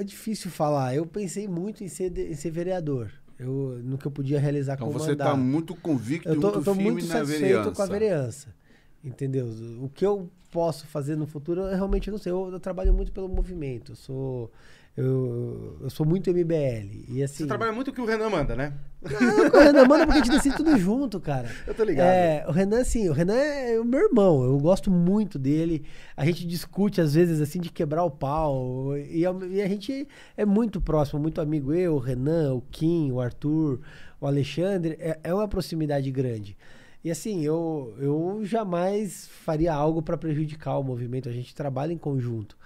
[0.00, 0.94] é, difícil falar.
[0.94, 4.88] Eu pensei muito em ser, em ser vereador eu, no que eu podia realizar então.
[4.88, 7.70] Então você está muito convicto eu tô, muito eu tô muito satisfeito vereança.
[7.72, 8.54] com a vereança.
[9.02, 9.46] Entendeu?
[9.80, 12.32] O que eu posso fazer no futuro, eu realmente não sei.
[12.32, 13.92] Eu, eu trabalho muito pelo movimento.
[13.92, 14.52] Eu sou
[15.00, 17.04] eu, eu sou muito MBL.
[17.08, 18.74] E assim, Você trabalha muito o que o Renan manda, né?
[19.02, 21.48] Não, o Renan manda porque a gente decide tudo junto, cara.
[21.66, 22.06] Eu tô ligado.
[22.06, 24.44] É, o Renan, assim, o Renan é o meu irmão.
[24.44, 25.84] Eu gosto muito dele.
[26.14, 28.94] A gente discute, às vezes, assim, de quebrar o pau.
[28.96, 30.06] E a, e a gente
[30.36, 31.72] é muito próximo, muito amigo.
[31.72, 33.80] Eu, o Renan, o Kim, o Arthur,
[34.20, 34.96] o Alexandre.
[35.00, 36.58] É, é uma proximidade grande.
[37.02, 41.28] E assim, eu, eu jamais faria algo para prejudicar o movimento.
[41.28, 42.58] A gente trabalha em conjunto.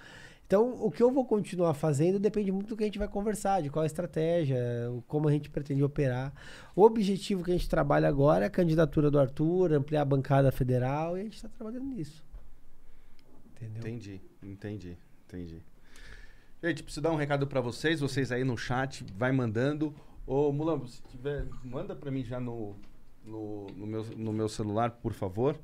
[0.47, 3.61] Então, o que eu vou continuar fazendo depende muito do que a gente vai conversar,
[3.61, 4.59] de qual a estratégia,
[5.07, 6.31] como a gente pretende operar.
[6.75, 10.51] O objetivo que a gente trabalha agora é a candidatura do Arthur, ampliar a bancada
[10.51, 12.23] federal, e a gente está trabalhando nisso.
[13.55, 13.79] Entendeu?
[13.79, 14.97] Entendi, entendi,
[15.27, 15.61] entendi.
[16.61, 19.95] Gente, preciso dar um recado para vocês, vocês aí no chat, vai mandando.
[20.27, 22.75] Ô, Mulambo, se tiver, manda para mim já no,
[23.25, 25.59] no, no, meu, no meu celular, por favor,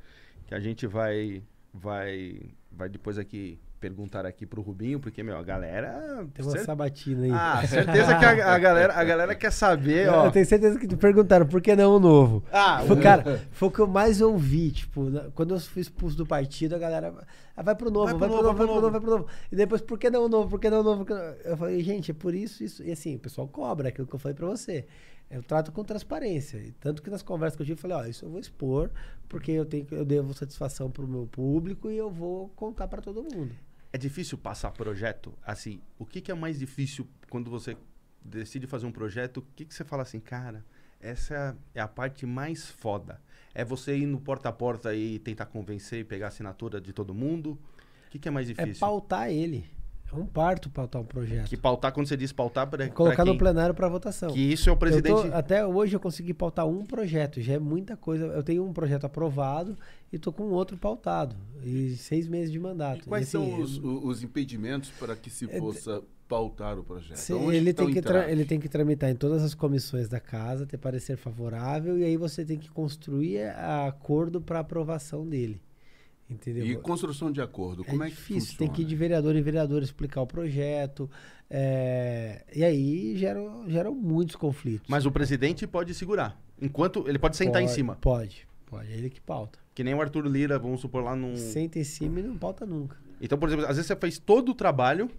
[0.47, 2.41] que a gente vai, vai,
[2.71, 6.23] vai depois aqui perguntar aqui pro Rubinho, porque, meu, a galera.
[6.35, 7.31] Tem uma sabatina aí.
[7.33, 10.27] Ah, certeza que a, a, galera, a galera quer saber, ó.
[10.27, 12.43] Eu tenho certeza que te perguntaram por que não o novo.
[12.51, 16.25] Ah, foi, cara, foi o que eu mais ouvi, tipo, quando eu fui expulso do
[16.25, 17.11] partido, a galera.
[17.57, 19.09] Ah, vai pro novo, vai pro, vai pro, novo, novo, vai pro novo, vai pro
[19.09, 19.27] novo.
[19.51, 20.49] E depois, por que não o novo?
[20.49, 21.05] Por que não o novo?
[21.43, 22.83] Eu falei, gente, é por isso, isso.
[22.83, 24.85] E assim, o pessoal cobra aquilo que eu falei pra você.
[25.31, 26.61] Eu trato com transparência.
[26.79, 28.91] Tanto que nas conversas que eu tive, eu falei, ó, isso eu vou expor,
[29.29, 33.23] porque eu tenho eu devo satisfação pro meu público e eu vou contar para todo
[33.23, 33.55] mundo.
[33.93, 35.33] É difícil passar projeto?
[35.45, 37.75] Assim, o que, que é mais difícil quando você
[38.23, 39.37] decide fazer um projeto?
[39.37, 40.63] O que, que você fala assim, cara,
[40.99, 43.19] essa é a parte mais foda?
[43.53, 46.93] É você ir no porta a porta e tentar convencer e pegar a assinatura de
[46.93, 47.59] todo mundo?
[48.07, 48.77] O que, que é mais é difícil?
[48.77, 49.65] É pautar ele.
[50.11, 51.47] É um parto pautar um projeto.
[51.47, 54.31] Que pautar, quando você diz pautar, para Colocar no plenário para votação.
[54.31, 55.29] Que isso é o presidente...
[55.29, 58.25] Tô, até hoje eu consegui pautar um projeto, já é muita coisa.
[58.25, 59.77] Eu tenho um projeto aprovado
[60.11, 61.35] e tô com outro pautado.
[61.63, 63.03] E seis meses de mandato.
[63.05, 66.83] E quais e, assim, são os, os, impedimentos para que se é, possa pautar o
[66.83, 67.17] projeto?
[67.17, 70.77] Se, ele, tem que ele tem que tramitar em todas as comissões da casa, ter
[70.77, 73.43] parecer favorável, e aí você tem que construir
[73.87, 75.61] acordo para aprovação dele.
[76.29, 76.65] Entendeu?
[76.65, 78.57] E construção de acordo, como é, é difícil, que funciona?
[78.59, 81.09] Tem que ir de vereador em vereador explicar o projeto.
[81.49, 82.45] É...
[82.55, 84.87] E aí geram, geram muitos conflitos.
[84.87, 86.41] Mas o presidente pode segurar.
[86.61, 87.97] Enquanto ele pode sentar pode, em cima.
[87.99, 88.93] Pode, pode.
[88.93, 89.59] É ele que pauta.
[89.81, 91.35] Que nem o Arthur Lira, vamos supor lá num.
[91.35, 92.95] Senta em cima e não pauta nunca.
[93.19, 95.09] Então, por exemplo, às vezes você fez todo o trabalho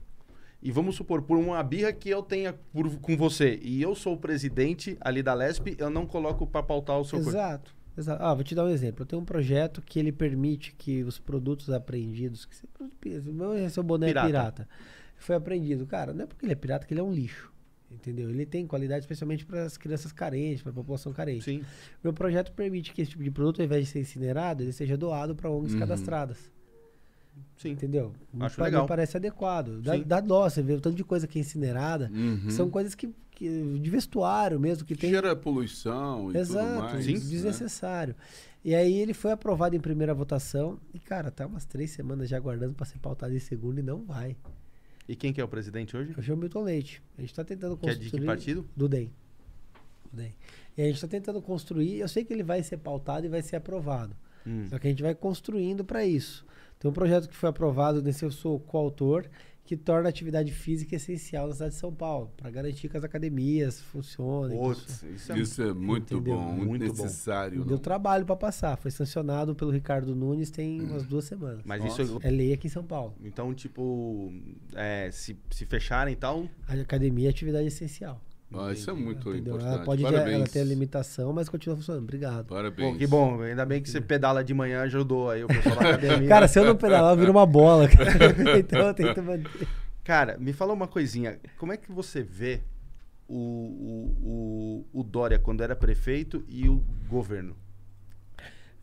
[0.62, 4.14] E vamos supor, por uma birra que eu tenha por- com você e eu sou
[4.14, 7.18] o presidente ali da Lesp, eu não coloco pra pautar o seu.
[7.18, 7.74] Exato.
[7.98, 8.22] Exato.
[8.22, 9.02] Ah, vou te dar um exemplo.
[9.02, 12.68] Eu tenho um projeto que ele permite que os produtos apreendidos, que você-
[13.32, 14.28] meu seu boné Pirata.
[14.28, 14.68] é pirata,
[15.16, 15.84] foi apreendido.
[15.84, 17.51] Cara, não é porque ele é pirata que ele é um lixo.
[17.94, 18.30] Entendeu?
[18.30, 21.44] Ele tem qualidade especialmente para as crianças carentes, para a população carente.
[21.44, 21.62] Sim.
[22.02, 24.96] Meu projeto permite que esse tipo de produto, ao invés de ser incinerado, ele seja
[24.96, 25.78] doado para ONGs Uhum.
[25.80, 26.38] cadastradas.
[27.56, 27.70] Sim.
[27.70, 28.12] Entendeu?
[28.40, 28.86] Acho pa- legal.
[28.86, 29.80] Parece adequado.
[29.80, 30.02] Dá, Sim.
[30.04, 32.10] dá dó, você vê o tanto de coisa que é incinerada.
[32.12, 32.50] Uhum.
[32.50, 37.04] São coisas que, que- de vestuário mesmo, que tem Gera poluição e tudo Exato, mais.
[37.04, 37.14] Sim.
[37.14, 37.18] né?
[37.20, 38.14] desnecessário.
[38.64, 42.36] E aí ele foi aprovado em primeira votação e, cara, tá umas três semanas já
[42.36, 44.36] aguardando para ser pautado em segunda e não vai.
[45.08, 46.14] E quem que é o presidente hoje?
[46.16, 47.02] Eu chamo Milton Leite.
[47.18, 48.10] A gente tá tentando Que é construir...
[48.10, 48.68] de que partido?
[48.76, 49.12] Do DEM.
[50.10, 50.34] Do DEM.
[50.76, 51.98] E a gente tá tentando construir...
[51.98, 54.16] Eu sei que ele vai ser pautado e vai ser aprovado.
[54.46, 54.66] Hum.
[54.68, 56.46] Só que a gente vai construindo para isso.
[56.78, 59.28] Tem um projeto que foi aprovado, nesse eu sou coautor,
[59.64, 63.04] que torna a atividade física essencial na cidade de São Paulo, para garantir que as
[63.04, 64.56] academias funcionem.
[64.58, 66.34] isso- Putz, isso é Isso é muito Entendeu?
[66.36, 67.02] bom, muito, Muito bom.
[67.04, 67.64] necessário.
[67.64, 68.76] Deu trabalho para passar.
[68.76, 71.60] Foi sancionado pelo Ricardo Nunes tem umas duas semanas.
[71.64, 72.02] Mas Nossa.
[72.02, 72.18] isso.
[72.22, 73.14] É lei aqui em São Paulo.
[73.22, 74.32] Então, tipo,
[74.74, 76.76] é, se, se fecharem então, e tal.
[76.78, 78.20] A academia é atividade essencial.
[78.58, 79.54] Ah, isso é muito entendeu?
[79.54, 79.74] importante.
[79.76, 80.34] Ela pode Parabéns.
[80.34, 82.02] ela tem a limitação, mas continua funcionando.
[82.02, 82.46] Obrigado.
[82.46, 82.92] Parabéns.
[82.92, 83.40] Pô, que bom.
[83.40, 86.28] Ainda bem que você pedala de manhã, ajudou aí o pessoal da academia.
[86.28, 87.88] Cara, se eu não pedalar, eu viro uma bola.
[87.88, 88.10] cara.
[88.58, 89.68] então eu tento manter.
[90.04, 91.38] Cara, me fala uma coisinha.
[91.58, 92.60] Como é que você vê
[93.28, 97.56] o, o, o, o Dória quando era prefeito e o governo?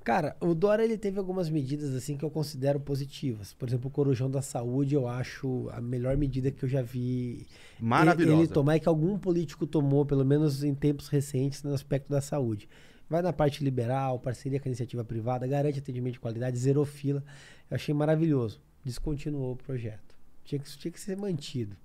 [0.03, 3.53] Cara, o Dória ele teve algumas medidas assim que eu considero positivas.
[3.53, 7.45] Por exemplo, o Corujão da Saúde, eu acho a melhor medida que eu já vi
[7.79, 8.33] Maravilhosa.
[8.33, 12.09] ele, ele tomar e que algum político tomou, pelo menos em tempos recentes, no aspecto
[12.09, 12.67] da saúde.
[13.09, 17.23] Vai na parte liberal, parceria com a iniciativa privada, garante atendimento de qualidade, zerou fila.
[17.69, 18.61] Eu achei maravilhoso.
[18.85, 20.15] Descontinuou o projeto.
[20.45, 21.75] Tinha que, isso tinha que ser mantido.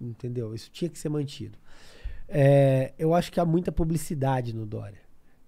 [0.00, 0.54] Entendeu?
[0.54, 1.58] Isso tinha que ser mantido.
[2.28, 5.01] É, eu acho que há muita publicidade no Dória.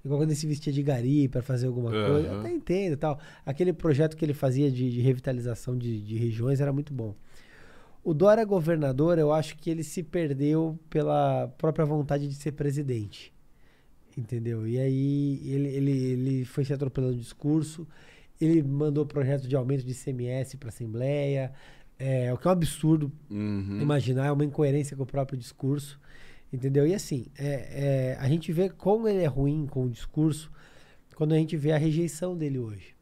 [0.05, 2.29] Igual quando ele se vestia de gari para fazer alguma coisa.
[2.29, 3.19] Eu até entendo e tal.
[3.47, 7.15] Aquele projeto que ele fazia de, de revitalização de, de regiões era muito bom.
[8.03, 13.33] O Dória governador, eu acho que ele se perdeu pela própria vontade de ser presidente.
[14.17, 14.69] Entendeu?
[14.69, 17.89] E aí ele, ele, ele foi se atropelando o discurso.
[18.41, 21.53] Ele mandou projeto de aumento de ICMS para a Assembleia.
[21.99, 23.81] É, o que é um absurdo Uhum.
[23.81, 25.99] imaginar, é uma incoerência com o próprio discurso.
[26.55, 26.87] Entendeu?
[26.87, 30.51] E assim, é, é, a gente vê como ele é ruim com o discurso
[31.17, 32.95] quando a gente vê a rejeição dele hoje.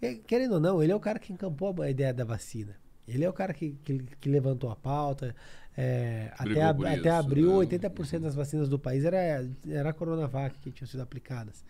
[0.00, 2.76] E, querendo ou não, ele é o cara que encampou a ideia da vacina.
[3.06, 5.34] Ele é o cara que, que, que levantou a pauta.
[5.76, 7.52] é, até, ab- até isso, abril, né?
[7.66, 11.64] 80% das vacinas do país era, era a Coronavac que tinham sido aplicadas.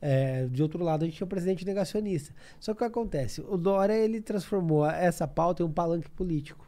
[0.00, 2.34] É, de outro lado, a gente tinha um presidente negacionista.
[2.60, 3.40] Só que o que acontece?
[3.40, 6.65] O Dória ele transformou essa pauta em um palanque político.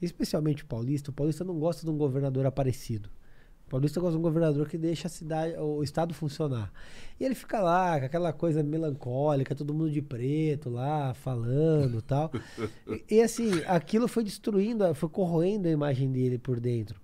[0.00, 1.10] Especialmente o paulista.
[1.10, 3.08] O paulista não gosta de um governador aparecido.
[3.66, 6.72] O paulista gosta de um governador que deixa a cidade, o estado funcionar.
[7.18, 12.30] E ele fica lá, com aquela coisa melancólica, todo mundo de preto lá, falando tal.
[13.10, 17.00] E, e, assim, aquilo foi destruindo, foi corroendo a imagem dele por dentro.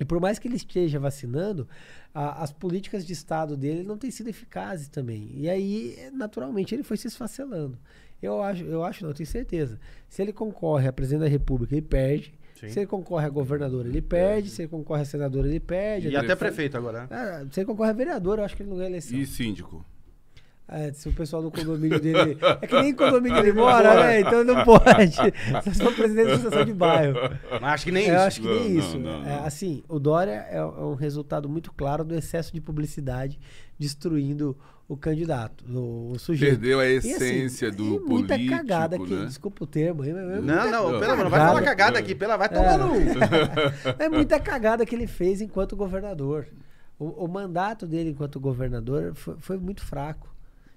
[0.00, 1.68] E por mais que ele esteja vacinando,
[2.12, 5.30] a- as políticas de Estado dele não têm sido eficazes também.
[5.34, 7.78] E aí, naturalmente, ele foi se esfacelando.
[8.22, 9.78] Eu acho, eu acho, não, eu tenho certeza.
[10.08, 12.34] Se ele concorre a presidente da República, ele perde.
[12.58, 12.68] Sim.
[12.70, 14.48] Se ele concorre a governador, ele perde.
[14.48, 16.08] Se ele concorre a senador, ele perde.
[16.08, 17.02] E até prefeito agora.
[17.02, 17.08] né?
[17.10, 19.16] Ah, se ele concorre a vereador, eu acho que ele não ganha eleição.
[19.18, 19.84] E síndico?
[20.68, 22.36] É, se o pessoal do condomínio dele.
[22.60, 24.20] É que nem condomínio ele mora, né?
[24.20, 25.14] Então não pode.
[25.72, 27.16] Se for presidente da associação de bairro.
[27.60, 28.24] Mas acho que nem Eu isso.
[28.24, 28.98] acho que nem Não, isso.
[28.98, 29.44] não, não, É, não.
[29.44, 33.38] assim, o Dória é, é um resultado muito claro do excesso de publicidade
[33.78, 34.56] destruindo
[34.88, 36.52] o candidato, o, o sujeito.
[36.60, 39.26] Perdeu a E, assim, essência do é muita político, cagada aqui, né?
[39.26, 40.04] desculpa o termo.
[40.04, 41.00] É, é muita Não, não, Não.
[41.00, 41.64] pelo amor, não vai falar Cagada.
[41.76, 42.92] cagada aqui, pela, vai tomar no.
[43.98, 46.46] é muita cagada que ele fez enquanto governador.
[46.98, 50.34] O, o mandato dele enquanto governador foi, foi muito fraco.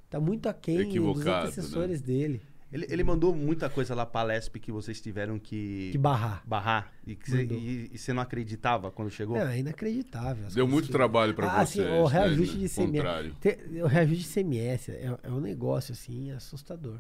[0.09, 2.41] Tá muito aquém dos Equivocado, antecessores dele.
[2.71, 6.43] Ele, ele mandou muita coisa lá pra Lesp que vocês tiveram que, Que barrar.
[6.45, 6.93] barrar.
[7.05, 9.37] E, que cê- e- e você não acreditava quando chegou?
[9.37, 10.47] Não, é inacreditável.
[10.53, 11.83] Deu muito que- trabalho pra Ah, vocês.
[11.87, 12.67] assim, o reajuste né?
[12.67, 12.75] de.
[12.75, 13.35] Contrário.
[13.41, 16.99] Te- O reajuste de CMS é, é um negócio, assim, assustador.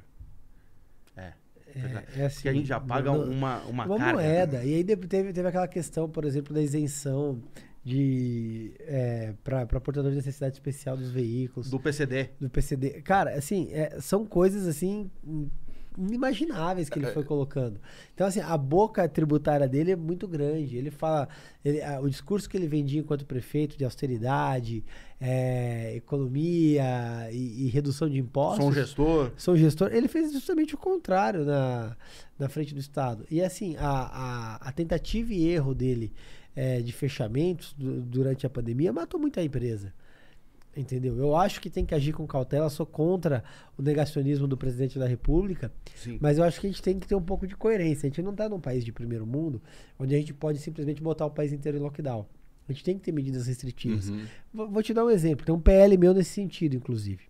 [1.15, 1.33] É.
[1.75, 4.13] É, é assim, Porque a gente já paga não- uma, uma, uma carga.
[4.13, 4.63] moeda.
[4.63, 7.39] E aí teve, teve aquela questão, por exemplo, da isenção
[7.83, 12.29] de é, para portador de necessidade especial dos veículos, do, Do PCD.
[12.51, 13.01] PCD.
[13.01, 15.09] Cara, assim, é, são coisas assim
[15.97, 17.79] inimagináveis que ele foi colocando.
[18.13, 20.77] Então, assim, a boca tributária dele é muito grande.
[20.77, 21.27] Ele fala.
[21.65, 24.83] ele- a- o discurso que ele vendia enquanto prefeito de austeridade,
[25.19, 28.65] é, economia e, e redução de impostos.
[28.65, 29.31] Um gestor.
[29.35, 29.89] Sou gestor.
[29.93, 31.97] Ele fez justamente o contrário na,
[32.37, 33.25] na frente do Estado.
[33.29, 36.13] E assim, a, a, a tentativa e erro dele
[36.61, 39.93] é, de fechamentos du- durante a pandemia matou muito a empresa.
[40.75, 41.17] Entendeu?
[41.17, 42.69] Eu acho que tem que agir com cautela.
[42.69, 43.43] Sou contra
[43.77, 45.71] o negacionismo do presidente da República.
[45.95, 46.17] Sim.
[46.21, 48.05] Mas eu acho que a gente tem que ter um pouco de coerência.
[48.07, 49.61] A gente não está num país de primeiro mundo
[49.97, 52.25] onde a gente pode simplesmente botar o país inteiro em lockdown.
[52.67, 54.09] A gente tem que ter medidas restritivas.
[54.09, 54.25] Uhum.
[54.53, 55.45] Vou, vou te dar um exemplo.
[55.45, 57.23] Tem um PL meu nesse sentido, inclusive.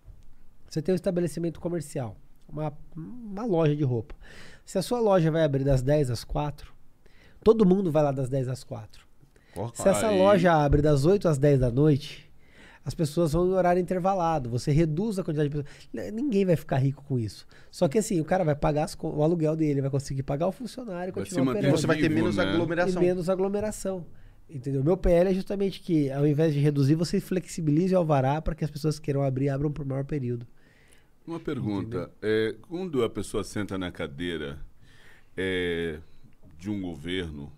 [0.68, 2.16] Você tem um estabelecimento comercial,
[2.48, 4.14] uma, uma loja de roupa.
[4.66, 6.72] Se a sua loja vai abrir das 10 às 4,
[7.42, 9.08] todo mundo vai lá das 10 às 4.
[9.74, 12.30] Se essa Aí- loja abre das 8 às 10 da noite,
[12.84, 14.48] as pessoas vão em horário intervalado.
[14.50, 16.12] Você reduz a quantidade de pessoas.
[16.12, 17.46] Ninguém vai ficar rico com isso.
[17.70, 20.52] Só que assim, o cara vai pagar as o aluguel dele, vai conseguir pagar o
[20.52, 21.76] funcionário e Vai continuar E operando.
[21.76, 22.42] você vai ter Vivo, menos né?
[22.44, 23.02] aglomeração.
[23.02, 24.06] E menos aglomeração.
[24.48, 24.82] Entendeu?
[24.82, 28.64] Meu PL é justamente que, ao invés de reduzir, você flexibilize o alvará para que
[28.64, 30.44] as pessoas que queiram abrir abram por maior período.
[31.24, 32.10] Uma pergunta.
[32.20, 34.58] É, quando a pessoa senta na cadeira
[35.36, 35.98] é,
[36.58, 37.52] de um governo,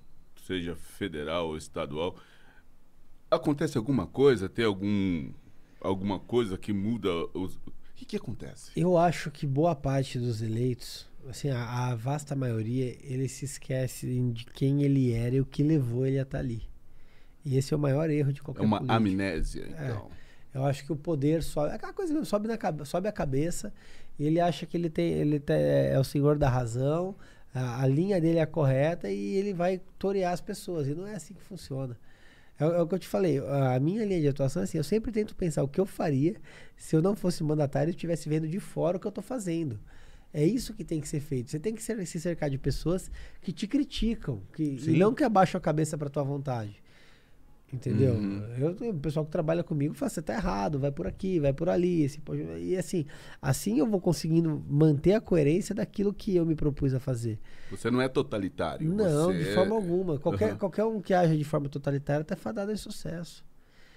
[0.46, 2.16] seja federal ou estadual,
[3.30, 4.48] acontece alguma coisa?
[4.48, 5.30] Tem algum,
[5.80, 7.56] alguma coisa que muda os...
[7.56, 8.72] O que, que acontece?
[8.76, 14.32] Eu acho que boa parte dos eleitos, assim, a, a vasta maioria, eles se esquecem
[14.32, 16.62] de quem ele era e o que levou ele a estar ali.
[17.44, 18.96] E esse é o maior erro de É qualquer uma político.
[18.96, 20.10] amnésia, então.
[20.54, 21.70] Eu acho que o poder sobe.
[21.72, 23.72] É aquela coisa mesmo, sobe, na, sobe a cabeça.
[24.20, 27.16] Ele acha que ele, tem, ele tem- é o senhor da razão,
[27.54, 30.88] a, a linha dele é correta e ele vai torear as pessoas.
[30.88, 31.98] E não é assim que funciona.
[32.58, 33.38] É, o- é o que eu te falei.
[33.38, 36.36] A minha linha de atuação é assim: eu sempre tento pensar o que eu faria
[36.76, 39.78] se eu não fosse mandatário e estivesse vendo de fora o que eu estou fazendo.
[40.34, 41.50] É isso que tem que ser feito.
[41.50, 43.10] Você tem que ser- se cercar de pessoas
[43.42, 44.94] que te criticam, que, Sim.
[44.94, 46.81] e não que abaixam a cabeça para tua vontade.
[47.72, 48.12] Entendeu?
[48.12, 48.42] Uhum.
[48.58, 51.70] Eu, o pessoal que trabalha comigo fala, você tá errado, vai por aqui, vai por
[51.70, 52.06] ali.
[52.22, 53.06] Pode-" e assim,
[53.40, 57.38] assim eu vou conseguindo manter a coerência daquilo que eu me propus a fazer.
[57.70, 58.86] Você não é totalitário.
[58.92, 60.18] Não, você de é- forma alguma.
[60.18, 60.58] Qualquer, Aham.
[60.58, 63.42] qualquer um que age de forma totalitária tá fadado em sucesso.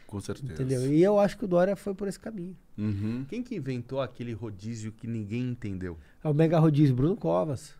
[0.07, 0.53] Com certeza.
[0.53, 0.93] Entendeu?
[0.93, 2.55] E eu acho que o Dória foi por esse caminho.
[2.77, 3.25] Uhum.
[3.27, 5.97] Quem que inventou aquele rodízio que ninguém entendeu?
[6.23, 7.73] É o Mega Rodízio, Bruno Covas.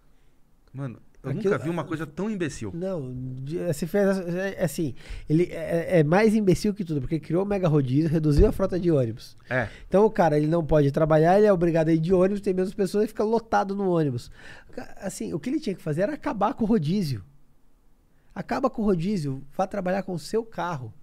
[0.74, 2.72] Mano, eu Aquilo- nunca vi uma coisa tão imbecil.
[2.74, 4.94] Não, de- se fez é, é assim,
[5.30, 8.80] ele é, é mais imbecil que tudo, porque criou o Mega Rodízio, reduziu a frota
[8.80, 9.36] de ônibus.
[9.50, 9.68] É.
[9.88, 12.54] Então o cara, ele não pode trabalhar, ele é obrigado a ir de ônibus, tem
[12.54, 14.30] menos pessoas e fica lotado no ônibus.
[14.98, 17.24] Assim, o que ele tinha que fazer era acabar com o rodízio.
[18.34, 20.94] Acaba com o rodízio, vá trabalhar com o seu carro.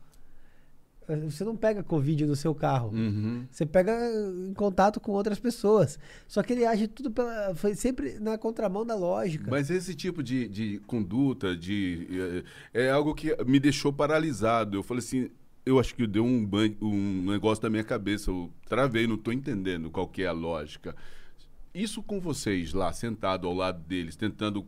[1.09, 2.91] Eh, Você não pega Covid no seu carro.
[2.91, 3.45] Uhum.
[3.51, 3.93] Você pega
[4.49, 5.99] em contato com outras pessoas.
[6.29, 7.55] Só que ele age tudo pela.
[7.55, 9.51] Foi sempre na contramão da lógica.
[9.51, 12.07] Mas esse tipo de, de conduta, de
[12.74, 14.77] é, é algo que me deixou paralisado.
[14.79, 15.31] Eu falei assim,
[15.65, 18.31] eu acho que deu um, ban- um negócio na minha cabeça.
[18.31, 20.95] Eu travei, não estou entendendo qual que é a lógica.
[21.74, 24.66] Isso com vocês lá, sentado ao lado deles, tentando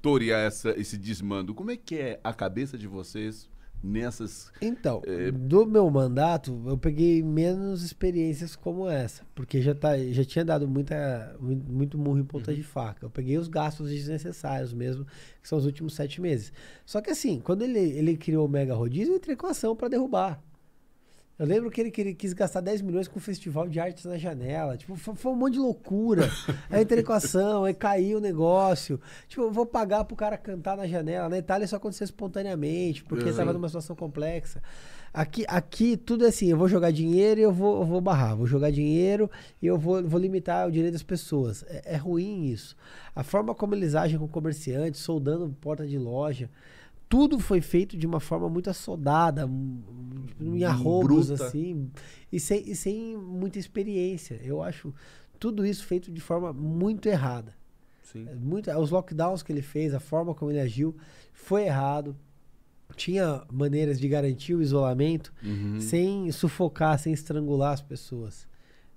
[0.00, 3.48] torear essa, esse desmando, como é que é a cabeça de vocês
[3.82, 4.52] nessas...
[4.60, 5.30] Então, É.
[5.30, 10.68] do meu mandato, eu peguei menos experiências como essa, porque já, tá, já tinha dado
[10.68, 12.26] muita, muito, muito murro em Uhum.
[12.26, 13.04] ponta de faca.
[13.04, 15.04] Eu peguei os gastos desnecessários mesmo,
[15.40, 16.52] que são os últimos sete meses.
[16.86, 19.88] Só que assim, quando ele, ele criou o Mega Rodízio, eu entrei com ação para
[19.88, 20.42] derrubar.
[21.38, 24.04] Eu lembro que ele, que ele quis gastar 10 milhões com o Festival de Artes
[24.04, 24.76] na Janela.
[24.76, 26.28] Tipo, foi, foi um monte de loucura.
[26.70, 29.00] aí eu entrei com ação, aí caiu o negócio.
[29.26, 31.28] Tipo, eu vou pagar pro cara cantar na janela.
[31.28, 33.30] Na Itália isso aconteceu espontaneamente, porque Uhum.
[33.30, 34.62] estava numa situação complexa.
[35.12, 38.36] Aqui, aqui tudo é assim, eu vou jogar dinheiro e eu vou, eu vou barrar.
[38.36, 39.30] Vou jogar dinheiro
[39.60, 41.64] e eu vou, vou limitar o direito das pessoas.
[41.68, 42.76] É, é ruim isso.
[43.14, 46.48] A forma como eles agem com comerciantes, soldando porta de loja,
[47.12, 49.46] tudo foi feito de uma forma muito assodada,
[50.40, 51.44] em arrobos, Bruta.
[51.46, 51.90] assim,
[52.32, 54.40] e sem, e sem muita experiência.
[54.42, 54.94] Eu acho
[55.38, 57.54] tudo isso feito de forma muito errada.
[58.02, 58.26] Sim.
[58.30, 60.96] É Muito, os lockdowns que ele fez, a forma como ele agiu,
[61.34, 62.16] foi errado.
[62.96, 65.80] Tinha maneiras de garantir o isolamento Uhum.
[65.80, 68.46] sem sufocar, sem estrangular as pessoas.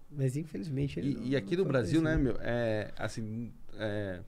[0.09, 4.21] Mas infelizmente ele não- E, e aqui no Brasil, né, meu, é assim, é,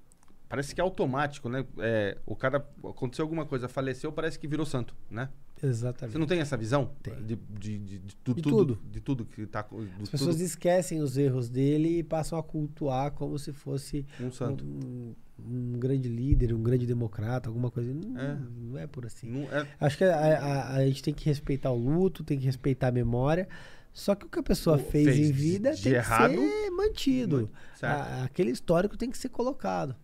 [0.50, 1.66] parece que é automático, né?
[1.80, 5.30] É, o cara aconteceu alguma coisa, faleceu, parece que virou santo, né?
[5.62, 6.14] Exatamente.
[6.14, 7.16] Você não tem essa visão Tem.
[7.24, 8.80] de, de, de, de tu- De tudo, tudo.
[8.92, 12.44] de tudo que tá do As pessoas tudo esquecem os erros dele e passam a
[12.44, 14.64] cultuar como se fosse um santo.
[14.64, 17.92] um, um grande líder, um grande democrata, alguma coisa.
[17.92, 18.38] Não É.
[18.56, 19.28] não é por assim.
[19.30, 22.46] Não é, Acho que a, a- a gente tem que respeitar o luto, tem que
[22.46, 23.48] respeitar a memória.
[23.92, 27.50] Só que o que a pessoa fez, fez em vida tem errado, que ser mantido.
[27.82, 29.96] A- aquele histórico tem que ser colocado.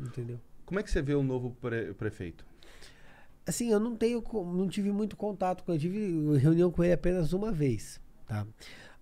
[0.00, 0.38] Entendeu?
[0.66, 2.44] Como é que você vê o novo pre- prefeito?
[3.46, 4.22] Assim, eu não tenho,
[4.54, 5.78] não tive muito contato com ele.
[5.78, 8.46] Eu tive reunião com ele apenas uma vez, tá?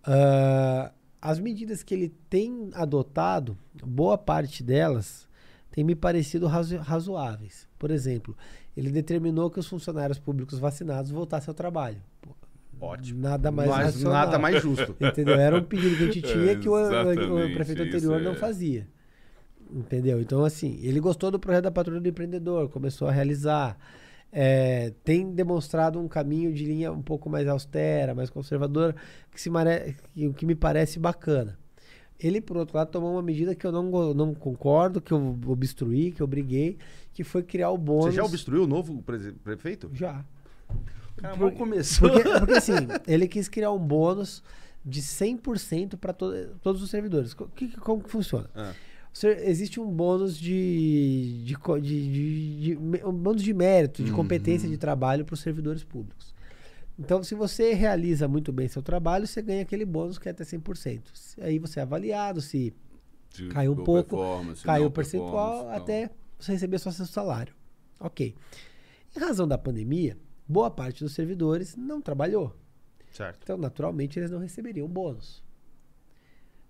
[0.04, 5.28] Ah, as medidas que ele tem adotado, boa parte delas
[5.70, 7.68] tem me parecido razo- razoáveis.
[7.78, 8.36] Por exemplo,
[8.76, 12.02] ele determinou que os funcionários públicos vacinados voltassem ao trabalho.
[12.20, 12.30] Pô,
[12.80, 13.20] Ótimo.
[13.22, 14.12] Nada mais Mas racional.
[14.12, 14.96] nada mais justo.
[15.00, 15.36] Entendeu?
[15.38, 18.24] Era um pedido que a gente tinha que o, o- prefeito anterior é.
[18.24, 18.88] não fazia.
[19.74, 20.20] Entendeu?
[20.20, 23.76] Então, assim, ele gostou do projeto da Patrulha do Empreendedor, começou a realizar.
[24.30, 28.94] É, tem demonstrado um caminho de linha um pouco mais austera, mais conservadora,
[29.30, 29.94] que, se mare...
[30.14, 31.58] que, que me parece bacana.
[32.18, 36.12] Ele, por outro lado, tomou uma medida que eu não, não concordo, que eu obstruí,
[36.12, 36.78] que eu briguei,
[37.12, 38.06] que foi criar o bônus.
[38.06, 39.90] Você já obstruiu o novo prese- prefeito?
[39.92, 40.24] Já.
[41.16, 42.10] Cara, Por- começou.
[42.10, 42.72] Porque, porque assim,
[43.06, 44.42] ele quis criar um bônus
[44.84, 47.34] de 100% para todos os servidores.
[47.34, 48.48] Co- que- como que funciona?
[48.54, 48.72] Ah.
[49.26, 54.76] Existe um bônus de, de, de- de- de- um bônus de mérito, de competência de
[54.78, 56.34] trabalho para os servidores públicos.
[56.98, 60.44] Então, se você realiza muito bem seu trabalho, você ganha aquele bônus que é até
[60.44, 61.02] 100%.
[61.14, 62.72] Se- Aí você é avaliado, se
[63.34, 64.16] De Caiu um pouco,
[64.66, 67.54] caiu o percentual até você receber só seu salário.
[67.98, 68.34] Ok.
[69.16, 70.16] Em razão da pandemia,
[70.46, 72.54] boa parte dos servidores não trabalhou.
[73.10, 73.40] Certo.
[73.42, 75.42] Então, naturalmente, eles não receberiam bônus.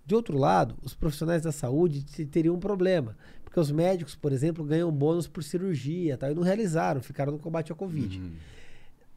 [0.04, 3.16] De outro lado, os profissionais da saúde te- teriam um problema.
[3.44, 7.38] Porque os médicos, por exemplo, ganham bônus por cirurgia tal, e não realizaram, ficaram no
[7.38, 8.18] combate ao Covid.
[8.18, 8.32] Uhum.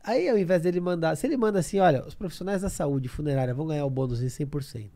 [0.03, 3.53] Aí, ao invés dele mandar, se ele manda assim, olha, os profissionais da saúde funerária
[3.53, 4.89] vão ganhar o bônus em 100%,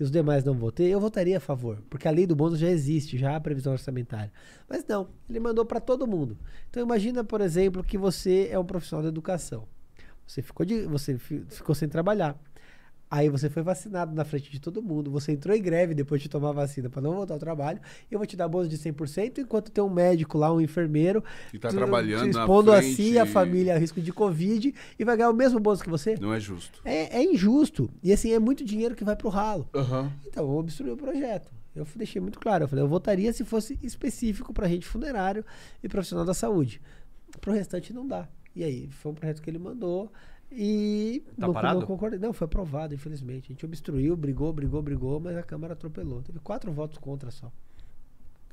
[0.00, 2.58] e os demais não vão ter, eu votaria a favor, porque a lei do bônus
[2.58, 4.32] já existe, já há previsão orçamentária.
[4.68, 6.36] Mas não, ele mandou para todo mundo.
[6.70, 9.68] Então imagina, por exemplo, que você é um profissional da educação.
[10.26, 12.36] Você ficou, de, você fi- ficou sem trabalhar.
[13.10, 15.10] Aí você foi vacinado na frente de todo mundo.
[15.10, 17.80] Você entrou em greve depois de tomar a vacina para não voltar ao trabalho.
[18.10, 21.58] Eu vou te dar bônus de 100%, enquanto tem um médico lá, um enfermeiro, Que
[21.58, 25.04] tá tu- trabalhando na expondo a si e a família a risco de Covid e
[25.04, 26.16] vai ganhar o mesmo bônus que você.
[26.20, 26.80] Não é justo.
[26.84, 27.88] É, é injusto.
[28.02, 29.66] E assim, é muito dinheiro que vai pro ralo.
[29.74, 30.12] Aham.
[30.26, 31.50] Então, eu obstruí o projeto.
[31.74, 32.64] Eu deixei muito claro.
[32.64, 35.44] Eu falei, eu votaria se fosse específico para gente funerário
[35.82, 36.78] e profissional da saúde.
[37.40, 38.28] Pro restante não dá.
[38.54, 40.12] E aí, foi um projeto que ele mandou
[40.50, 41.80] e Tá não, parado?
[41.80, 42.18] não concordei.
[42.18, 43.46] Não, foi aprovado, infelizmente.
[43.46, 46.22] A gente obstruiu, brigou, brigou, brigou, mas a Câmara atropelou.
[46.22, 47.52] Teve quatro votos contra só.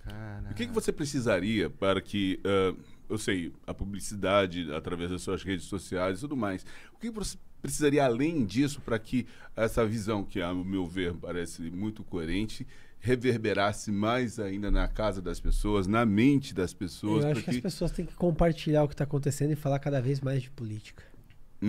[0.04, 0.50] Cara.
[0.52, 2.76] O que, que você precisaria para que, ah,
[3.10, 7.38] eu sei, a publicidade através das suas redes sociais e tudo mais, o que você
[7.62, 12.68] precisaria além disso para que essa visão, que a meu ver parece muito coerente,
[13.00, 17.24] reverberasse mais ainda na casa das pessoas, na mente das pessoas?
[17.24, 19.80] eu acho para que as pessoas têm que compartilhar o que está acontecendo e falar
[19.80, 21.04] cada vez mais de política.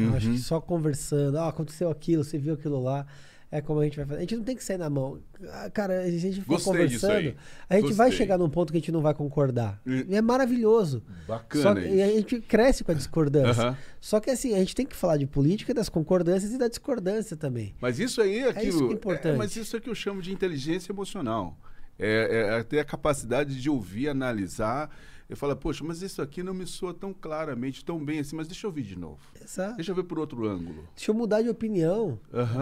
[0.04, 0.34] Eu acho Uhum.
[0.34, 3.06] que só conversando, ah, aconteceu aquilo, você viu aquilo lá,
[3.50, 4.18] é como a gente vai fazer.
[4.18, 5.20] A gente não tem que sair na mão.
[5.50, 7.34] Ah, Cara, a gente for Gostei conversando,
[7.70, 8.12] a gente vai Gostei.
[8.12, 9.80] chegar num ponto que a gente não vai concordar.
[9.86, 11.02] E- é maravilhoso.
[11.28, 11.96] Bacana que- isso.
[11.96, 13.62] e a gente cresce com a discordância.
[13.62, 13.78] Aham.
[14.00, 17.36] Só que assim, a gente tem que falar de política, das concordâncias e da discordância
[17.36, 17.74] também.
[17.80, 18.68] Mas isso aí é aquilo.
[18.68, 19.36] isso que é importante.
[19.38, 21.56] mas isso é que eu chamo de inteligência emocional.
[21.98, 24.90] É, é ter a capacidade de ouvir, analisar.
[25.28, 28.46] E falar, poxa, mas isso aqui não me soa tão claramente, tão bem assim, mas
[28.46, 29.18] deixa eu ouvir de novo.
[29.42, 29.74] Exato.
[29.74, 30.86] Deixa eu ver por outro ângulo.
[30.94, 32.18] Deixa eu mudar de opinião.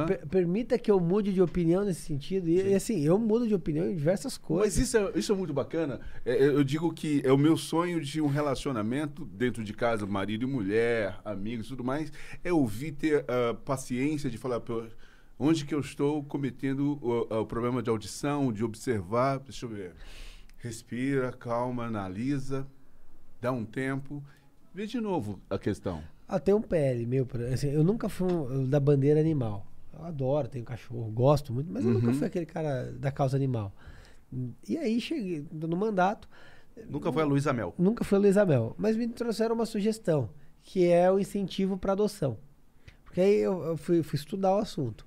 [0.06, 2.48] Per- permita que eu mude de opinião nesse sentido.
[2.48, 4.64] E, e, assim, eu mudo de opinião em diversas coisas.
[4.76, 6.00] Mas isso é, isso é muito bacana.
[6.24, 10.06] É, é, eu digo que é o meu sonho de um relacionamento dentro de casa,
[10.06, 12.10] marido e mulher, amigos e tudo mais,
[12.42, 14.62] é ouvir, ter a paciência de falar,
[15.38, 19.92] onde que eu estou cometendo o, o problema de audição, de observar, deixa eu ver.
[20.64, 22.66] Respira, calma, analisa,
[23.38, 24.24] dá um tempo,
[24.74, 26.02] vê de novo a questão.
[26.26, 29.66] Ah, tem um PL meu, assim, eu nunca fui um- da bandeira animal.
[29.92, 32.14] Eu adoro, tenho cachorro, gosto muito, mas eu nunca Uhum.
[32.14, 33.74] fui aquele cara da causa animal.
[34.66, 36.26] E aí cheguei no mandato,
[36.88, 37.74] Nunca foi a Luísa Mel.
[37.78, 40.30] nunca foi a Luísa Mel, mas me trouxeram uma sugestão,
[40.62, 42.38] que é o incentivo para adoção.
[43.14, 45.06] Porque aí eu, eu fui, fui estudar o assunto.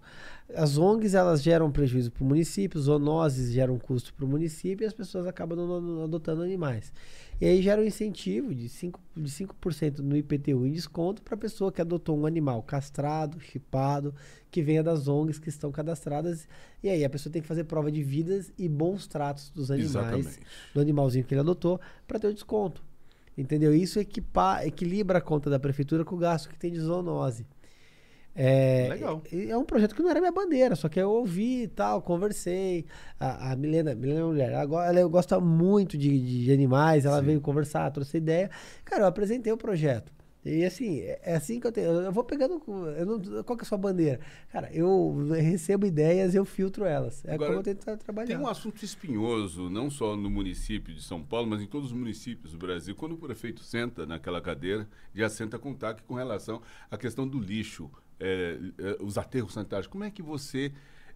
[0.56, 4.88] As ONGs elas geram prejuízo para o município, zoonoses geram custo para o município e
[4.88, 6.94] as pessoas acabam não- não adotando animais.
[7.42, 9.54] E aí gera um incentivo de 5%, de 5
[10.02, 14.16] no IPTU em desconto para a pessoa que adotou um animal castrado, chipado,
[14.50, 16.48] que venha das ONGs que estão cadastradas.
[16.82, 19.92] E aí a pessoa tem que fazer prova de vidas e bons tratos dos animais,
[19.92, 20.40] Exatamente.
[20.74, 21.78] do animalzinho que ele adotou,
[22.08, 22.82] para ter o desconto.
[23.38, 23.76] Entendeu?
[23.76, 27.46] Isso equipa, equilibra a conta da prefeitura com o gasto que tem de zoonose.
[28.40, 29.24] É, Legal.
[29.32, 32.86] É um projeto que não era minha bandeira, só que eu ouvi e tal, conversei.
[33.20, 37.04] A, a Milena, Milena é uma mulher, ela, go- ela gosta muito de, de animais,
[37.06, 38.52] ela veio conversar, trouxe ideia.
[38.86, 40.16] Cara, eu apresentei o projeto.
[40.46, 41.88] E assim, é é assim que eu tenho.
[41.88, 42.62] Eu vou pegando.
[42.96, 44.20] Eu não, qual que é a sua bandeira?
[44.50, 47.26] Cara, eu recebo ideias eu filtro elas.
[47.26, 48.28] É Agora, como eu tento tra- trabalhar.
[48.28, 51.98] Tem um assunto espinhoso, não só no município de São Paulo, mas em todos os
[51.98, 52.96] municípios do Brasil.
[52.96, 57.40] Quando o prefeito senta naquela cadeira, já senta com taque com relação à questão do
[57.40, 59.88] lixo, é, é, os aterros sanitários.
[59.88, 60.72] Como é que você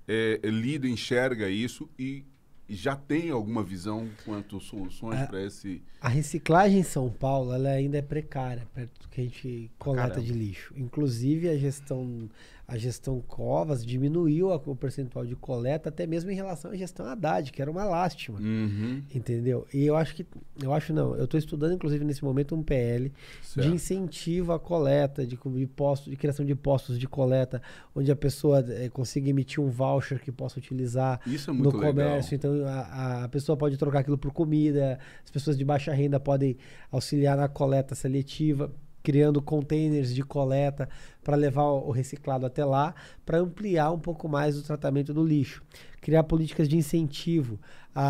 [0.07, 2.25] é, lida, enxerga isso e
[2.69, 5.83] já tem alguma visão quanto soluções para esse...
[5.99, 10.07] A reciclagem em São Paulo ela ainda é precária perto do que a gente coleta
[10.07, 10.25] Caramba.
[10.25, 10.73] de lixo.
[10.77, 12.29] Inclusive a gestão
[12.73, 17.05] a gestão Covas diminuiu a- o percentual de coleta até mesmo em relação à gestão
[17.05, 18.39] Haddad, que era uma lástima.
[18.39, 19.67] Uhum, Entendeu?
[19.73, 20.25] E eu acho que.
[20.63, 21.13] Eu acho não.
[21.17, 23.11] Eu estou estudando, inclusive, nesse momento, um PL
[23.43, 23.67] certo.
[23.67, 27.61] de incentivo à coleta, de, de, postos, de criação de postos de coleta,
[27.93, 31.75] onde a pessoa eh, consiga emitir um voucher que possa utilizar Isso é no muito
[31.75, 31.91] legal.
[31.91, 32.35] comércio.
[32.35, 36.55] Então a, a pessoa pode trocar aquilo por comida, as pessoas de baixa renda podem
[36.89, 38.71] auxiliar na coleta seletiva,
[39.03, 40.89] criando containers de coleta
[41.23, 42.93] para levar o reciclado até lá,
[43.25, 45.63] para ampliar um pouco mais o tratamento do lixo.
[46.01, 47.59] Criar políticas de incentivo
[47.93, 48.01] à,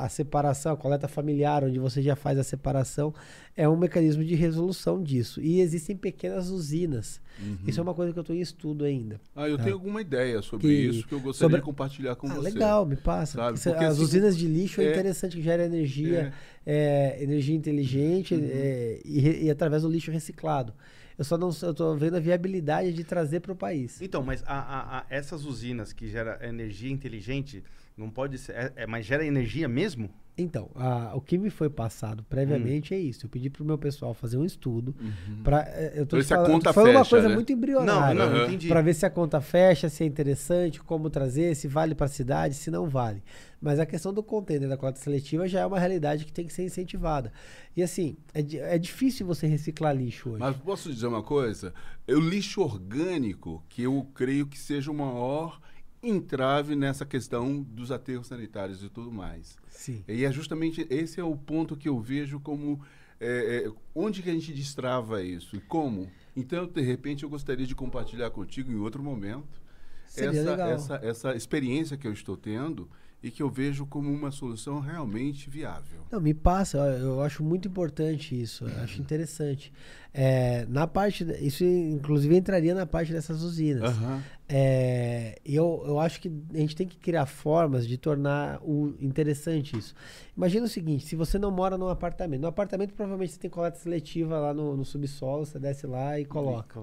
[0.00, 3.12] à, à separação, a coleta familiar, onde você já faz a separação,
[3.54, 5.42] é um mecanismo de resolução disso.
[5.42, 7.20] E existem pequenas usinas.
[7.38, 7.58] Uhum.
[7.66, 9.20] Isso é uma coisa que eu estou em estudo ainda.
[9.36, 12.28] Ah, eu tenho alguma ideia sobre Que- isso que eu gostaria sobre- de compartilhar com
[12.28, 12.50] Ah, você.
[12.50, 13.36] legal, me passa.
[13.36, 13.60] Sabe?
[13.60, 16.32] Porque, as assim, usinas de lixo é, é- interessante, que gera energia,
[16.64, 18.40] é, energia inteligente Uhum.
[18.50, 20.72] é, e, e através do lixo reciclado.
[21.16, 24.00] Eu só não eu tô vendo a viabilidade de trazer para o país.
[24.00, 27.62] Então, mas a- a- a- essas usinas que geram energia inteligente,
[27.96, 28.52] não pode ser.
[28.52, 30.10] é- é- mas gera energia mesmo?
[30.36, 32.96] Então, a- o que me foi passado previamente Hum.
[32.96, 33.24] é isso.
[33.26, 35.42] Eu pedi pro meu pessoal fazer um estudo Uhum.
[35.44, 35.60] para
[35.94, 37.34] eu tô Pra ver te se a falando, conta tô falando uma fecha, coisa né?
[37.36, 38.14] muito Não, embrionária.
[38.26, 38.66] não, entendi.
[38.66, 42.08] Para ver se a conta fecha, se é interessante, como trazer, se vale para a
[42.08, 43.22] cidade, se não vale.
[43.60, 46.52] Mas a questão do container da coleta seletiva já é uma realidade que tem que
[46.52, 47.32] ser incentivada.
[47.76, 48.40] E assim, é,
[48.74, 50.40] é difícil você reciclar lixo hoje.
[50.40, 51.72] Mas posso dizer uma coisa?
[52.08, 55.60] O lixo orgânico, que eu creio que seja o maior
[56.02, 59.56] entrave nessa questão dos aterros sanitários e tudo mais.
[59.74, 60.04] Sim.
[60.08, 62.80] E é justamente esse é o ponto que eu vejo como
[63.20, 66.10] é, é, onde que a gente destrava isso e como.
[66.36, 69.62] Então, de repente, eu gostaria de compartilhar contigo em outro momento
[70.06, 70.68] Seria essa, legal.
[70.68, 72.88] essa, essa experiência que eu estou tendo
[73.24, 76.02] e que eu vejo como uma solução realmente viável.
[76.12, 79.72] Não, me passa, eu- acho muito importante isso, eu acho interessante.
[80.12, 83.82] É, na parte, isso inclusive entraria na parte dessas usinas.
[83.82, 84.22] Aham.
[84.46, 89.78] É, eu, eu acho que a gente tem que criar formas de tornar o interessante
[89.78, 89.94] isso.
[90.36, 93.78] Imagina o seguinte: se você não mora num apartamento, no apartamento provavelmente você tem coleta
[93.78, 96.82] seletiva lá no, no subsolo, você desce lá e coloca.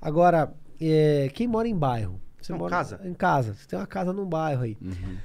[0.00, 2.18] Agora, é, quem mora em bairro?
[2.40, 3.00] Você Não, mora casa.
[3.04, 3.52] Em casa.
[3.54, 4.78] Você tem uma casa num bairro aí.
[4.80, 5.16] Uhum.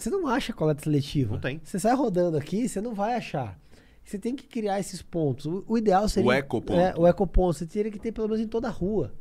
[0.00, 1.34] Você não acha coleta seletiva.
[1.34, 1.60] Não tem.
[1.62, 3.58] Você sai rodando aqui, você não vai achar.
[4.04, 5.46] Você tem que criar esses pontos.
[5.46, 6.28] O, o ideal seria.
[6.28, 6.80] O ecoponto.
[6.80, 7.58] É, o ecoponto.
[7.58, 9.12] Você teria que ter pelo menos em toda a rua.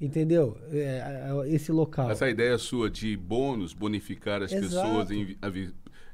[0.00, 0.56] Entendeu?
[0.72, 2.10] É, é, esse local.
[2.10, 4.86] Essa ideia sua de bônus, bonificar as Exato.
[4.86, 5.36] pessoas, em,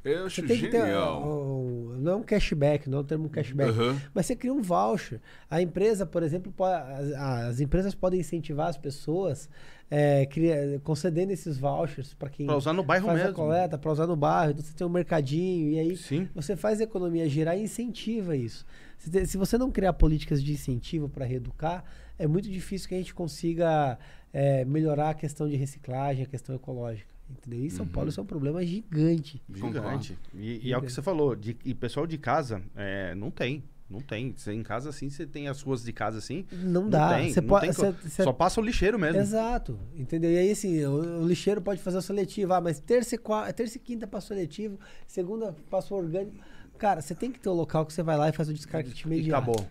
[0.03, 0.81] eu acho Você tem que ter.
[0.83, 1.23] genial.
[1.23, 3.71] um- um- não é um cashback, não é um termo cashback.
[3.71, 4.01] Aham.
[4.15, 5.21] Mas você cria um voucher.
[5.51, 9.49] A empresa, por exemplo, po- as, as empresas podem incentivar as pessoas
[9.97, 13.37] é, cria- concedendo esses vouchers para quem Pra usar no bairro faz a mesmo.
[13.37, 14.51] coleta, para usar no bairro.
[14.53, 16.29] Então você tem um mercadinho e aí Sim.
[16.35, 18.67] você faz a economia girar e incentiva isso.
[18.99, 21.85] Se, você não criar políticas de incentivo para reeducar,
[22.19, 23.99] é muito difícil que a gente consiga
[24.33, 27.13] é, melhorar a questão de reciclagem, a questão ecológica.
[27.31, 27.65] Entendeu?
[27.65, 29.41] E São Paulo isso é um problema gigante.
[29.53, 30.19] Gigante.
[30.35, 33.63] E, e é o que você falou, de, e pessoal de casa, é, não tem.
[33.95, 34.35] Não tem.
[34.37, 36.45] Você em casa assim, você tem as ruas de casa assim.
[36.53, 37.15] Não dá.
[37.17, 39.21] tem, Você não pode, tem Só passa o lixeiro mesmo.
[39.21, 40.31] Exato, entendeu?
[40.31, 43.53] E aí, assim, o, o lixeiro pode fazer o seletivo, ah, mas terça e, qua-
[43.53, 46.37] terça e quinta passou seletivo, segunda passou orgânico.
[46.77, 49.07] Cara, você tem que ter um local que você vai lá e faz o descarte
[49.07, 49.51] imediato.
[49.51, 49.67] acabou.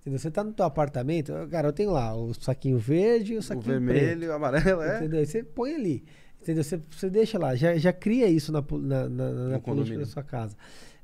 [0.00, 0.18] Entendeu?
[0.18, 3.80] Você tá no teu apartamento, cara, eu tenho lá o saquinho verde o O saquinho
[3.80, 4.82] vermelho, o amarelo, preto.
[4.82, 4.98] é.
[4.98, 5.24] Entendeu?
[5.26, 6.04] Você põe ali.
[6.40, 6.62] Entendeu?
[6.62, 10.22] Você, você deixa lá, já, já cria isso na, na, na, na política da sua
[10.22, 10.56] casa.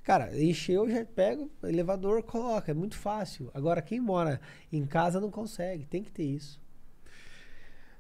[0.05, 2.71] Cara, encheu, já pega o elevador, coloca.
[2.71, 3.51] É muito fácil.
[3.55, 4.39] Agora, quem mora
[4.71, 5.87] em casa não consegue.
[5.87, 6.61] Tem que ter isso.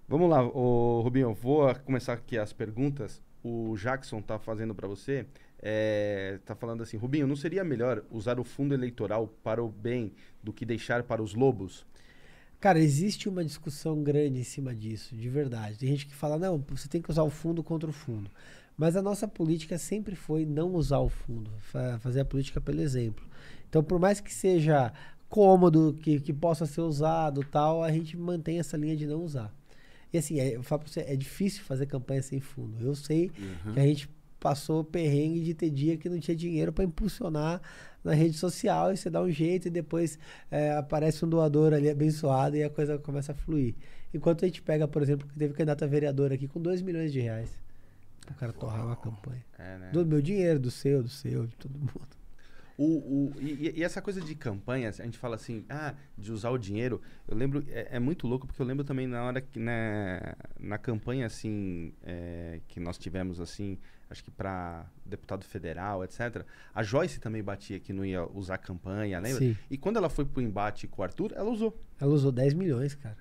[0.06, 3.22] Vamos lá, ô, Rubinho, vou começar aqui as perguntas.
[3.42, 5.26] O Jackson tá fazendo para você.
[5.58, 10.12] É, tá falando assim, Rubinho, não seria melhor usar o fundo eleitoral para o bem
[10.42, 11.86] do que deixar para os lobos?
[12.60, 15.78] Cara, existe uma discussão grande em cima disso, de verdade.
[15.78, 18.30] Tem gente que fala, não, você tem que usar o fundo contra o fundo.
[18.76, 22.80] Mas a nossa política sempre foi não usar o fundo, fa- fazer a política pelo
[22.80, 23.24] exemplo.
[23.68, 24.92] Então, por mais que seja
[25.28, 29.52] cômodo, que, que possa ser usado tal, a gente mantém essa linha de não usar.
[30.12, 32.76] E assim, é, eu falo pra você, é difícil fazer campanha sem fundo.
[32.84, 33.30] Eu sei
[33.72, 37.60] que a gente passou perrengue de ter dia que não tinha dinheiro para impulsionar
[38.04, 40.18] na rede social e você dá um jeito e depois
[40.50, 43.74] é, aparece um doador ali abençoado e a coisa começa a fluir.
[44.12, 47.12] Enquanto a gente pega, por exemplo, que teve candidato a vereador aqui com 2 milhões
[47.12, 47.48] de reais.
[48.30, 49.44] O cara torrar uma campanha.
[49.58, 49.90] É, né?
[49.92, 52.24] Do meu dinheiro, do seu, do seu, de todo mundo.
[52.76, 56.50] O, o, e, e essa coisa de campanha, a gente fala assim, ah, de usar
[56.50, 57.00] o dinheiro.
[57.28, 60.20] Eu lembro, é, é muito louco, porque eu lembro também na hora que, né,
[60.58, 63.78] na campanha, assim, é, que nós tivemos, assim,
[64.10, 66.44] acho que para deputado federal, etc.
[66.74, 69.38] A Joyce também batia que não ia usar campanha, lembra?
[69.38, 69.56] Sim.
[69.70, 71.78] E quando ela foi pro embate com o Arthur, ela usou.
[72.00, 73.18] Ela usou 10 milhões, cara.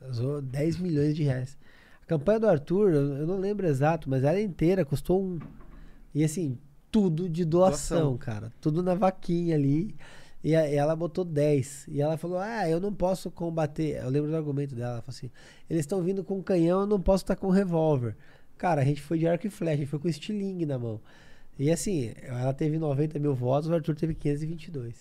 [0.00, 1.58] Ela usou 10 milhões de reais.
[2.06, 5.38] A campanha do Arthur, eu eu não lembro exato, mas ela inteira custou um.
[6.14, 6.56] E assim,
[6.90, 8.16] tudo de doação, Doação.
[8.18, 8.52] cara.
[8.60, 9.94] Tudo na vaquinha ali.
[10.44, 11.84] E a- ela botou 10.
[11.88, 14.00] E ela falou: Ah, eu não posso combater.
[14.02, 14.92] Eu lembro do argumento dela.
[14.94, 15.30] Ela falou assim:
[15.68, 18.16] Eles estão vindo com canhão, eu não posso estar com revólver.
[18.56, 21.00] Cara, a gente foi de arco e flecha, a gente foi com estilingue na mão.
[21.58, 24.94] E assim, ela teve 90 mil votos, o Arthur teve 522.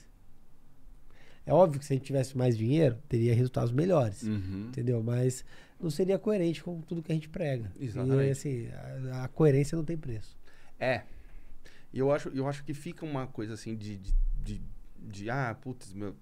[1.45, 4.23] É óbvio que se a gente tivesse mais dinheiro, teria resultados melhores.
[4.23, 4.67] Uhum.
[4.69, 5.01] Entendeu?
[5.03, 5.45] Mas
[5.79, 7.71] não seria coerente com tudo que a gente prega.
[7.79, 8.27] Exatamente.
[8.27, 8.67] E assim,
[9.11, 10.35] a, a coerência não tem preço.
[10.79, 11.03] É.
[11.93, 14.13] E eu acho, eu acho que fica uma coisa assim de, de,
[14.43, 14.61] de,
[14.99, 16.15] de, ah, putz, meu,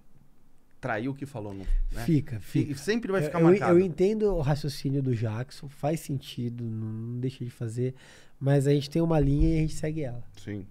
[0.82, 1.54] traiu o que falou.
[1.54, 1.66] Né?
[2.06, 2.76] Fica, Fi- fica.
[2.78, 3.72] Sempre vai ficar eu- marcado.
[3.72, 7.96] eu entendo o raciocínio do Jackson, faz sentido, não, não deixa de fazer,
[8.40, 10.24] mas a gente tem uma linha e a gente segue ela.
[10.38, 10.66] Sim,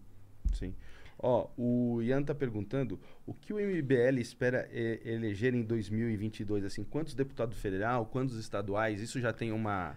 [0.53, 0.75] sim.
[1.23, 6.83] Ó, o Ian tá perguntando o que o MBL espera eh, eleger em 2022, assim,
[6.83, 9.97] quantos deputados federal, quantos estaduais, isso já tem uma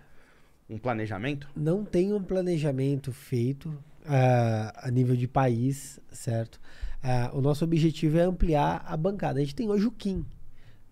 [0.69, 1.47] um planejamento?
[1.55, 3.75] Não tem um planejamento feito
[4.05, 6.59] ah, a nível de país, certo?
[7.03, 9.39] Ah, o nosso objetivo é ampliar a bancada.
[9.39, 10.25] A gente tem hoje o Kim,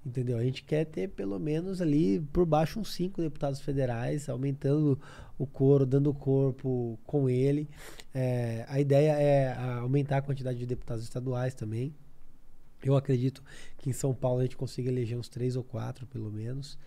[0.06, 0.38] entendeu?
[0.38, 5.00] A gente quer ter pelo menos ali por baixo uns cinco deputados federais, aumentando
[5.38, 7.70] o coro, dando corpo com ele.
[8.14, 11.94] É, a ideia é aumentar a quantidade de deputados estaduais também.
[12.84, 13.42] Eu acredito
[13.78, 16.78] que em São Paulo a gente consiga eleger uns três ou quatro, pelo menos.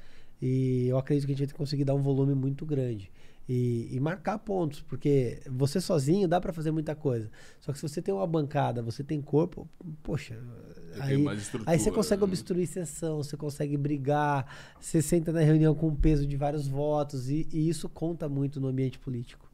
[0.40, 3.10] E eu acredito que a gente vai conseguir dar um volume muito grande.
[3.48, 7.30] E, e marcar pontos, porque você sozinho dá para fazer muita coisa.
[7.60, 9.68] Só que se você tem uma bancada, você tem corpo,
[10.02, 10.36] poxa,
[10.94, 11.24] Você aí,
[11.66, 12.24] aí você consegue né?
[12.28, 17.30] obstruir sessão, você consegue brigar, você senta na reunião com o peso de vários votos,
[17.30, 19.48] e, e isso conta muito no ambiente político.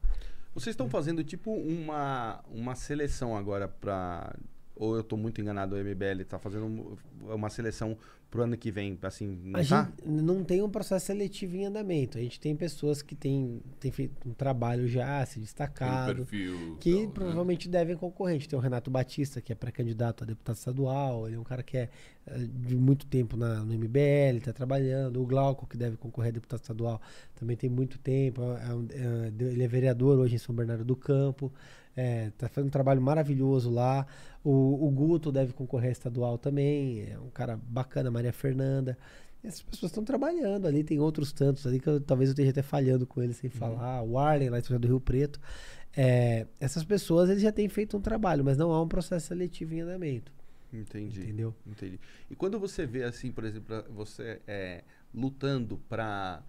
[0.55, 4.35] Vocês estão fazendo tipo uma, uma seleção agora para
[4.75, 6.97] ou eu tô muito enganado, o MBL tá fazendo um-
[7.31, 7.95] uma seleção
[8.33, 9.83] pro ano que vem, assim, não A tá?
[9.85, 12.17] gente não tem um processo seletivo em andamento.
[12.17, 16.15] A gente tem pessoas que têm, têm feito um trabalho já, se Tem um destacado.
[16.25, 16.77] perfil.
[16.79, 17.11] que tal, né?
[17.13, 18.31] provavelmente devem concorrer.
[18.35, 21.43] A gente tem o Renato Batista, que é pré-candidato a deputado estadual, ele é um
[21.43, 21.89] cara que é
[22.25, 25.21] eh, de muito tempo na, no MBL, está trabalhando.
[25.21, 26.99] O Glauco, que deve concorrer a deputado estadual,
[27.35, 28.41] também tem muito tempo.
[28.41, 31.53] é um- é, ele é vereador hoje em São Bernardo do Campo,
[31.95, 34.05] está fazendo um trabalho maravilhoso lá.
[34.43, 38.97] O, o Guto deve concorrer a estadual também, é um cara bacana, Maria Fernanda.
[39.43, 42.61] Essas pessoas estão trabalhando ali, tem outros tantos ali que eu- talvez eu esteja até
[42.61, 44.01] falhando com eles sem falar.
[44.01, 45.39] O Arlen, lá do Rio Preto.
[45.95, 49.73] É, essas pessoas eles já têm feito um trabalho, mas não há um processo seletivo
[49.75, 50.31] em andamento.
[50.71, 51.21] Entendi.
[51.21, 51.53] Entendeu?
[51.67, 51.99] Entendi.
[52.31, 54.83] E quando você vê assim, por exemplo, você é,
[55.13, 56.41] lutando para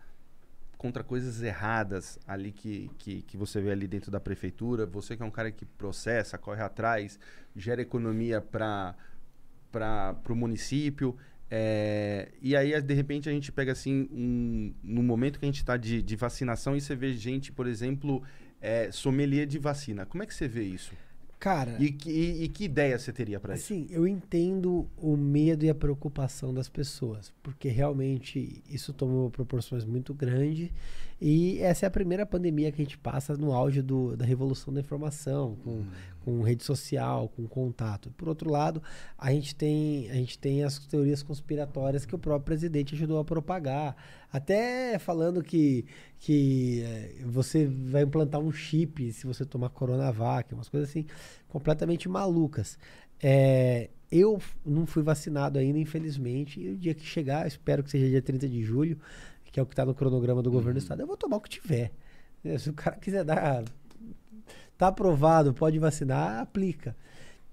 [0.84, 5.22] contra coisas erradas ali que, que, que você vê ali dentro da prefeitura, você que
[5.22, 7.18] é um cara que processa, corre atrás,
[7.56, 8.94] gera economia para
[10.28, 11.16] o município.
[11.50, 15.56] é, e aí, de repente, a gente pega assim, um, no momento que a gente
[15.56, 18.22] está de, de vacinação e você vê gente, por exemplo,
[18.60, 20.04] é, sommelier de vacina.
[20.04, 20.92] Como é que você vê isso?
[21.44, 23.74] Cara, E que, e, e que ideia você teria para isso?
[23.74, 29.84] assim, eu entendo o medo e a preocupação das pessoas, porque realmente isso tomou proporções
[29.84, 30.70] muito grandes
[31.20, 34.72] e essa é a primeira pandemia que a gente passa no auge do, da revolução
[34.72, 35.84] da informação, com,
[36.24, 38.10] com rede social, com contato.
[38.16, 38.82] Por outro lado,
[39.18, 43.24] a gente tem a gente tem as teorias conspiratórias que o próprio presidente ajudou a
[43.24, 43.94] propagar,
[44.34, 45.86] até falando que
[46.18, 51.06] que eh, você vai implantar um chip se você tomar Coronavac, umas coisas assim
[51.48, 52.76] completamente malucas.
[53.22, 58.08] É, eu não fui vacinado ainda, infelizmente, e o dia que chegar, espero que seja
[58.08, 58.98] dia 30 de julho,
[59.52, 61.40] que é o que está no cronograma do governo do estado, eu vou tomar o
[61.40, 61.92] que tiver.
[62.44, 63.64] Eh, Se o cara quiser dar
[64.76, 66.96] tá aprovado, pode vacinar, aplica.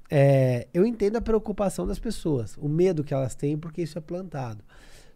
[0.09, 4.01] É, eu entendo a preocupação das pessoas, o medo que elas têm porque isso é
[4.01, 4.63] plantado.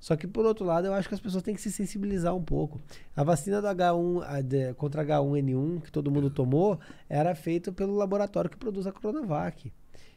[0.06, 2.44] Só que, por outro lado, eu acho que as pessoas têm que se sensibilizar um
[2.44, 2.80] pouco.
[3.16, 6.80] A vacina do H1, a de- contra H1N1, que todo mundo tomou,
[7.10, 9.74] era feita pelo laboratório que produz a Coronavac.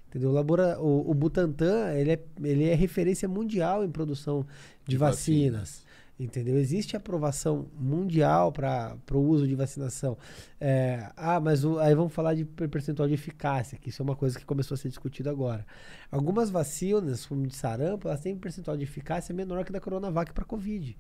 [0.07, 0.29] Entendeu?
[0.29, 4.45] O, labora, o, o Butantan, ele é, ele é referência mundial em produção
[4.85, 5.87] de, De vacinas.
[6.19, 6.59] Entendeu?
[6.59, 10.19] Existe aprovação mundial para o uso de vacinação.
[10.61, 14.17] É, ah, mas o, aí vamos falar de percentual de eficácia, que isso é uma
[14.17, 15.65] coisa que começou a ser discutida agora.
[16.11, 20.33] Algumas vacinas, como de sarampo, elas têm um percentual de eficácia menor que da Coronavac
[20.33, 20.99] para Covid.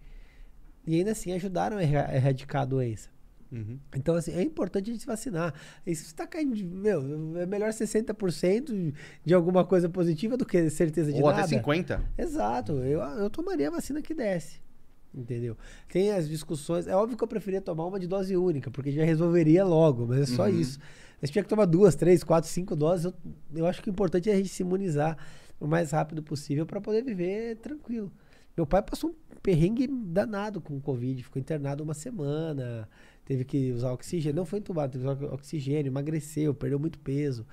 [0.86, 3.10] E ainda assim ajudaram a erradicar a doença.
[3.50, 3.78] Uhum.
[3.96, 5.52] Então, assim, é importante a gente se vacinar.
[5.84, 10.70] E se você está caindo, meu, é melhor 60% de alguma coisa positiva do que
[10.70, 11.40] certeza de Ou nada.
[11.40, 12.00] Ou até 50%.
[12.16, 12.72] Exato.
[12.84, 14.67] Eu, eu tomaria a vacina que desse.
[15.14, 15.56] Entendeu?
[15.90, 16.86] Tem as discussões.
[16.86, 20.20] É óbvio que eu preferia tomar uma de dose única, porque já resolveria logo, mas
[20.20, 20.60] é só uhum.
[20.60, 20.78] isso.
[21.20, 23.06] Mas tinha que tomar duas, três, quatro, cinco doses.
[23.06, 23.14] Eu,
[23.54, 25.16] eu acho que o importante é a gente se imunizar
[25.58, 28.12] o mais rápido possível para poder viver tranquilo.
[28.56, 32.88] Meu pai passou um perrengue danado com o Covid, ficou internado uma semana,
[33.24, 37.46] teve que usar oxigênio, não foi entubado, teve que usar oxigênio, emagreceu, perdeu muito peso.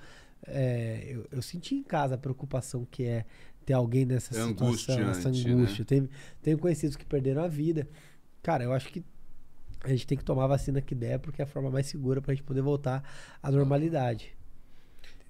[0.46, 3.24] É, eu, eu, senti em casa a preocupação que é
[3.66, 5.38] ter alguém nessa é situação, nessa né?
[5.38, 5.82] angústia.
[5.82, 5.86] Né?
[5.86, 6.10] Tenho,
[6.40, 7.86] tenho conhecidos que perderam a vida.
[8.42, 9.04] Cara, eu acho que
[9.82, 12.22] a gente tem que tomar a vacina que der, porque é a forma mais segura
[12.22, 13.02] para a gente poder voltar
[13.42, 14.36] à normalidade.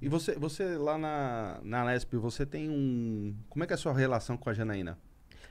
[0.00, 3.34] E você, você lá na, na Lesp, você tem um.
[3.48, 4.98] Como é que é a sua relação com a Janaína?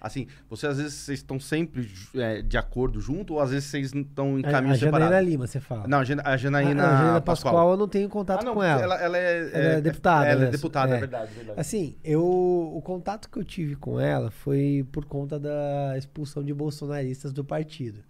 [0.06, 3.92] Assim, você às vezes vocês estão sempre é, de acordo junto ou às vezes vocês
[3.92, 5.04] estão em caminho a, a separado?
[5.04, 5.88] A Janaína Lima, você fala.
[5.88, 7.54] Não, a Janaína, a Janaína, a, a Janaína Pascoal.
[7.54, 7.72] Pascoal.
[7.72, 8.82] eu não tenho contato ah, não, com ela.
[8.84, 10.28] Ela, ela, é, ela é, é, deputada.
[10.28, 11.60] Ela é deputada, é, é verdade, verdade.
[11.60, 16.54] Assim, eu, o contato que eu tive com ela foi por conta da expulsão de
[16.54, 18.04] bolsonaristas do partido.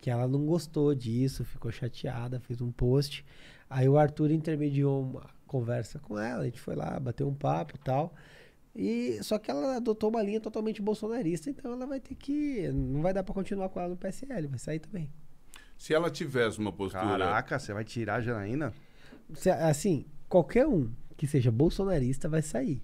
[0.00, 3.24] Que ela não gostou disso, ficou chateada, fez um post.
[3.70, 7.74] Aí o Arthur intermediou uma conversa com ela, a gente foi lá, bateu um papo
[7.76, 8.12] e tal.
[8.78, 13.00] E só que ela adotou uma linha totalmente bolsonarista, então ela vai ter que não
[13.00, 15.10] vai dar para continuar com ela no PSL, vai sair também.
[15.78, 18.74] Se ela tivesse uma postura Caraca, você vai tirar a Janaína?
[19.34, 22.82] Se, assim, qualquer um que seja bolsonarista vai sair.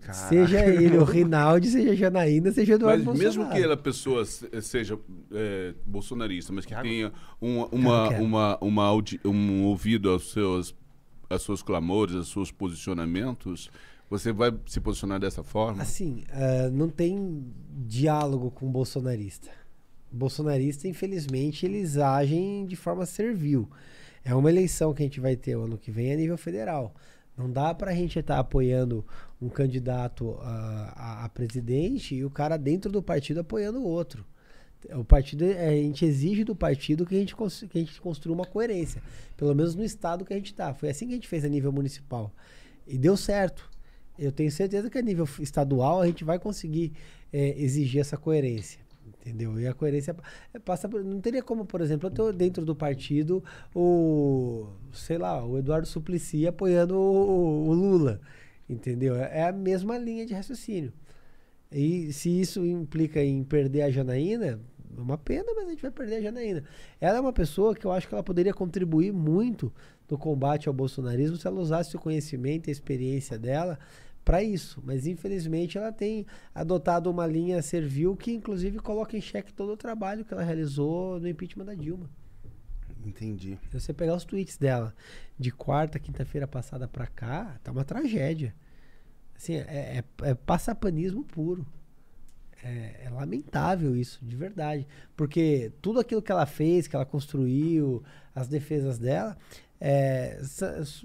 [0.00, 0.28] Caraca.
[0.28, 3.54] Seja ele o Rinaldi, seja a Janaína, seja Eduardo mas Bolsonaro.
[3.54, 4.98] Mesmo que a pessoa seja
[5.30, 10.74] é, bolsonarista, mas que tenha uma, uma, uma, uma, um ouvido aos seus,
[11.28, 13.70] aos seus clamores, aos seus posicionamentos,
[14.12, 15.82] você vai se posicionar dessa forma?
[15.82, 19.48] Assim, uh, não tem diálogo com bolsonarista.
[20.12, 23.66] Bolsonarista, infelizmente, eles agem de forma servil.
[24.22, 26.94] É uma eleição que a gente vai ter o ano que vem a nível federal.
[27.34, 29.02] Não dá para a gente estar tá apoiando
[29.40, 34.26] um candidato uh, a, a, presidente e o cara dentro do partido apoiando o outro.
[34.90, 38.44] O partido, a gente exige do partido que a gente, que a gente construa uma
[38.44, 39.02] coerência.
[39.38, 40.74] Pelo menos no estado que a gente está.
[40.74, 42.30] Foi assim que a gente fez a nível municipal.
[42.86, 43.71] E deu certo
[44.18, 46.92] eu tenho certeza que a nível estadual a gente vai conseguir
[47.32, 48.80] é, exigir essa coerência.
[49.06, 49.58] Entendeu?
[49.60, 50.16] E a coerência
[50.64, 53.42] passa por, Não teria como, por exemplo, eu tô dentro do partido
[53.74, 54.66] o.
[54.92, 58.20] sei lá, o Eduardo Suplicy apoiando o, o Lula.
[58.68, 59.16] Entendeu?
[59.16, 60.92] É, é a mesma linha de raciocínio.
[61.70, 64.60] E se isso implica em perder a Janaína,
[64.96, 66.64] é uma pena, mas a gente vai perder a Janaína.
[67.00, 69.72] Ela é uma pessoa que eu acho que ela poderia contribuir muito
[70.10, 73.78] no combate ao bolsonarismo se ela usasse o conhecimento e a experiência dela
[74.24, 74.82] para isso.
[74.84, 79.76] Mas infelizmente ela tem adotado uma linha servil que inclusive coloca em xeque todo o
[79.76, 82.10] trabalho que ela realizou no impeachment da Dilma.
[83.04, 83.58] Entendi.
[83.70, 84.94] Se você pegar os tweets dela
[85.38, 88.54] de quarta, quinta-feira passada para cá, tá uma tragédia.
[89.34, 91.66] Assim, é, é, é passapanismo puro.
[92.64, 94.86] É, é, lamentável isso, de verdade.
[95.16, 99.36] Porque tudo aquilo que ela fez, que ela construiu, as defesas dela,
[99.80, 100.40] é,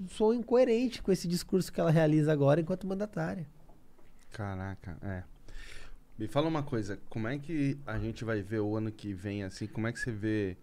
[0.09, 3.47] sou incoerente com esse discurso que ela realiza agora enquanto mandatária.
[4.31, 5.23] Caraca, é.
[6.17, 9.43] Me fala uma coisa, como é que a gente vai ver o ano que vem,
[9.43, 10.57] assim, como é que você vê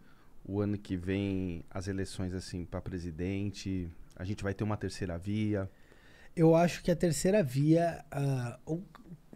[0.45, 3.89] o ano que vem as eleições, assim, para presidente?
[4.17, 5.69] A gente vai ter uma terceira via?
[6.37, 8.83] Eu acho que a terceira via, uh, um,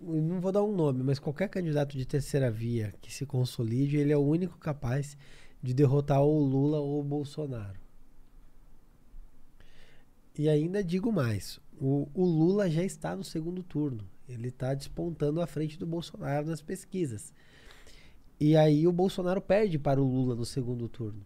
[0.03, 4.13] não vou dar um nome, mas qualquer candidato de terceira via que se consolide, ele
[4.13, 5.17] é o único capaz
[5.63, 7.79] de derrotar ou o Lula ou o Bolsonaro.
[10.39, 14.09] E ainda digo mais: o, o Lula já está no segundo turno.
[14.29, 17.33] Ele está despontando à frente do Bolsonaro nas pesquisas.
[18.39, 21.25] E aí o Bolsonaro perde para o Lula no segundo turno.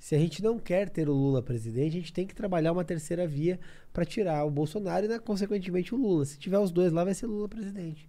[0.00, 2.82] Se a gente não quer ter o Lula presidente, a gente tem que trabalhar uma
[2.82, 3.60] terceira via
[3.92, 6.24] para tirar o Bolsonaro e, né, consequentemente, o Lula.
[6.24, 8.08] Se tiver os dois lá, vai ser Lula presidente.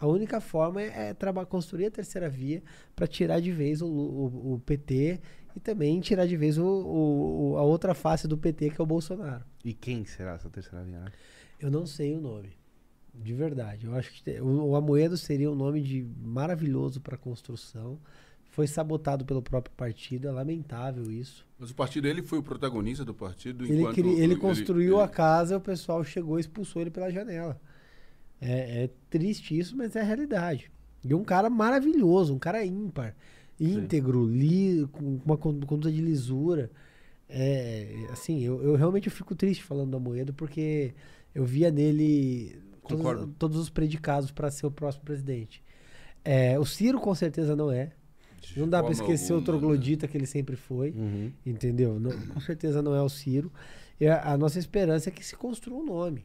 [0.00, 2.62] A única forma é, é construir a terceira via
[2.96, 5.20] para tirar de vez o, o, o, PT
[5.54, 9.44] e também tirar de vez o, a outra face do PT, que é o Bolsonaro.
[9.62, 10.98] E quem será essa terceira via?
[10.98, 11.12] Né?
[11.60, 12.56] Eu não sei o nome.
[13.12, 13.84] De verdade.
[13.84, 18.00] Eu acho que o, o Amoedo seria um nome de maravilhoso para construção.
[18.58, 21.46] Foi sabotado pelo próprio partido, é lamentável isso.
[21.56, 25.06] Mas o partido, ele foi o protagonista do partido ele, ele, ele construiu ele, a
[25.06, 27.60] casa e o pessoal chegou e expulsou ele pela janela.
[28.40, 30.72] É, é, triste isso, mas é a realidade.
[31.04, 33.14] E um cara maravilhoso, um cara ímpar,
[33.60, 36.68] íntegro, li, com uma con- conduta de lisura.
[37.28, 40.94] É, assim, eu, eu realmente fico triste falando do Amoedo porque
[41.32, 43.04] eu via nele todos,
[43.38, 45.62] todos os predicados para ser o próximo presidente.
[46.24, 47.92] É, o Ciro com certeza não é.
[48.56, 49.44] Não dá pra forma esquecer o né?
[49.44, 50.90] troglodita que ele sempre foi.
[50.90, 51.30] Uhum.
[51.44, 51.98] Entendeu?
[51.98, 53.52] Não- com certeza não é o Ciro.
[54.00, 56.24] E a, a nossa esperança é que se construa um nome.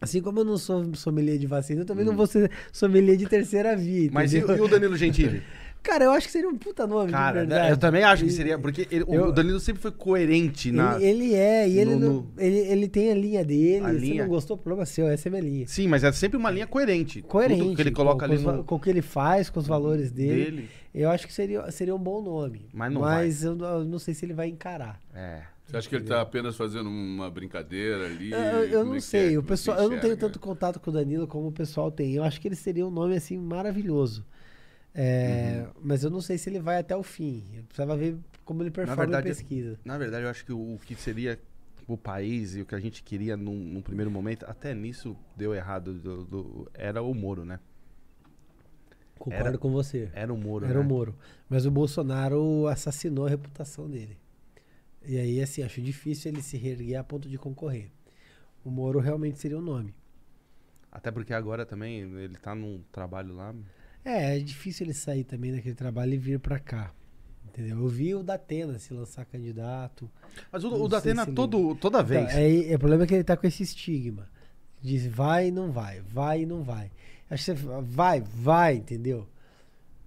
[0.00, 3.26] Assim como eu não sou sommelier de vacina, eu também não vou ser sommelier de
[3.26, 4.08] terceira via.
[4.08, 4.12] Hum.
[4.12, 5.42] Mas e, e o Danilo Gentili?
[5.82, 7.10] Cara, eu acho que seria um puta nome.
[7.10, 7.70] Cara, de verdade.
[7.70, 8.58] eu também acho que seria.
[8.58, 10.96] Porque ele- o- eu- o Danilo sempre foi coerente na.
[10.96, 13.86] Ele, ele é, e ele, no- não- no- ele, ele tem a linha dele.
[13.86, 14.22] A Se linha.
[14.24, 15.66] não gostou, problema seu, essa é minha linha.
[15.68, 17.22] Sim, mas é sempre uma linha coerente.
[17.22, 17.62] Coerente.
[17.62, 18.64] Tudo que ele coloca com, ali com no.
[18.64, 20.44] com o que ele faz, com os valores dele.
[20.44, 20.68] dele.
[20.94, 22.66] Eu acho que seria, seria um bom nome.
[22.72, 23.02] Mas não
[23.50, 24.98] eu, não- eu não sei se ele vai encarar.
[25.14, 25.42] É.
[25.66, 28.32] Você acha que ele está apenas fazendo uma brincadeira ali?
[28.32, 30.90] Eu, eu- não é sei, é o que pessoal, eu não tenho tanto contato com
[30.90, 32.14] o Danilo como o pessoal tem.
[32.14, 34.24] Eu acho que ele seria um nome assim maravilhoso.
[35.00, 35.72] É, Uhum.
[35.84, 37.44] Mas eu não sei se ele vai até o fim.
[37.54, 39.78] Eu precisava ver como ele performa verdade, em pesquisa.
[39.84, 41.38] Na verdade, eu acho que o, o que seria
[41.86, 45.54] o país e o que a gente queria num, num primeiro momento, até nisso deu
[45.54, 47.60] errado, do- do- era o Moro, né?
[49.18, 50.10] Concordo Era- com você.
[50.12, 50.64] Era o Moro.
[50.64, 50.80] Era né?
[50.80, 51.14] o Moro.
[51.48, 54.16] Mas o Bolsonaro assassinou a reputação dele.
[55.04, 57.90] E aí, assim, acho difícil ele se reerguer a ponto de concorrer.
[58.64, 59.94] O Moro realmente seria o nome.
[60.90, 63.54] Até porque agora também ele tá num trabalho lá.
[64.08, 66.92] É, é difícil ele sair também daquele trabalho e vir pra cá.
[67.46, 67.78] Entendeu?
[67.78, 70.10] Eu vi o Datena se lançar candidato.
[70.50, 72.24] Mas o, o Datena, se ele- todo, toda vez.
[72.30, 74.28] Então, é, é, o problema é que ele tá com esse estigma.
[74.80, 76.90] Diz vai e não vai, vai e não vai.
[77.28, 79.28] Acho que você vai, vai, entendeu?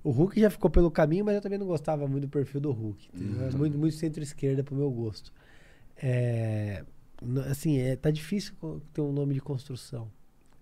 [0.03, 2.71] O Hulk já ficou pelo caminho, mas eu também não gostava muito do perfil do
[2.71, 3.09] Hulk.
[3.13, 5.31] É muito, muito centro-esquerda pro meu gosto.
[6.01, 6.83] É,
[7.49, 8.53] assim, é, tá difícil
[8.93, 10.09] ter um nome de construção.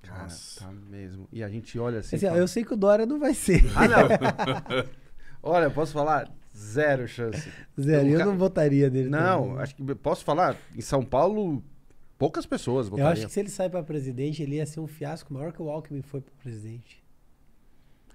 [0.01, 0.61] Cara, Nossa.
[0.65, 1.27] tá mesmo.
[1.31, 2.15] E a gente olha assim.
[2.15, 3.63] Assim, fala, eu sei que o Dória não vai ser.
[3.76, 4.84] Ah, não!
[5.43, 6.31] olha, posso falar?
[6.55, 7.51] Zero chance.
[7.80, 9.09] Zero, eu ca- não votaria nele.
[9.09, 9.61] Não, também.
[9.63, 10.57] acho que posso falar.
[10.76, 11.63] Em São Paulo,
[12.17, 13.11] poucas pessoas Eu votariam.
[13.13, 15.69] acho que se ele sair pra presidente, ele ia ser um fiasco maior que o
[15.69, 17.03] Alckmin foi pra presidente.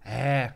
[0.04, 0.52] É.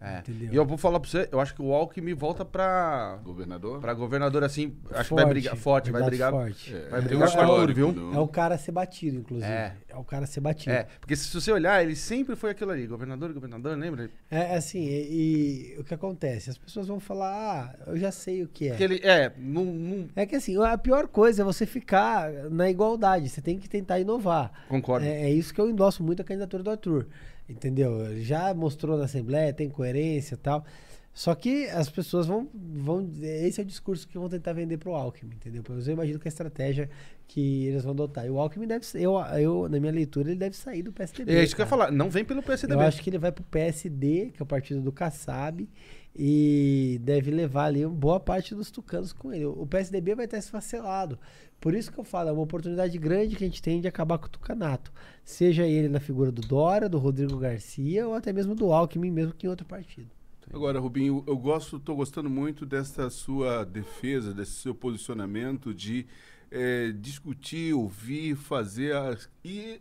[0.00, 0.18] É.
[0.20, 0.48] Entendeu?
[0.52, 3.80] E eu vou falar pra você, eu acho que o Alckmin volta pra, Governador?
[3.80, 4.74] pra governador assim.
[4.92, 6.30] Acho que vai brigar forte, vai brigar.
[6.30, 6.74] Forte.
[6.74, 7.92] É, Vai brigar um com o Arthur, viu?
[7.92, 9.50] do- É o cara a ser batido, inclusive.
[9.52, 9.74] É.
[9.88, 10.74] É, o cara a ser batido.
[10.74, 14.08] É, porque se você olhar, ele sempre foi aquilo ali, governador, governador, lembra?
[14.30, 16.48] É assim, e, e o que acontece?
[16.48, 18.70] As pessoas vão falar, ah, eu já sei o que é.
[18.70, 22.70] Porque ele, é, não, não É que assim, a pior coisa é você ficar na
[22.70, 23.28] igualdade.
[23.28, 24.50] Você tem que tentar inovar.
[24.68, 25.04] concordo.
[25.04, 27.06] É, é isso que eu endosso muito a candidatura do Arthur.
[27.50, 28.16] Entendeu?
[28.22, 30.64] Já mostrou na Assembleia, tem coerência e tal.
[31.12, 33.10] Só que as pessoas vão, vão.
[33.20, 35.62] Esse é o discurso que vão tentar vender pro Alckmin, entendeu?
[35.62, 36.88] Pois eu imagino que a estratégia
[37.26, 38.26] que eles vão adotar.
[38.26, 39.02] E o Alckmin deve ser.
[39.02, 41.32] Eu, eu, na minha leitura, ele deve sair do PSDB.
[41.32, 41.84] É isso que eu ia cara.
[41.84, 42.74] falar, não vem pelo PSDB.
[42.80, 45.68] Eu acho que ele vai pro PSD, que é o partido do Kassab,
[46.14, 49.44] e deve levar ali uma boa parte dos tucanos com ele.
[49.44, 51.18] O PSDB vai estar esfacelado.
[51.60, 54.16] Por isso que eu falo, é uma oportunidade grande que a gente tem de acabar
[54.18, 54.90] com o tucanato.
[55.22, 59.34] Seja ele na figura do Dória, do Rodrigo Garcia, ou até mesmo do Alckmin, mesmo
[59.34, 60.08] que em outro partido.
[60.52, 66.06] Agora, Rubinho, eu gosto, estou gostando muito dessa sua defesa, desse seu posicionamento de
[66.50, 68.94] eh, discutir, ouvir, fazer
[69.44, 69.80] e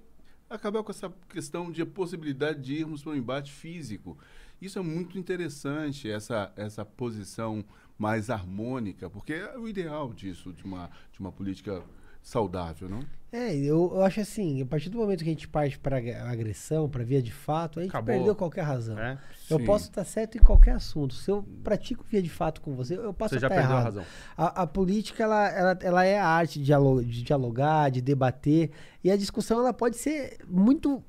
[0.50, 4.18] acabar com essa questão de a possibilidade de irmos para um embate físico.
[4.62, 7.64] Isso é muito interessante, essa, essa posição
[8.00, 11.84] mais harmônica, porque é o ideal disso, de uma, de uma política
[12.22, 13.02] saudável, não?
[13.32, 16.90] É, eu, eu acho assim, a partir do momento que a gente parte para agressão,
[16.90, 18.16] para via de fato, a gente Acabou.
[18.16, 18.98] perdeu qualquer razão.
[18.98, 19.20] É,
[19.52, 21.14] Eu posso estar certo em qualquer assunto.
[21.14, 23.80] Se eu pratico via de fato com você, eu posso você já estar perdeu a
[23.82, 23.94] errado.
[23.96, 24.04] razão.
[24.36, 28.72] A, a política, ela, ela, ela é a arte de dialo- de dialogar, de debater.
[29.04, 31.02] E a discussão, ela pode ser muito,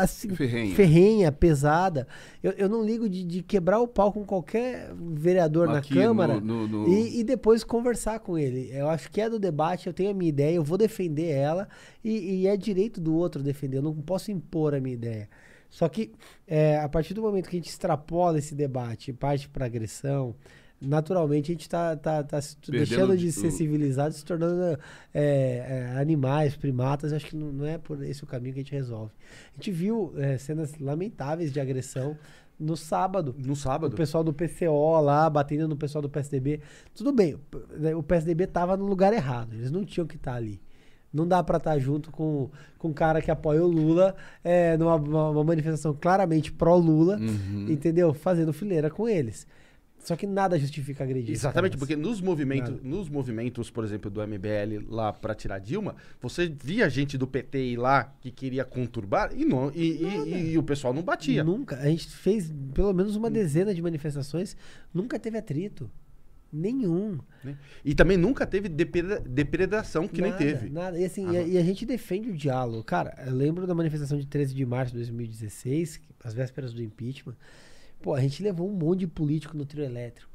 [0.00, 0.76] assim, Ferrenha.
[0.76, 2.06] ferrenha, pesada.
[2.42, 6.34] Eu, eu não ligo de, de quebrar o pau com qualquer vereador Aqui na Câmara
[6.40, 8.70] no- no- no- E, e depois conversar com ele.
[8.72, 11.61] Eu acho que é do debate, eu tenho a minha ideia, eu vou defender ela.
[12.04, 13.78] E, e é direito do outro defender.
[13.78, 15.28] Eu não posso impor a minha ideia.
[15.68, 16.12] Só que
[16.46, 20.34] é, a partir do momento que a gente extrapola esse debate e parte para agressão,
[20.80, 24.76] naturalmente a gente está tá, tá Perdendo deixando de o- ser civilizado, se tornando é,
[25.14, 27.12] é, animais, primatas.
[27.12, 29.12] Acho que não, não é por esse o caminho que a gente resolve.
[29.52, 32.18] A gente viu é, cenas lamentáveis de agressão
[32.60, 33.34] no sábado.
[33.38, 33.96] No O sábado.
[33.96, 36.60] pessoal do PCO lá, batendo no pessoal do PSDB.
[36.94, 37.36] Tudo bem,
[37.78, 39.54] né, o PSDB tava no lugar errado.
[39.54, 40.60] Eles não tinham que estar ali.
[41.12, 42.48] Não dá pra estar junto com,
[42.78, 47.66] com um cara que apoia o Lula é, numa uma- manifestação claramente pró-Lula, Uhum.
[47.68, 48.14] entendeu?
[48.14, 49.46] Fazendo fileira com eles.
[49.98, 51.30] Só que nada justifica agredir.
[51.32, 52.80] Exatamente, porque nos movimentos, Nada.
[52.82, 57.58] nos movimentos, por exemplo, do MBL lá pra tirar Dilma, você via gente do PT
[57.58, 61.44] ir lá que queria conturbar e, não, e, e- e- e o pessoal não batia.
[61.44, 61.76] Nunca.
[61.76, 64.56] A gente fez pelo menos uma dezena de manifestações,
[64.92, 65.88] nunca teve atrito.
[66.52, 67.18] Nenhum.
[67.42, 67.56] né?
[67.84, 70.68] E também nunca teve depre- depredação que nem Nada, teve.
[70.68, 70.98] Nada.
[70.98, 72.84] E assim, e a, e a gente defende o diálogo.
[72.84, 76.82] Cara, eu lembro da manifestação de 13 de março de 2016, que- as vésperas do
[76.82, 77.34] impeachment.
[78.02, 80.30] Pô, a gente levou um monte de político no trio elétrico.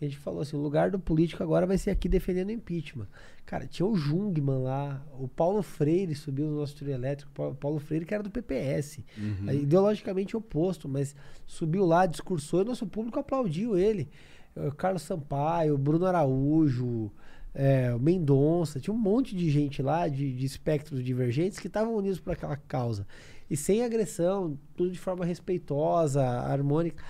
[0.00, 3.06] A gente falou assim, o lugar do político agora vai ser aqui defendendo o impeachment.
[3.46, 7.78] Cara, tinha o Jungmann lá, o Paulo Freire subiu no nosso trio elétrico, Paulo- Paulo
[7.78, 9.52] Freire que era do PPS, Uhum.
[9.52, 11.14] ideologicamente oposto, mas
[11.46, 14.08] subiu lá, discursou e o nosso público aplaudiu ele.
[14.56, 17.10] Eh, Carlos Sampaio, Bruno Araújo,
[17.54, 22.18] é, Mendonça, tinha um monte de gente lá, de, de espectros divergentes, que estavam unidos
[22.18, 23.06] por aquela causa.
[23.50, 27.02] E sem agressão, tudo de forma respeitosa, harmônica.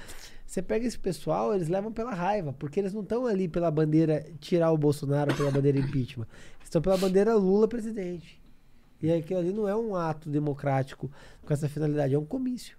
[0.44, 4.26] Você pega esse pessoal, eles levam pela raiva, porque eles não estão ali pela bandeira
[4.40, 6.26] tirar o Bolsonaro, pela bandeira impeachment.
[6.62, 8.40] Estão pela bandeira Lula presidente.
[9.00, 11.10] E aquilo ali não é um ato democrático
[11.44, 12.76] com essa finalidade, é um comício.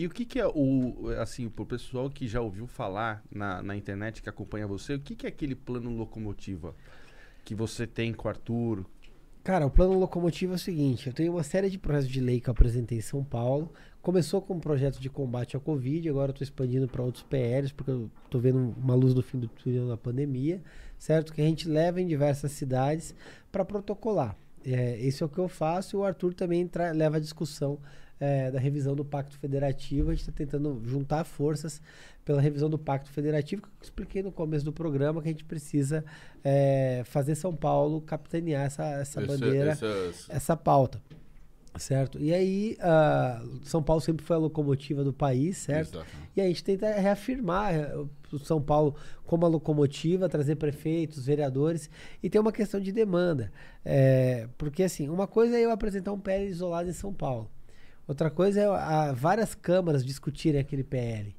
[0.00, 3.76] E o que, que é o, assim, pro pessoal que já ouviu falar na, na
[3.76, 6.74] internet, que acompanha você, o que, que é aquele plano locomotiva
[7.44, 8.86] que você tem com o Arthur?
[9.44, 12.40] Cara, o plano locomotivo é o seguinte: eu tenho uma série de projetos de lei
[12.40, 13.74] que eu apresentei em São Paulo.
[14.00, 17.70] Começou com um projeto de combate à Covid, agora eu estou expandindo para outros PLs,
[17.70, 20.62] porque eu estou vendo uma luz do fim do túnel da pandemia,
[20.98, 21.34] certo?
[21.34, 23.14] Que a gente leva em diversas cidades
[23.52, 24.34] para protocolar.
[24.64, 27.78] É, esse é o que eu faço e o Arthur também leva a discussão
[28.20, 30.10] é, da revisão do Pacto Federativo.
[30.10, 31.80] A gente está tentando juntar forças
[32.24, 35.44] pela revisão do Pacto Federativo, que eu expliquei no começo do programa, que a gente
[35.44, 36.04] precisa
[36.44, 41.00] é, fazer São Paulo capitanear essa, essa Esse- bandeira essas- essa pauta,
[41.78, 42.18] certo?
[42.20, 45.94] E aí, ah, São Paulo sempre foi a locomotiva do país, certo?
[45.96, 46.10] Exato.
[46.36, 47.94] E a gente tenta reafirmar eh,
[48.32, 48.94] o São Paulo
[49.24, 51.88] como a locomotiva, trazer prefeitos, vereadores,
[52.22, 53.50] e tem uma questão de demanda.
[53.84, 57.50] É, porque, assim, uma coisa é eu apresentar um PL isolado em São Paulo,
[58.10, 61.34] outra coisa é a, várias câmaras discutirem aquele PL.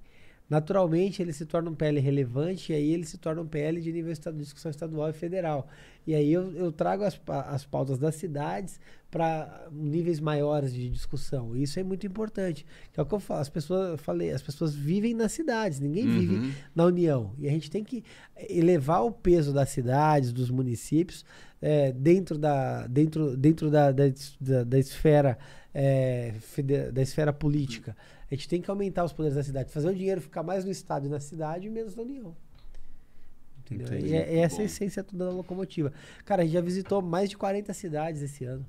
[0.50, 3.90] Naturalmente, ele se torna um PL relevante e aí ele se torna um PL de
[3.94, 5.66] nível de discussão estadual e federal.
[6.06, 7.18] E aí eu, eu trago as,
[7.48, 8.78] as pautas das cidades
[9.10, 11.56] para níveis maiores de discussão.
[11.56, 12.66] Isso é muito importante.
[12.92, 13.40] Que é o que eu falo.
[13.40, 16.52] As pessoas, falei, as pessoas vivem nas cidades, ninguém vive Uhum.
[16.76, 17.32] na União.
[17.40, 18.04] E a gente tem que
[18.50, 21.24] elevar o peso das cidades, dos municípios,
[21.62, 24.04] eh, dentro, da, dentro, dentro da, da,
[24.42, 25.38] da- da esfera,
[26.42, 27.96] fede- da esfera política.
[28.30, 30.72] A gente tem que aumentar os poderes da cidade, fazer o dinheiro ficar mais no
[30.72, 32.36] Estado e na cidade e menos na União.
[33.66, 33.88] Entendeu?
[33.88, 34.08] Entendi.
[34.08, 34.64] E é, é essa a Bom.
[34.66, 35.94] essência toda da locomotiva.
[36.26, 38.66] Cara, a gente já visitou mais de 40 cidades esse ano.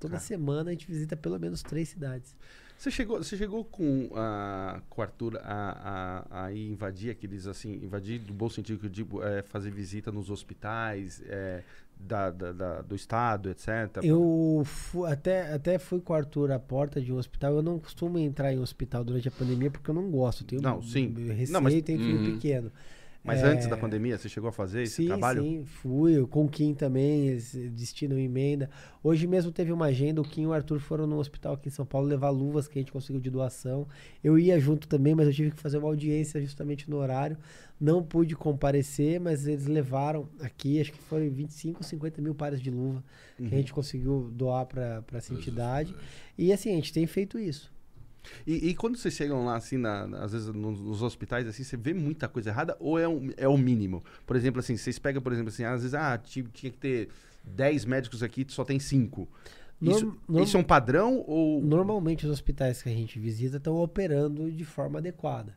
[0.00, 0.22] Toda Cara.
[0.24, 2.34] semana a gente visita pelo menos três cidades.
[2.78, 7.48] Você chegou, você chegou com, a, com o Arthur a, a, a ir invadir aqueles,
[7.48, 11.64] assim, invadir do bom sentido que eu digo, é, fazer visita nos hospitais é,
[12.00, 13.68] da, da- da- do estado, etc.
[14.02, 14.64] Eu
[15.06, 17.54] até, até fui com o Arthur à porta de um hospital.
[17.54, 20.44] Eu não costumo entrar em hospital durante a pandemia porque eu não gosto.
[20.44, 21.12] Tenho Não, sim.
[21.28, 22.34] receio Não, mas- e tenho filho Uhum.
[22.34, 22.72] pequeno.
[23.28, 25.42] Mas É, antes da pandemia, você chegou a fazer esse sim, trabalho?
[25.42, 26.26] Sim, fui.
[26.28, 28.70] Com o Kim também, eles destinam emenda.
[29.04, 31.70] Hoje mesmo teve uma agenda, o Kim e o Arthur foram no hospital aqui em
[31.70, 33.86] São Paulo levar luvas que a gente conseguiu de doação.
[34.24, 37.36] Eu ia junto também, mas eu tive que fazer uma audiência justamente no horário.
[37.78, 42.70] Não pude comparecer, mas eles levaram aqui, acho que foram 25, 50 mil pares de
[42.70, 43.04] luva
[43.36, 45.94] que a gente conseguiu doar para essa entidade.
[46.36, 47.70] E assim, a gente tem feito isso.
[48.46, 51.76] E, e quando vocês chegam lá, assim, na- às vezes nos, nos hospitais, assim, você
[51.76, 54.02] vê muita coisa errada ou é, um, é o mínimo?
[54.26, 57.08] Por exemplo, assim, vocês pegam, por exemplo, assim, às vezes, ah, ti- tinha que ter
[57.44, 59.28] 10 médicos aqui, só tem 5.
[59.80, 61.62] Isso, Norm- norm- isso é um padrão ou...
[61.62, 65.56] Normalmente os hospitais que a gente visita estão operando de forma adequada.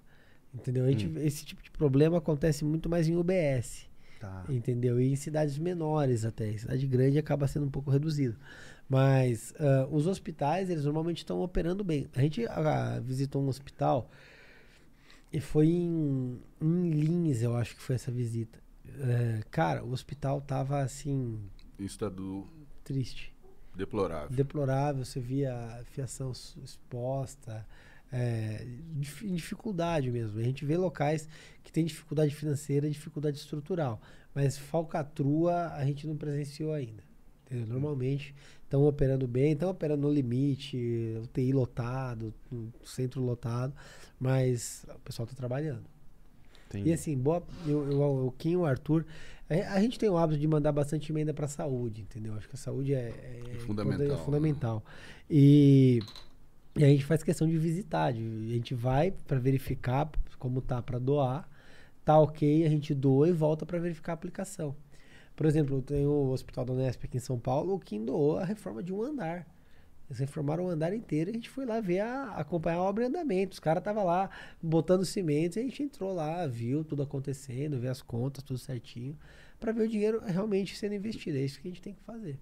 [0.54, 0.86] Entendeu?
[0.88, 1.14] Gente, Hum.
[1.18, 3.90] Esse tipo de problema acontece muito mais em UBS.
[4.22, 4.46] Tá.
[4.48, 5.02] Entendeu?
[5.02, 6.48] E em cidades menores até.
[6.48, 8.38] Em cidade grande acaba sendo um pouco reduzido.
[8.88, 12.08] Mas ah, os hospitais, eles normalmente estão operando bem.
[12.16, 14.10] A gente ah, visitou um hospital
[15.34, 18.60] e foi em, em Lins, eu acho que foi essa visita.
[18.86, 21.40] Eh, cara, o hospital tava assim,
[21.80, 22.46] estado
[22.84, 23.34] triste
[23.74, 24.30] deplorável.
[24.30, 27.66] deplorável, você via a fiação exposta,
[28.12, 28.66] é,
[28.98, 30.40] dificuldade mesmo.
[30.40, 31.28] A gente vê locais
[31.64, 34.02] que tem dificuldade financeira e dificuldade estrutural,
[34.34, 37.04] mas falcatrua a gente não presenciou ainda.
[37.46, 37.68] entendeu?
[37.68, 42.34] Normalmente estão operando bem, estão operando no limite, UTI lotado,
[42.86, 43.74] centro lotado,
[44.20, 45.84] mas o pessoal está trabalhando.
[46.70, 46.90] Entendi.
[46.90, 49.06] E assim, boa, eu, eu, o Kim o Arthur,
[49.50, 52.34] a, a gente tem o hábito de mandar bastante emenda para saúde, entendeu?
[52.36, 53.10] Acho que a saúde é,
[53.54, 54.18] é fundamental, é né?
[54.24, 54.84] fundamental.
[55.30, 56.00] E
[56.76, 58.22] E a gente faz questão de visitar, de-
[58.52, 61.48] a gente vai para verificar como tá para doar,
[62.06, 64.76] tá ok, a gente doa e volta para verificar a aplicação.
[65.36, 68.82] Por exemplo, tem o Hospital da Unesp aqui em São Paulo, que doou a reforma
[68.84, 69.46] de um andar.
[70.10, 73.06] Eles reformaram o andar inteiro e a gente foi lá ver, a, acompanhar a obra
[73.06, 73.54] em andamento.
[73.54, 74.30] Os caras estavam lá
[74.62, 79.18] botando cimento e a gente entrou lá, viu tudo acontecendo, vê as contas, tudo certinho,
[79.60, 81.38] para ver o dinheiro realmente sendo investido.
[81.38, 82.38] É isso que a gente tem que fazer.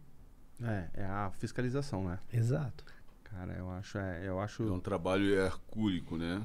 [0.61, 2.19] É, é a fiscalização, né?
[2.33, 2.83] Exato.
[3.31, 4.63] Cara, eu acho, é, eu acho.
[4.63, 6.41] É um trabalho hercúlico, né?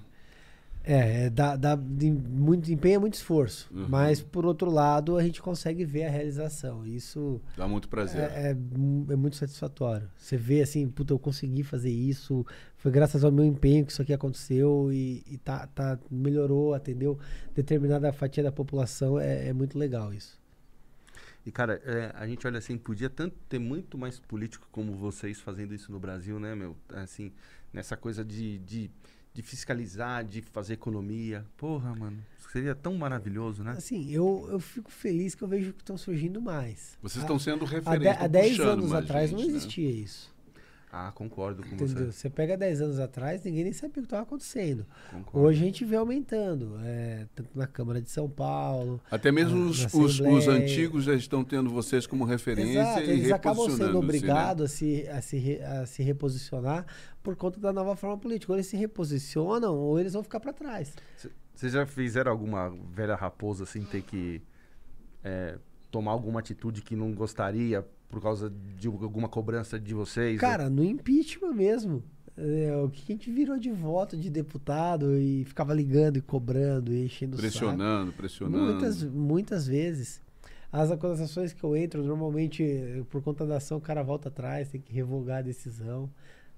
[0.87, 3.69] É, é dá, dá muito empenho, é muito esforço.
[3.73, 3.87] Uhum.
[3.89, 6.87] Mas, por outro lado, a gente consegue ver a realização.
[6.87, 8.21] Isso Dá muito prazer.
[8.21, 10.09] é, é é muito satisfatório.
[10.17, 12.45] Você vê assim, puta, eu consegui fazer isso,
[12.77, 17.19] foi graças ao meu empenho que isso aqui aconteceu e, e tá, tá, melhorou, atendeu
[17.55, 19.19] determinada fatia da população.
[19.19, 20.44] É, é muito legal isso.
[21.47, 25.41] E, cara, é, a gente olha assim, podia tanto ter muito mais político como vocês
[25.41, 26.77] fazendo isso no Brasil, né, meu?
[26.89, 27.33] Assim,
[27.73, 28.91] nessa coisa de, de,
[29.33, 31.45] de fiscalizar, de fazer economia.
[31.57, 32.19] Porra, mano,
[32.51, 33.73] seria tão maravilhoso, né?
[33.73, 36.97] Assim, eu, eu fico feliz que eu vejo que estão surgindo mais.
[37.03, 38.11] Vocês estão sendo referência.
[38.11, 39.57] há estão 10 puxando anos mais atrás gente, não né?
[39.57, 40.34] existia isso.
[40.97, 42.07] Ah, concordo com Entendeu?
[42.07, 42.13] você.
[42.13, 44.87] Você pega 10 anos atrás, ninguém nem sabia o que estava acontecendo.
[45.11, 45.49] Concordo.
[45.49, 49.01] Hoje a gente vê aumentando, é, tanto na Câmara de São Paulo.
[49.11, 53.01] Até mesmo na- os, na os, os antigos já estão tendo vocês como referência Exato,
[53.01, 53.99] e eles acabam sendo né?
[53.99, 56.87] obrigados a, se, a, se a se reposicionar
[57.25, 58.53] por conta da nova forma política.
[58.53, 60.95] Ou eles se reposicionam ou eles vão ficar para trás.
[61.53, 64.41] Vocês já fizeram alguma velha raposa assim, ter que
[65.25, 65.59] é,
[65.91, 67.85] tomar alguma atitude que não gostaria
[68.15, 70.41] por causa de alguma cobrança de vocês?
[70.41, 72.03] Cara, no impeachment mesmo.
[72.37, 76.93] é, o que a gente virou de voto de deputado e ficava ligando e cobrando
[76.93, 77.49] e enchendo o saco.
[77.51, 78.65] Pressionando, pressionando.
[78.73, 80.21] Muitas, muitas vezes.
[80.73, 84.69] As acusações que eu entro, normalmente, eh, por conta da ação, o cara volta atrás,
[84.69, 86.11] tem que revogar a decisão.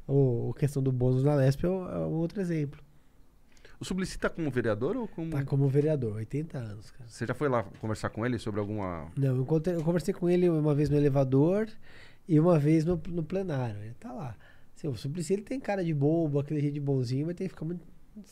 [0.06, 2.80] Ou, ou questão do bônus na Lesp é, um- é um outro exemplo.
[3.78, 5.31] O Suplicy tá como vereador ou como...
[5.31, 7.09] Tá como vereador, 80 anos, cara.
[7.09, 9.11] Você já foi lá conversar com ele sobre alguma...
[9.16, 11.69] Não, eu, encontrei- eu conversei com ele uma vez no elevador
[12.28, 13.78] e uma vez no, no plenário.
[13.82, 14.35] Ele tá lá.
[14.74, 17.53] Assim, o Suplicy, ele tem cara de bobo, aquele jeito de bonzinho, mas tem que
[17.55, 17.81] ficar muito...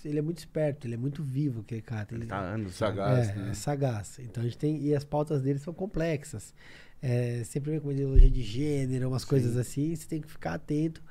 [0.02, 2.08] Ele é muito esperto, ele é muito vivo, aquele cara.
[2.10, 2.74] Ele Ele- tá há anos.
[2.74, 3.26] Sagaz.
[3.28, 3.32] né?
[3.34, 3.50] é, né?
[3.50, 4.18] é sagaz.
[4.18, 4.82] Então a gente tem.
[4.82, 6.54] E as pautas dele são complexas.
[7.02, 10.54] É, sempre vem com uma ideologia de gênero, umas coisas assim, você tem que ficar
[10.54, 11.02] atento.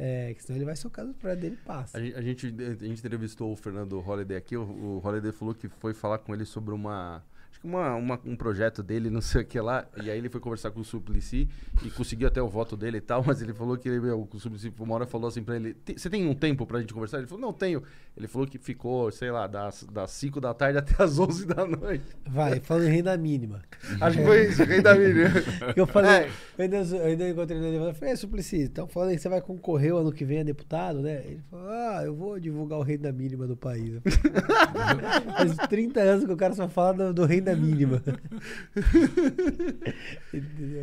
[0.00, 1.98] É, que senão ele vai socar no prato dele e passa.
[1.98, 4.56] A gente, a, gente, a gente entrevistou o Fernando Holliday aqui.
[4.56, 7.20] O, o Holliday falou que foi falar com ele sobre uma.
[7.58, 9.84] Acho que uma, uma- um projeto dele, não sei o que lá.
[10.02, 11.48] E aí ele foi conversar com o Suplicy
[11.84, 13.22] e conseguiu até o voto dele e tal.
[13.26, 15.96] Mas ele falou que ele, meu, o Suplicy uma hora falou assim pra ele: "Tem-
[15.98, 17.18] Você tem um tempo pra gente conversar?
[17.18, 17.82] Ele falou: Não tenho.
[18.16, 21.64] Ele falou que ficou, sei lá, das, das 5 da tarde até as 11 da
[21.66, 22.04] noite.
[22.26, 23.62] Vai, falando em renda mínima.
[24.00, 25.30] Acho que foi isso, rei da menina.
[25.74, 26.28] Que eu falei, É.
[26.58, 27.94] eu, ainda, eu ainda encontrei no elevador.
[27.94, 30.42] Falei, é, Suplicy, estão falando aí que você vai concorrer o ano que vem a
[30.42, 31.22] deputado, né?
[31.24, 34.00] Ele falou, ah, eu vou divulgar o renda mínima do país.
[35.36, 38.02] Faz 30 anos que o cara só fala do, do renda mínima.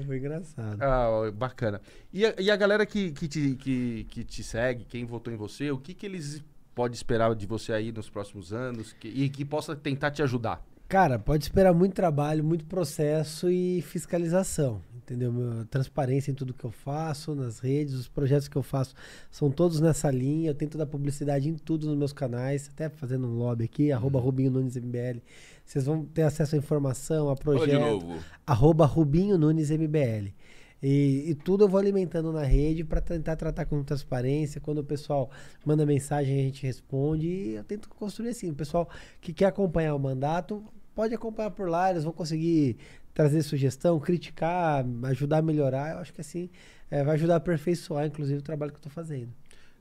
[0.06, 0.82] Foi engraçado.
[0.82, 1.82] Ah, bacana.
[2.14, 5.38] E a, e a galera que, que, te, que, que te segue, quem votou em
[5.38, 6.44] você, o que, que eles
[6.74, 10.64] podem esperar de você aí nos próximos anos que- e que possa tentar te ajudar?
[10.88, 14.82] Cara, pode esperar muito trabalho, muito processo e fiscalização.
[15.06, 15.32] Entendeu?
[15.32, 18.96] Meu, transparência em tudo que eu faço, nas redes, os projetos que eu faço
[19.30, 20.50] são todos nessa linha.
[20.50, 24.20] Eu tento dar publicidade em tudo nos meus canais, até fazendo um lobby aqui, arroba
[24.20, 25.22] Rubinho Nunes MBL.
[25.64, 27.80] Vocês vão ter acesso à informação, a Fala de projeto.
[27.80, 28.16] novo.
[28.48, 30.34] Arroba Rubinho Nunes MBL.
[30.82, 34.60] E, e tudo eu vou alimentando na rede para tentar tratar com transparência.
[34.60, 35.30] Quando o pessoal
[35.64, 37.28] manda mensagem, a gente responde.
[37.28, 38.50] E eu tento construir assim.
[38.50, 38.90] O pessoal
[39.22, 40.64] que quer acompanhar o mandato,
[40.96, 41.92] pode acompanhar por lá.
[41.92, 42.78] Eles vão conseguir
[43.16, 45.94] trazer sugestão, criticar, ajudar a melhorar.
[45.94, 46.50] Eu acho que assim
[46.92, 49.34] eh, vai ajudar a aperfeiçoar, inclusive, o trabalho que eu estou fazendo.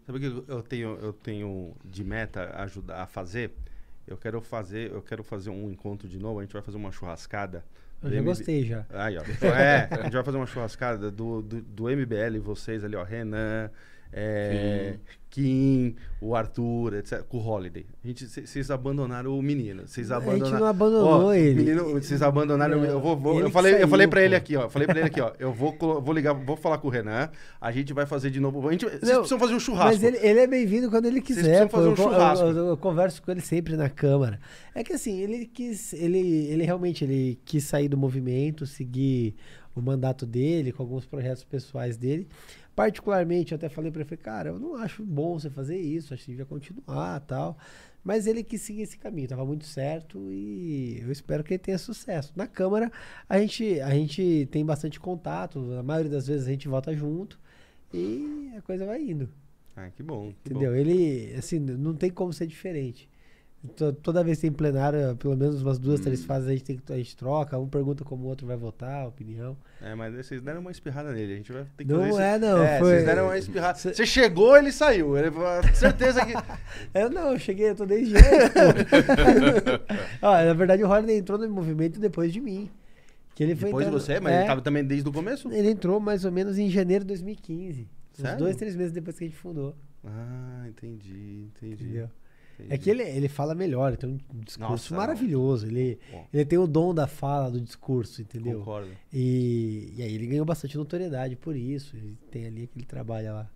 [0.06, 3.50] Sabe o que eu tenho, eu tenho de meta ajudar a fazer?
[4.06, 6.92] Eu quero fazer, eu quero fazer um encontro de novo, a gente vai fazer uma
[6.92, 7.64] churrascada.
[8.02, 8.86] Eu já MB gostei já.
[8.90, 9.22] Aí, ó.
[9.46, 13.70] É, a gente vai fazer uma churrascada do, do, do MBL, vocês ali, ó, Renan,
[14.16, 14.94] é,
[15.28, 17.84] Kim, o Arthur, etc, com o Holiday.
[18.04, 19.82] Vocês abandonaram o menino.
[19.84, 20.58] Vocês A gente abandonaram.
[20.60, 21.54] não abandonou Ó, ele.
[21.56, 22.78] Menino, vocês abandonaram.
[22.78, 24.68] Não, eu vou, vou- eu falei, eu saiu, falei para ele aqui, ó.
[24.68, 25.32] Falei para ele aqui, ó.
[25.38, 27.28] Eu vou, vou ligar, vou falar com o Renan.
[27.60, 28.68] A gente vai fazer de novo.
[28.68, 30.00] A gente, vocês Não, precisam fazer um churrasco.
[30.00, 31.66] Mas ele, ele é bem-vindo quando ele quiser.
[31.66, 32.44] precisam fazer um Eu con- eu- churrasco.
[32.46, 34.38] Eu, eu converso com ele sempre na Câmara.
[34.72, 35.92] É que assim, ele quis.
[35.94, 39.34] Ele, ele realmente ele quis sair do movimento, seguir
[39.74, 42.28] o mandato dele, com alguns projetos pessoais dele.
[42.74, 46.12] Particularmente, eu até falei pra ele, falei, cara, eu não acho bom você fazer isso,
[46.12, 47.56] acho que devia continuar tal.
[48.02, 51.78] Mas ele quis seguir esse caminho, tava muito certo e eu espero que ele tenha
[51.78, 52.32] sucesso.
[52.36, 52.92] Na Câmara,
[53.28, 57.38] a gente, a gente tem bastante contato, a maioria das vezes a gente vota junto
[57.92, 59.28] e a coisa vai indo.
[59.76, 60.32] Ah, que bom.
[60.42, 60.72] que Entendeu?
[60.72, 60.76] bom.
[60.76, 63.08] Ele, assim, não tem como ser diferente.
[63.76, 66.26] To- Toda vez que tem plenário, pelo menos umas duas, três Hum.
[66.26, 69.04] fases a gente, tem, que- a gente troca, um pergunta como o outro vai votar,
[69.04, 69.56] a opinião.
[69.80, 71.32] É, mas vocês deram uma espirrada nele.
[71.32, 73.78] A gente vai ter que Não fazer é, não, É, foi- vocês deram uma espirrada.
[73.78, 75.16] Cê- Você chegou, ele saiu.
[75.16, 75.30] Ele,
[75.74, 76.32] certeza que.
[76.94, 78.24] Eu não, eu cheguei, eu tô desde antes.
[80.22, 82.70] Ó, na verdade, o Rodney entrou no movimento depois de mim.
[83.34, 85.50] Que ele foi Depois de você, mas é, ele tava também desde o começo?
[85.52, 87.88] ele entrou mais ou menos em janeiro de 2015.
[88.16, 88.38] Uns Sério?
[88.38, 89.74] dois, três meses depois que a gente fundou.
[90.04, 91.82] Ah, entendi, entendi.
[91.84, 92.08] Entendeu?
[92.68, 95.66] É que ele, ele fala melhor, ele tem um discurso Nossa, maravilhoso.
[95.66, 96.26] Ele, Bom.
[96.32, 98.58] ele tem o dom da fala, do discurso, entendeu?
[98.60, 98.90] Concordo.
[99.12, 101.96] E, e aí ele ganhou bastante notoriedade por isso.
[101.96, 103.50] Ele tem ali aquele trabalho lá.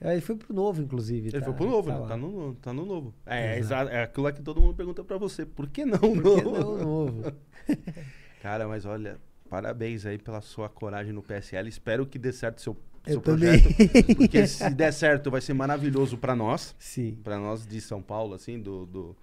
[0.00, 1.28] Ele foi pro novo, inclusive.
[1.28, 2.06] Ele tá- foi pro novo, tá né?
[2.06, 3.12] Tá no, tá no novo.
[3.26, 3.88] É, é, Exato.
[3.90, 5.44] exa- é aquilo lá que todo mundo pergunta pra você.
[5.44, 6.50] Por que não Por que novo?
[6.52, 7.32] não o novo?
[8.40, 9.18] Cara, mas olha,
[9.50, 11.68] parabéns aí pela sua coragem no PSL.
[11.68, 12.76] Espero que dê certo seu,
[13.14, 13.60] Eu também.
[13.60, 14.16] projeto.
[14.16, 16.74] Porque se der certo, vai ser maravilhoso pra nós.
[16.78, 17.18] Sim.
[17.24, 19.16] Pra nós de São Paulo, assim, do, do,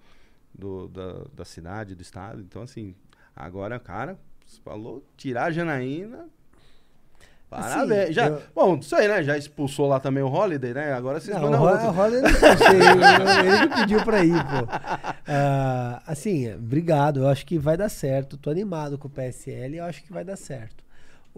[0.54, 2.40] do- da, da cidade, do estado.
[2.40, 2.94] Então, assim,
[3.34, 6.26] agora, cara, você falou tirar a Janaína.
[7.48, 8.02] Parabéns.
[8.06, 9.22] Assim, Já, eu- Bom, isso aí, né?
[9.22, 10.92] Já expulsou lá também o Holiday, né?
[10.92, 11.86] Agora vocês Não, mandam o Ro- outro.
[11.86, 14.66] o Roller não sei, ele que pediu pra ir, pô.
[15.28, 17.20] Ah, assim, obrigado.
[17.20, 18.36] Eu acho que vai dar certo.
[18.36, 20.84] Tô animado com o PSL e eu acho que vai dar certo.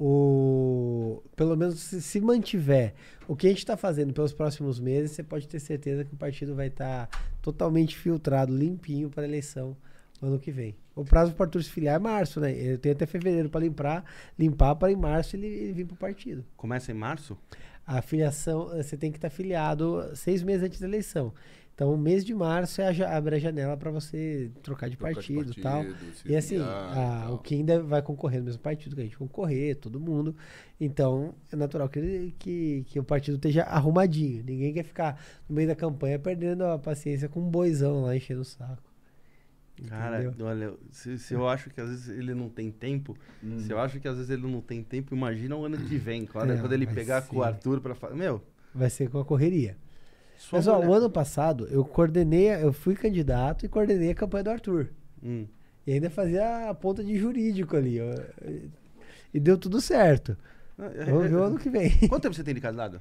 [0.01, 2.95] O, pelo menos se, se mantiver
[3.27, 6.17] o que a gente está fazendo pelos próximos meses, você pode ter certeza que o
[6.17, 7.09] partido vai estar
[7.43, 9.77] totalmente filtrado, limpinho para a eleição
[10.23, 10.77] no ano que vem.
[10.95, 12.53] O prazo para o Arthur se filiar é março, né?
[12.53, 14.05] Eu tenho até fevereiro para limpar,
[14.39, 16.45] limpar para em março ele, ele vir para o partido.
[16.57, 17.37] Começa em março?
[17.85, 21.33] A filiação, eh, você tem que estar filiado seis meses antes da eleição.
[21.79, 25.15] Então, o mês de março é a, abre a janela para você trocar de Trocar
[25.15, 25.85] partido e tal.
[26.27, 27.35] E assim, a- tal.
[27.35, 30.35] o que ainda vai concorrer no mesmo partido que a gente concorrer, todo mundo.
[30.81, 34.43] Então, é natural que, que, que o partido esteja arrumadinho.
[34.45, 38.41] Ninguém quer ficar no meio da campanha perdendo a paciência com um boizão lá enchendo
[38.41, 38.83] o saco.
[39.89, 43.17] Cara, olha, se, se eu acho que às vezes ele não tem tempo,
[43.61, 46.27] se eu acho que às vezes ele não tem tempo, imagina o ano que vem,
[46.27, 47.47] quando, É, quando ele pegar com o ser.
[47.47, 48.43] Arthur pra falar, meu,
[48.75, 49.77] Vai ser com a correria.
[50.39, 54.51] Sua mulher- o ano passado eu coordenei, eu fui candidato e coordenei a campanha do
[54.51, 54.89] Arthur.
[55.23, 55.47] Hum.
[55.87, 57.99] E ainda fazia a ponta de jurídico ali.
[58.01, 58.15] ó.
[59.35, 60.37] E deu tudo certo.
[60.77, 61.91] Vamos ver o ano que vem.
[62.09, 63.01] Quanto tempo você tem de casado?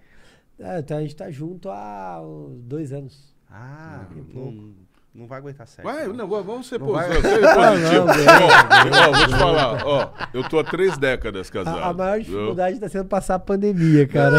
[0.59, 2.19] Ah, então a gente tá junto há
[2.63, 3.35] dois anos.
[3.49, 4.73] Ah, que não,
[5.17, 5.85] não vai aguentar certo.
[5.87, 6.27] Vai, não.
[6.27, 8.05] vamos ser Não posi- vai- ser Não, positivo.
[8.05, 11.79] não, Ó, ó, vou te falar, ó, eu tô há três décadas casado.
[11.79, 14.37] A, a maior dificuldade tá sendo passar a pandemia, cara.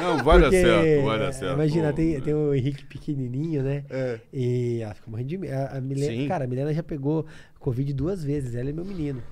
[0.00, 1.54] Não, vai dar Porque, certo, vai dar certo.
[1.54, 2.20] Imagina, Pô, tem, né?
[2.20, 3.84] tem o Henrique pequenininho, né?
[3.88, 4.20] É.
[4.32, 5.54] E ela fica morrendo de medo.
[5.54, 6.28] A, a Milena, Sim.
[6.28, 7.24] cara, a Milena já pegou
[7.58, 8.54] Covid duas vezes.
[8.54, 9.22] Ela é meu menino.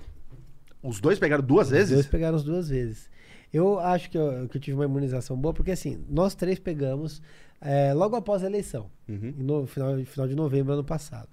[0.82, 1.92] Os dois pegaram duas Os vezes?
[1.94, 3.10] dois pegaram as duas vezes.
[3.52, 7.20] Eu acho que eu, que eu tive uma imunização boa, porque assim, nós três pegamos
[7.62, 9.32] é, logo após a eleição, Uhum.
[9.38, 11.28] no final, final de novembro ano passado.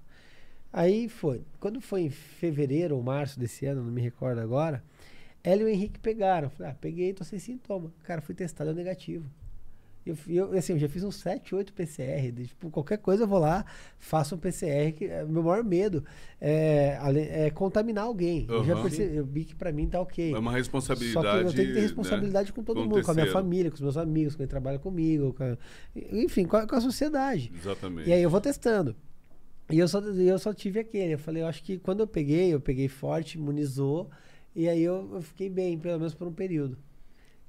[0.72, 1.42] Aí foi.
[1.58, 4.82] Quando foi em fevereiro ou março desse ano, não me recordo agora,
[5.42, 6.48] ela e o Henrique pegaram.
[6.50, 7.92] Falei, ah, peguei, tô sem sintoma.
[8.04, 9.24] Cara, fui testado, é negativo.
[10.10, 10.16] Eu,
[10.52, 12.30] eu, assim, eu já fiz uns 7, 8 PCR.
[12.32, 13.64] de, tipo, qualquer coisa eu vou lá,
[13.98, 14.92] faço um PCR.
[14.92, 16.04] Que, é, meu maior medo
[16.40, 16.98] é,
[17.46, 18.46] é contaminar alguém.
[18.48, 20.34] Eu já percebi, eu vi que pra mim tá ok.
[20.34, 21.38] É uma Só responsabilidade.
[21.40, 23.26] que eu tenho que ter né, responsabilidade com todo com o mundo, com a minha
[23.32, 25.56] família, com os meus amigos, com quem trabalha comigo, com a-
[26.12, 27.52] enfim, com a, com a sociedade.
[27.54, 28.08] Exatamente.
[28.08, 28.94] E aí eu vou testando.
[29.70, 31.14] E eu só, eu só tive aquele.
[31.14, 34.10] Eu falei, eu acho que quando eu peguei, eu peguei forte, imunizou,
[34.54, 36.76] e aí eu, eu fiquei bem, pelo menos por um período.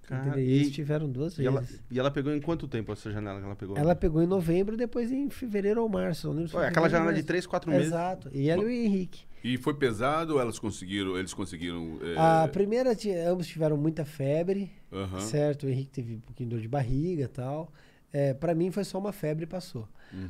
[0.07, 1.81] Cara, e- eles tiveram duas E ela, vezes.
[1.89, 3.77] e ela pegou em quanto tempo essa janela que ela pegou?
[3.77, 6.27] Ela pegou em novembro, depois em fevereiro ou março.
[6.27, 7.23] Não lembro se Ué, foi aquela ou janela de.
[7.23, 7.87] 3, 4 meses.
[7.87, 8.29] Exato.
[8.33, 9.21] E ela e o Henrique.
[9.43, 11.97] E foi pesado, elas conseguiram, eles conseguiram.
[12.01, 12.91] é, A primeira,
[13.27, 14.71] ambos tiveram muita febre.
[15.19, 17.71] Certo, o Henrique teve um pouquinho de dor de barriga e tal.
[18.13, 19.87] É, para mim foi só uma febre e passou.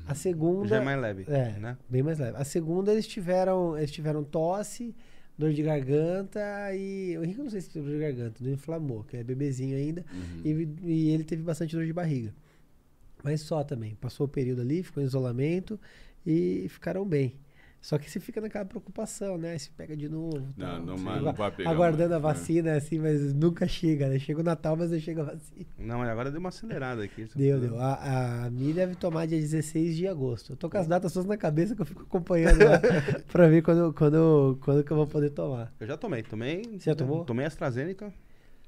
[0.08, 0.68] A segunda.
[0.68, 1.76] Já é mais leve, É, né?
[1.90, 2.38] bem mais leve.
[2.38, 4.96] A segunda eles tiveram, eles tiveram tosse,
[5.38, 6.40] dor de garganta
[6.74, 7.18] e.
[7.18, 9.76] O Henrique eu não sei se teve dor de garganta, não inflamou, que é bebezinho
[9.78, 10.06] ainda.
[10.14, 10.42] Uhum.
[10.44, 12.34] E, e ele teve bastante dor de barriga.
[13.24, 13.96] Mas só também.
[13.96, 15.80] Passou o período ali, ficou em isolamento
[16.26, 17.36] e ficaram bem.
[17.82, 19.58] Só que você fica naquela preocupação, né?
[19.58, 20.48] Se pega de novo.
[20.56, 22.34] Não, não não agua- vai pegar Aguardando mais, a né?
[22.34, 24.20] vacina, assim, mas nunca chega, né?
[24.20, 25.66] Chega o Natal, mas não chega a vacina.
[25.80, 27.28] Não, mas agora deu uma acelerada aqui.
[27.36, 27.80] Deu, deu.
[27.80, 30.54] A, a Mi deve tomar dia 16 de agosto.
[30.54, 32.80] Eu tô com as datas todas na cabeça que eu fico acompanhando lá
[33.32, 35.74] pra ver quando, quando, quando que eu vou poder tomar.
[35.80, 36.62] Eu já tomei, tomei.
[36.78, 37.26] Você já tomou?
[37.26, 38.14] Tomei AstraZeneca.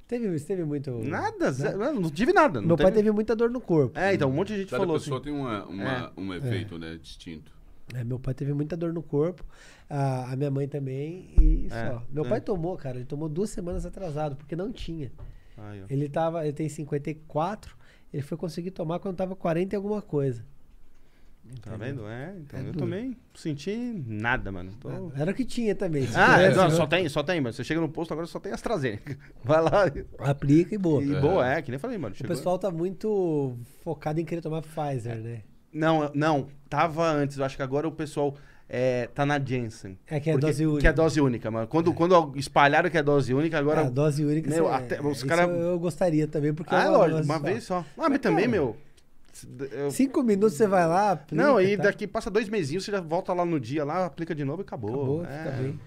[0.07, 0.89] Teve, teve muito.
[1.03, 2.59] Nada, zero, não tive nada.
[2.59, 3.97] não Meu pai teve muita dor no corpo.
[3.97, 5.25] É, então, um monte de gente Cada falou pessoa assim.
[5.25, 7.51] tem uma, uma- um efeito, né, distinto.
[7.93, 9.43] É, meu pai teve muita dor no corpo.
[9.89, 11.29] A, a minha mãe também.
[11.39, 12.03] E É, só.
[12.11, 12.29] Meu é.
[12.29, 12.97] pai tomou, cara.
[12.97, 15.11] Ele tomou duas semanas atrasado, porque não tinha.
[15.57, 15.61] Ó.
[15.89, 17.75] Ele tava, ele tem 54,
[18.11, 20.43] ele foi conseguir tomar quando tava 40 e alguma coisa.
[21.61, 22.07] Tá vendo?
[22.07, 22.79] É, então É eu duro.
[22.79, 23.75] também não senti
[24.07, 24.71] nada, mano.
[24.79, 26.07] Tô- Era o que tinha também.
[26.15, 27.51] Ah, é, não, só tem, só tem, mano.
[27.53, 29.17] Você chega no posto, agora só tem AstraZeneca.
[29.43, 29.83] Vai lá
[30.19, 31.03] Aplica e boa.
[31.03, 32.15] e boa, é, que nem falei, mano.
[32.15, 35.41] O chegou- pessoal tá muito focado em querer tomar Pfizer, né?
[35.73, 37.37] Não, não, tava antes.
[37.37, 38.35] Eu acho que agora o pessoal
[38.69, 39.97] é, tá na Janssen.
[40.07, 40.81] É que é Porque- dose única.
[40.81, 41.67] Que é dose única, mano.
[41.67, 43.81] Quando, quando espalharam que é dose única, agora.
[43.81, 46.89] a dose única, meu, você- até- os cara- eu, gostaria também, porque ah, é é
[46.89, 47.85] uma- lógico, uma vez só.
[47.97, 48.75] Ah, mas também, meu.
[49.71, 51.83] eu- Cinco minutos você vai lá, aplica, Não, aí tá?
[51.83, 54.63] daqui passa dois mesinhos, você já volta lá no dia, lá, aplica de novo e
[54.63, 54.91] acabou.
[54.91, 55.37] Acabou, É.
[55.39, 55.79] fica bem.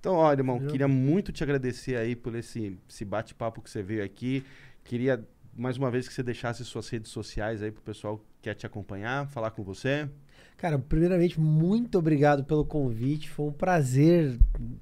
[0.00, 4.04] Então, ó, irmão, queria muito te agradecer aí por esse, esse bate-papo que você veio
[4.04, 4.44] aqui.
[4.84, 5.24] Queria,
[5.56, 9.26] mais uma vez, que você deixasse suas redes sociais aí pro pessoal quer te acompanhar,
[9.26, 10.08] falar com você.
[10.56, 13.28] Cara, primeiramente, muito obrigado pelo convite.
[13.28, 14.38] Foi um prazer,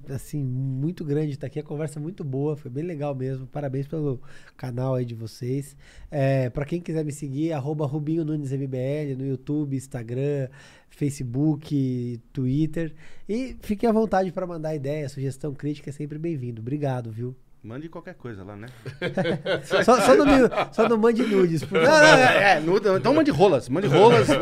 [0.09, 1.59] assim, muito grande estar aqui.
[1.59, 3.47] A conversa é muito boa, foi bem legal mesmo.
[3.47, 4.21] Parabéns pelo
[4.55, 5.75] canal aí de vocês.
[6.11, 10.49] É, para quem quiser me seguir, arroba Rubinho Nunes MBL no YouTube, Instagram,
[10.91, 12.95] Facebook, Twitter.
[13.27, 16.61] E fiquem à vontade para mandar ideia, sugestão, crítica, é sempre bem-vindo.
[16.61, 17.35] Obrigado, viu?
[17.65, 18.67] Mande qualquer coisa lá, né?
[19.65, 23.15] Só, só, não, me- só não mande nudes, por Não, não, é, é, nuda- então
[23.15, 24.29] mande rolas, mande rolas.
[24.29, 24.37] né?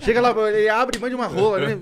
[0.00, 1.58] Chega lá, ele abre e mande uma rola.
[1.58, 1.76] Né?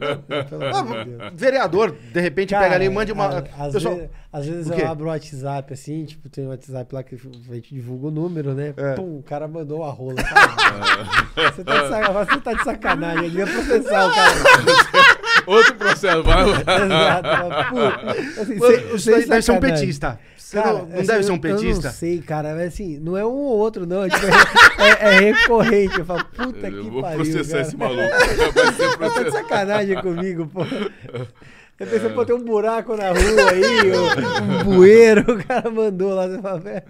[0.48, 1.32] Pelo Ah, amor de Deus.
[1.34, 3.44] vereador, de repente Cara, pega ali e mande uma.
[3.58, 7.02] Às, Pessoal, vezes, às vezes eu abro o WhatsApp assim, tipo, tem um WhatsApp lá
[7.02, 8.72] que a gente divulga o número, né?
[8.74, 8.94] É.
[8.94, 10.14] Pum, o cara mandou a rola.
[10.24, 15.16] Cara, você, tá de sacanagem, você tá de sacanagem, ele ia processar o cara.
[15.46, 16.58] Outro processo, vai lá.
[16.86, 17.28] Exato.
[18.94, 20.18] assim, daí deve ser um petista.
[20.36, 21.86] Você Cara, não, não assim, deve ser um eu- petista?
[21.88, 24.04] Eu não sei, cara, mas assim, não é um ou outro, não.
[24.04, 24.26] é, tipo,
[24.78, 25.98] é, é recorrente.
[25.98, 27.16] Eu falo, puta Eu que vou pariu.
[27.18, 27.60] processar cara.
[27.62, 28.98] esse maluco.
[28.98, 30.64] Vai Tá de sacanagem comigo, pô.
[31.78, 36.14] Eu pensei, pô, tem um buraco na rua aí, um, um bueiro, o cara mandou
[36.14, 36.82] lá, você fala, velho.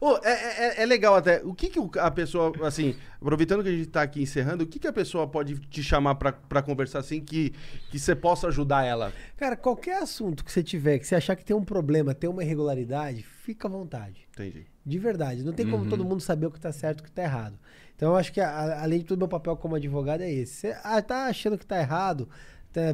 [0.00, 0.30] Ô, é,
[0.78, 1.40] é- é legal até.
[1.44, 4.78] O que, que a pessoa, assim, aproveitando que a gente tá aqui encerrando, o que,
[4.78, 7.52] que a pessoa pode te chamar pra, pra conversar assim que,
[7.90, 9.12] que você possa ajudar ela?
[9.36, 12.42] Cara, qualquer assunto que você tiver, que você achar que tem um problema, tem uma
[12.44, 14.26] irregularidade, fica à vontade.
[14.32, 14.66] Entendi.
[14.86, 15.42] De verdade.
[15.42, 15.88] Não tem como Uhum.
[15.90, 17.58] todo mundo saber o que tá certo e o que tá errado.
[17.96, 20.54] Então eu acho que, a- além de tudo, meu papel como advogado é esse.
[20.54, 22.28] Você ah, tá achando que tá errado,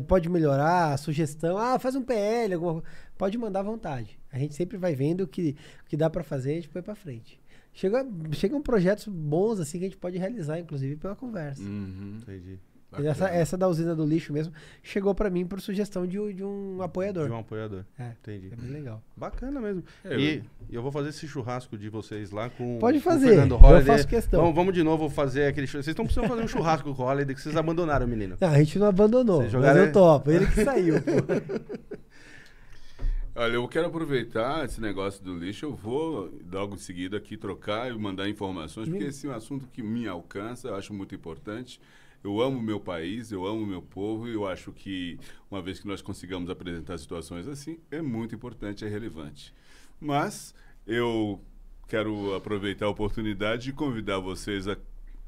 [0.06, 2.86] pode melhorar, sugestão, ah, faz um PL, alguma coisa.
[3.16, 4.19] Pode mandar à vontade.
[4.32, 6.82] A gente sempre vai vendo o que, o que dá pra fazer, a gente põe
[6.82, 7.40] pra frente.
[7.73, 11.62] Chega, chegam projetos bons assim que a gente pode realizar, inclusive pela conversa.
[11.62, 12.19] Uhum.
[12.23, 12.59] Entendi.
[13.02, 14.52] Essa, essa da usina do lixo mesmo
[14.82, 17.26] chegou pra mim por sugestão de, um- de um apoiador.
[17.26, 17.84] De um apoiador.
[17.98, 18.50] É, Entendi.
[18.52, 19.02] é bem legal.
[19.16, 19.82] Bacana mesmo.
[20.04, 23.28] É, e eu vou fazer esse churrasco de vocês lá com Pode com o fazer,
[23.28, 23.84] Fernando eu Holliday.
[23.96, 24.40] faço questão.
[24.40, 25.84] Vamos, vamos de novo fazer aquele churrasco.
[25.84, 28.36] Vocês estão precisando fazer um churrasco com o Holiday que vocês abandonaram, menino.
[28.40, 30.30] Não, a gente não abandonou, Vocês mas jogaram- eu topo.
[30.30, 31.74] Ele que saiu, pô.
[33.36, 35.66] Olha, eu quero aproveitar esse negócio do lixo.
[35.66, 39.66] Eu vou logo em seguida aqui trocar e mandar informações, porque esse é um assunto
[39.72, 41.80] que me alcança, eu acho muito importante.
[42.24, 45.20] Eu amo meu país, eu amo meu povo e eu acho que
[45.51, 49.52] uma vez que nós consigamos apresentar situações assim, é muito importante, é relevante.
[50.01, 50.55] Mas
[50.86, 51.38] eu
[51.86, 54.74] quero aproveitar a oportunidade de convidar vocês a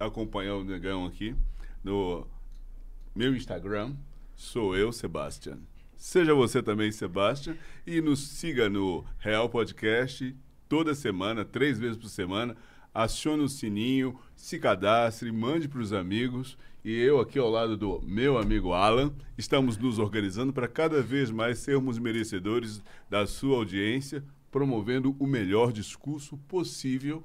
[0.00, 1.36] acompanhar o Negão aqui
[1.84, 2.26] no
[3.14, 3.94] meu Instagram,
[4.34, 5.58] sou eu, Sebastian.
[5.98, 10.34] Seja você também, Sebastian, e nos siga no Real Podcast
[10.66, 12.56] toda semana, três vezes por semana.
[12.94, 16.56] Acione o sininho, se cadastre, mande para os amigos.
[16.86, 21.32] E eu, aqui ao lado do meu amigo Alan, estamos nos organizando para cada vez
[21.32, 22.80] mais sermos merecedores
[23.10, 24.22] da sua audiência,
[24.52, 27.24] promovendo o melhor discurso possível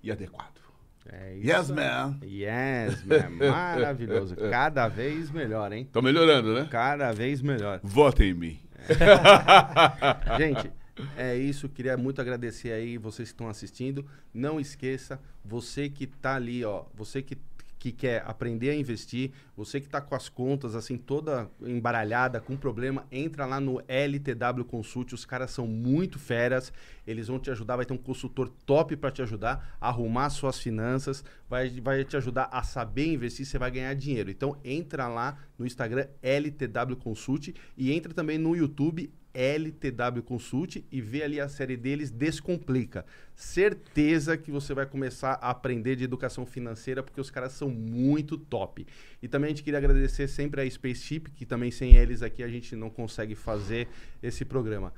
[0.00, 0.60] e adequado.
[1.06, 2.20] É Yes, man!
[2.22, 3.30] Yes, man.
[3.50, 4.36] Maravilhoso.
[4.36, 5.88] Cada vez melhor, hein?
[5.92, 6.68] Tô melhorando, né?
[6.70, 7.80] Cada vez melhor.
[7.82, 8.60] Votem em mim.
[10.38, 10.70] Gente,
[11.16, 11.68] é isso.
[11.68, 14.06] Queria muito agradecer aí vocês que estão assistindo.
[14.32, 17.36] Não esqueça, você que tá ali, ó, você que
[17.80, 22.54] que quer aprender a investir, você que tá com as contas assim toda embaralhada, com
[22.54, 26.70] problema, entra lá no LTW Consult, os caras são muito feras,
[27.06, 30.58] eles vão te ajudar, vai ter um consultor top para te ajudar a arrumar suas
[30.58, 34.30] finanças, vai, vai te ajudar a saber investir, você vai ganhar dinheiro.
[34.30, 41.00] Então entra lá no Instagram LTW Consult e entra também no YouTube LTW Consult e
[41.00, 43.06] vê ali a série deles Descomplica.
[43.34, 48.36] Certeza que você vai começar a aprender de educação financeira porque os caras são muito
[48.36, 48.86] top.
[49.22, 52.48] E também a gente queria agradecer sempre a Spaceship, que também sem eles aqui a
[52.48, 53.88] gente não consegue fazer
[54.22, 54.92] esse programa.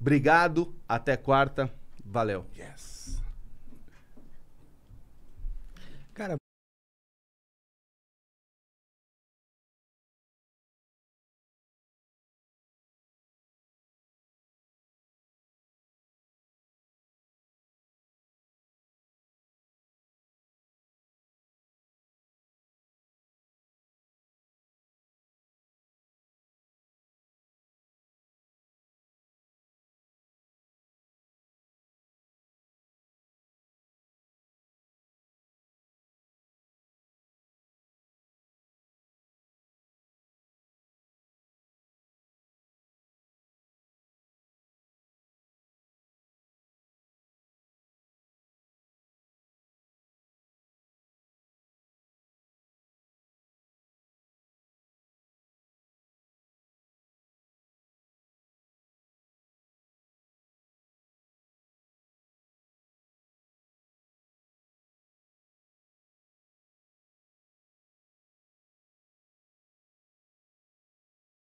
[0.00, 1.70] Obrigado, até quarta.
[2.04, 2.46] Valeu.
[2.56, 3.27] Yes.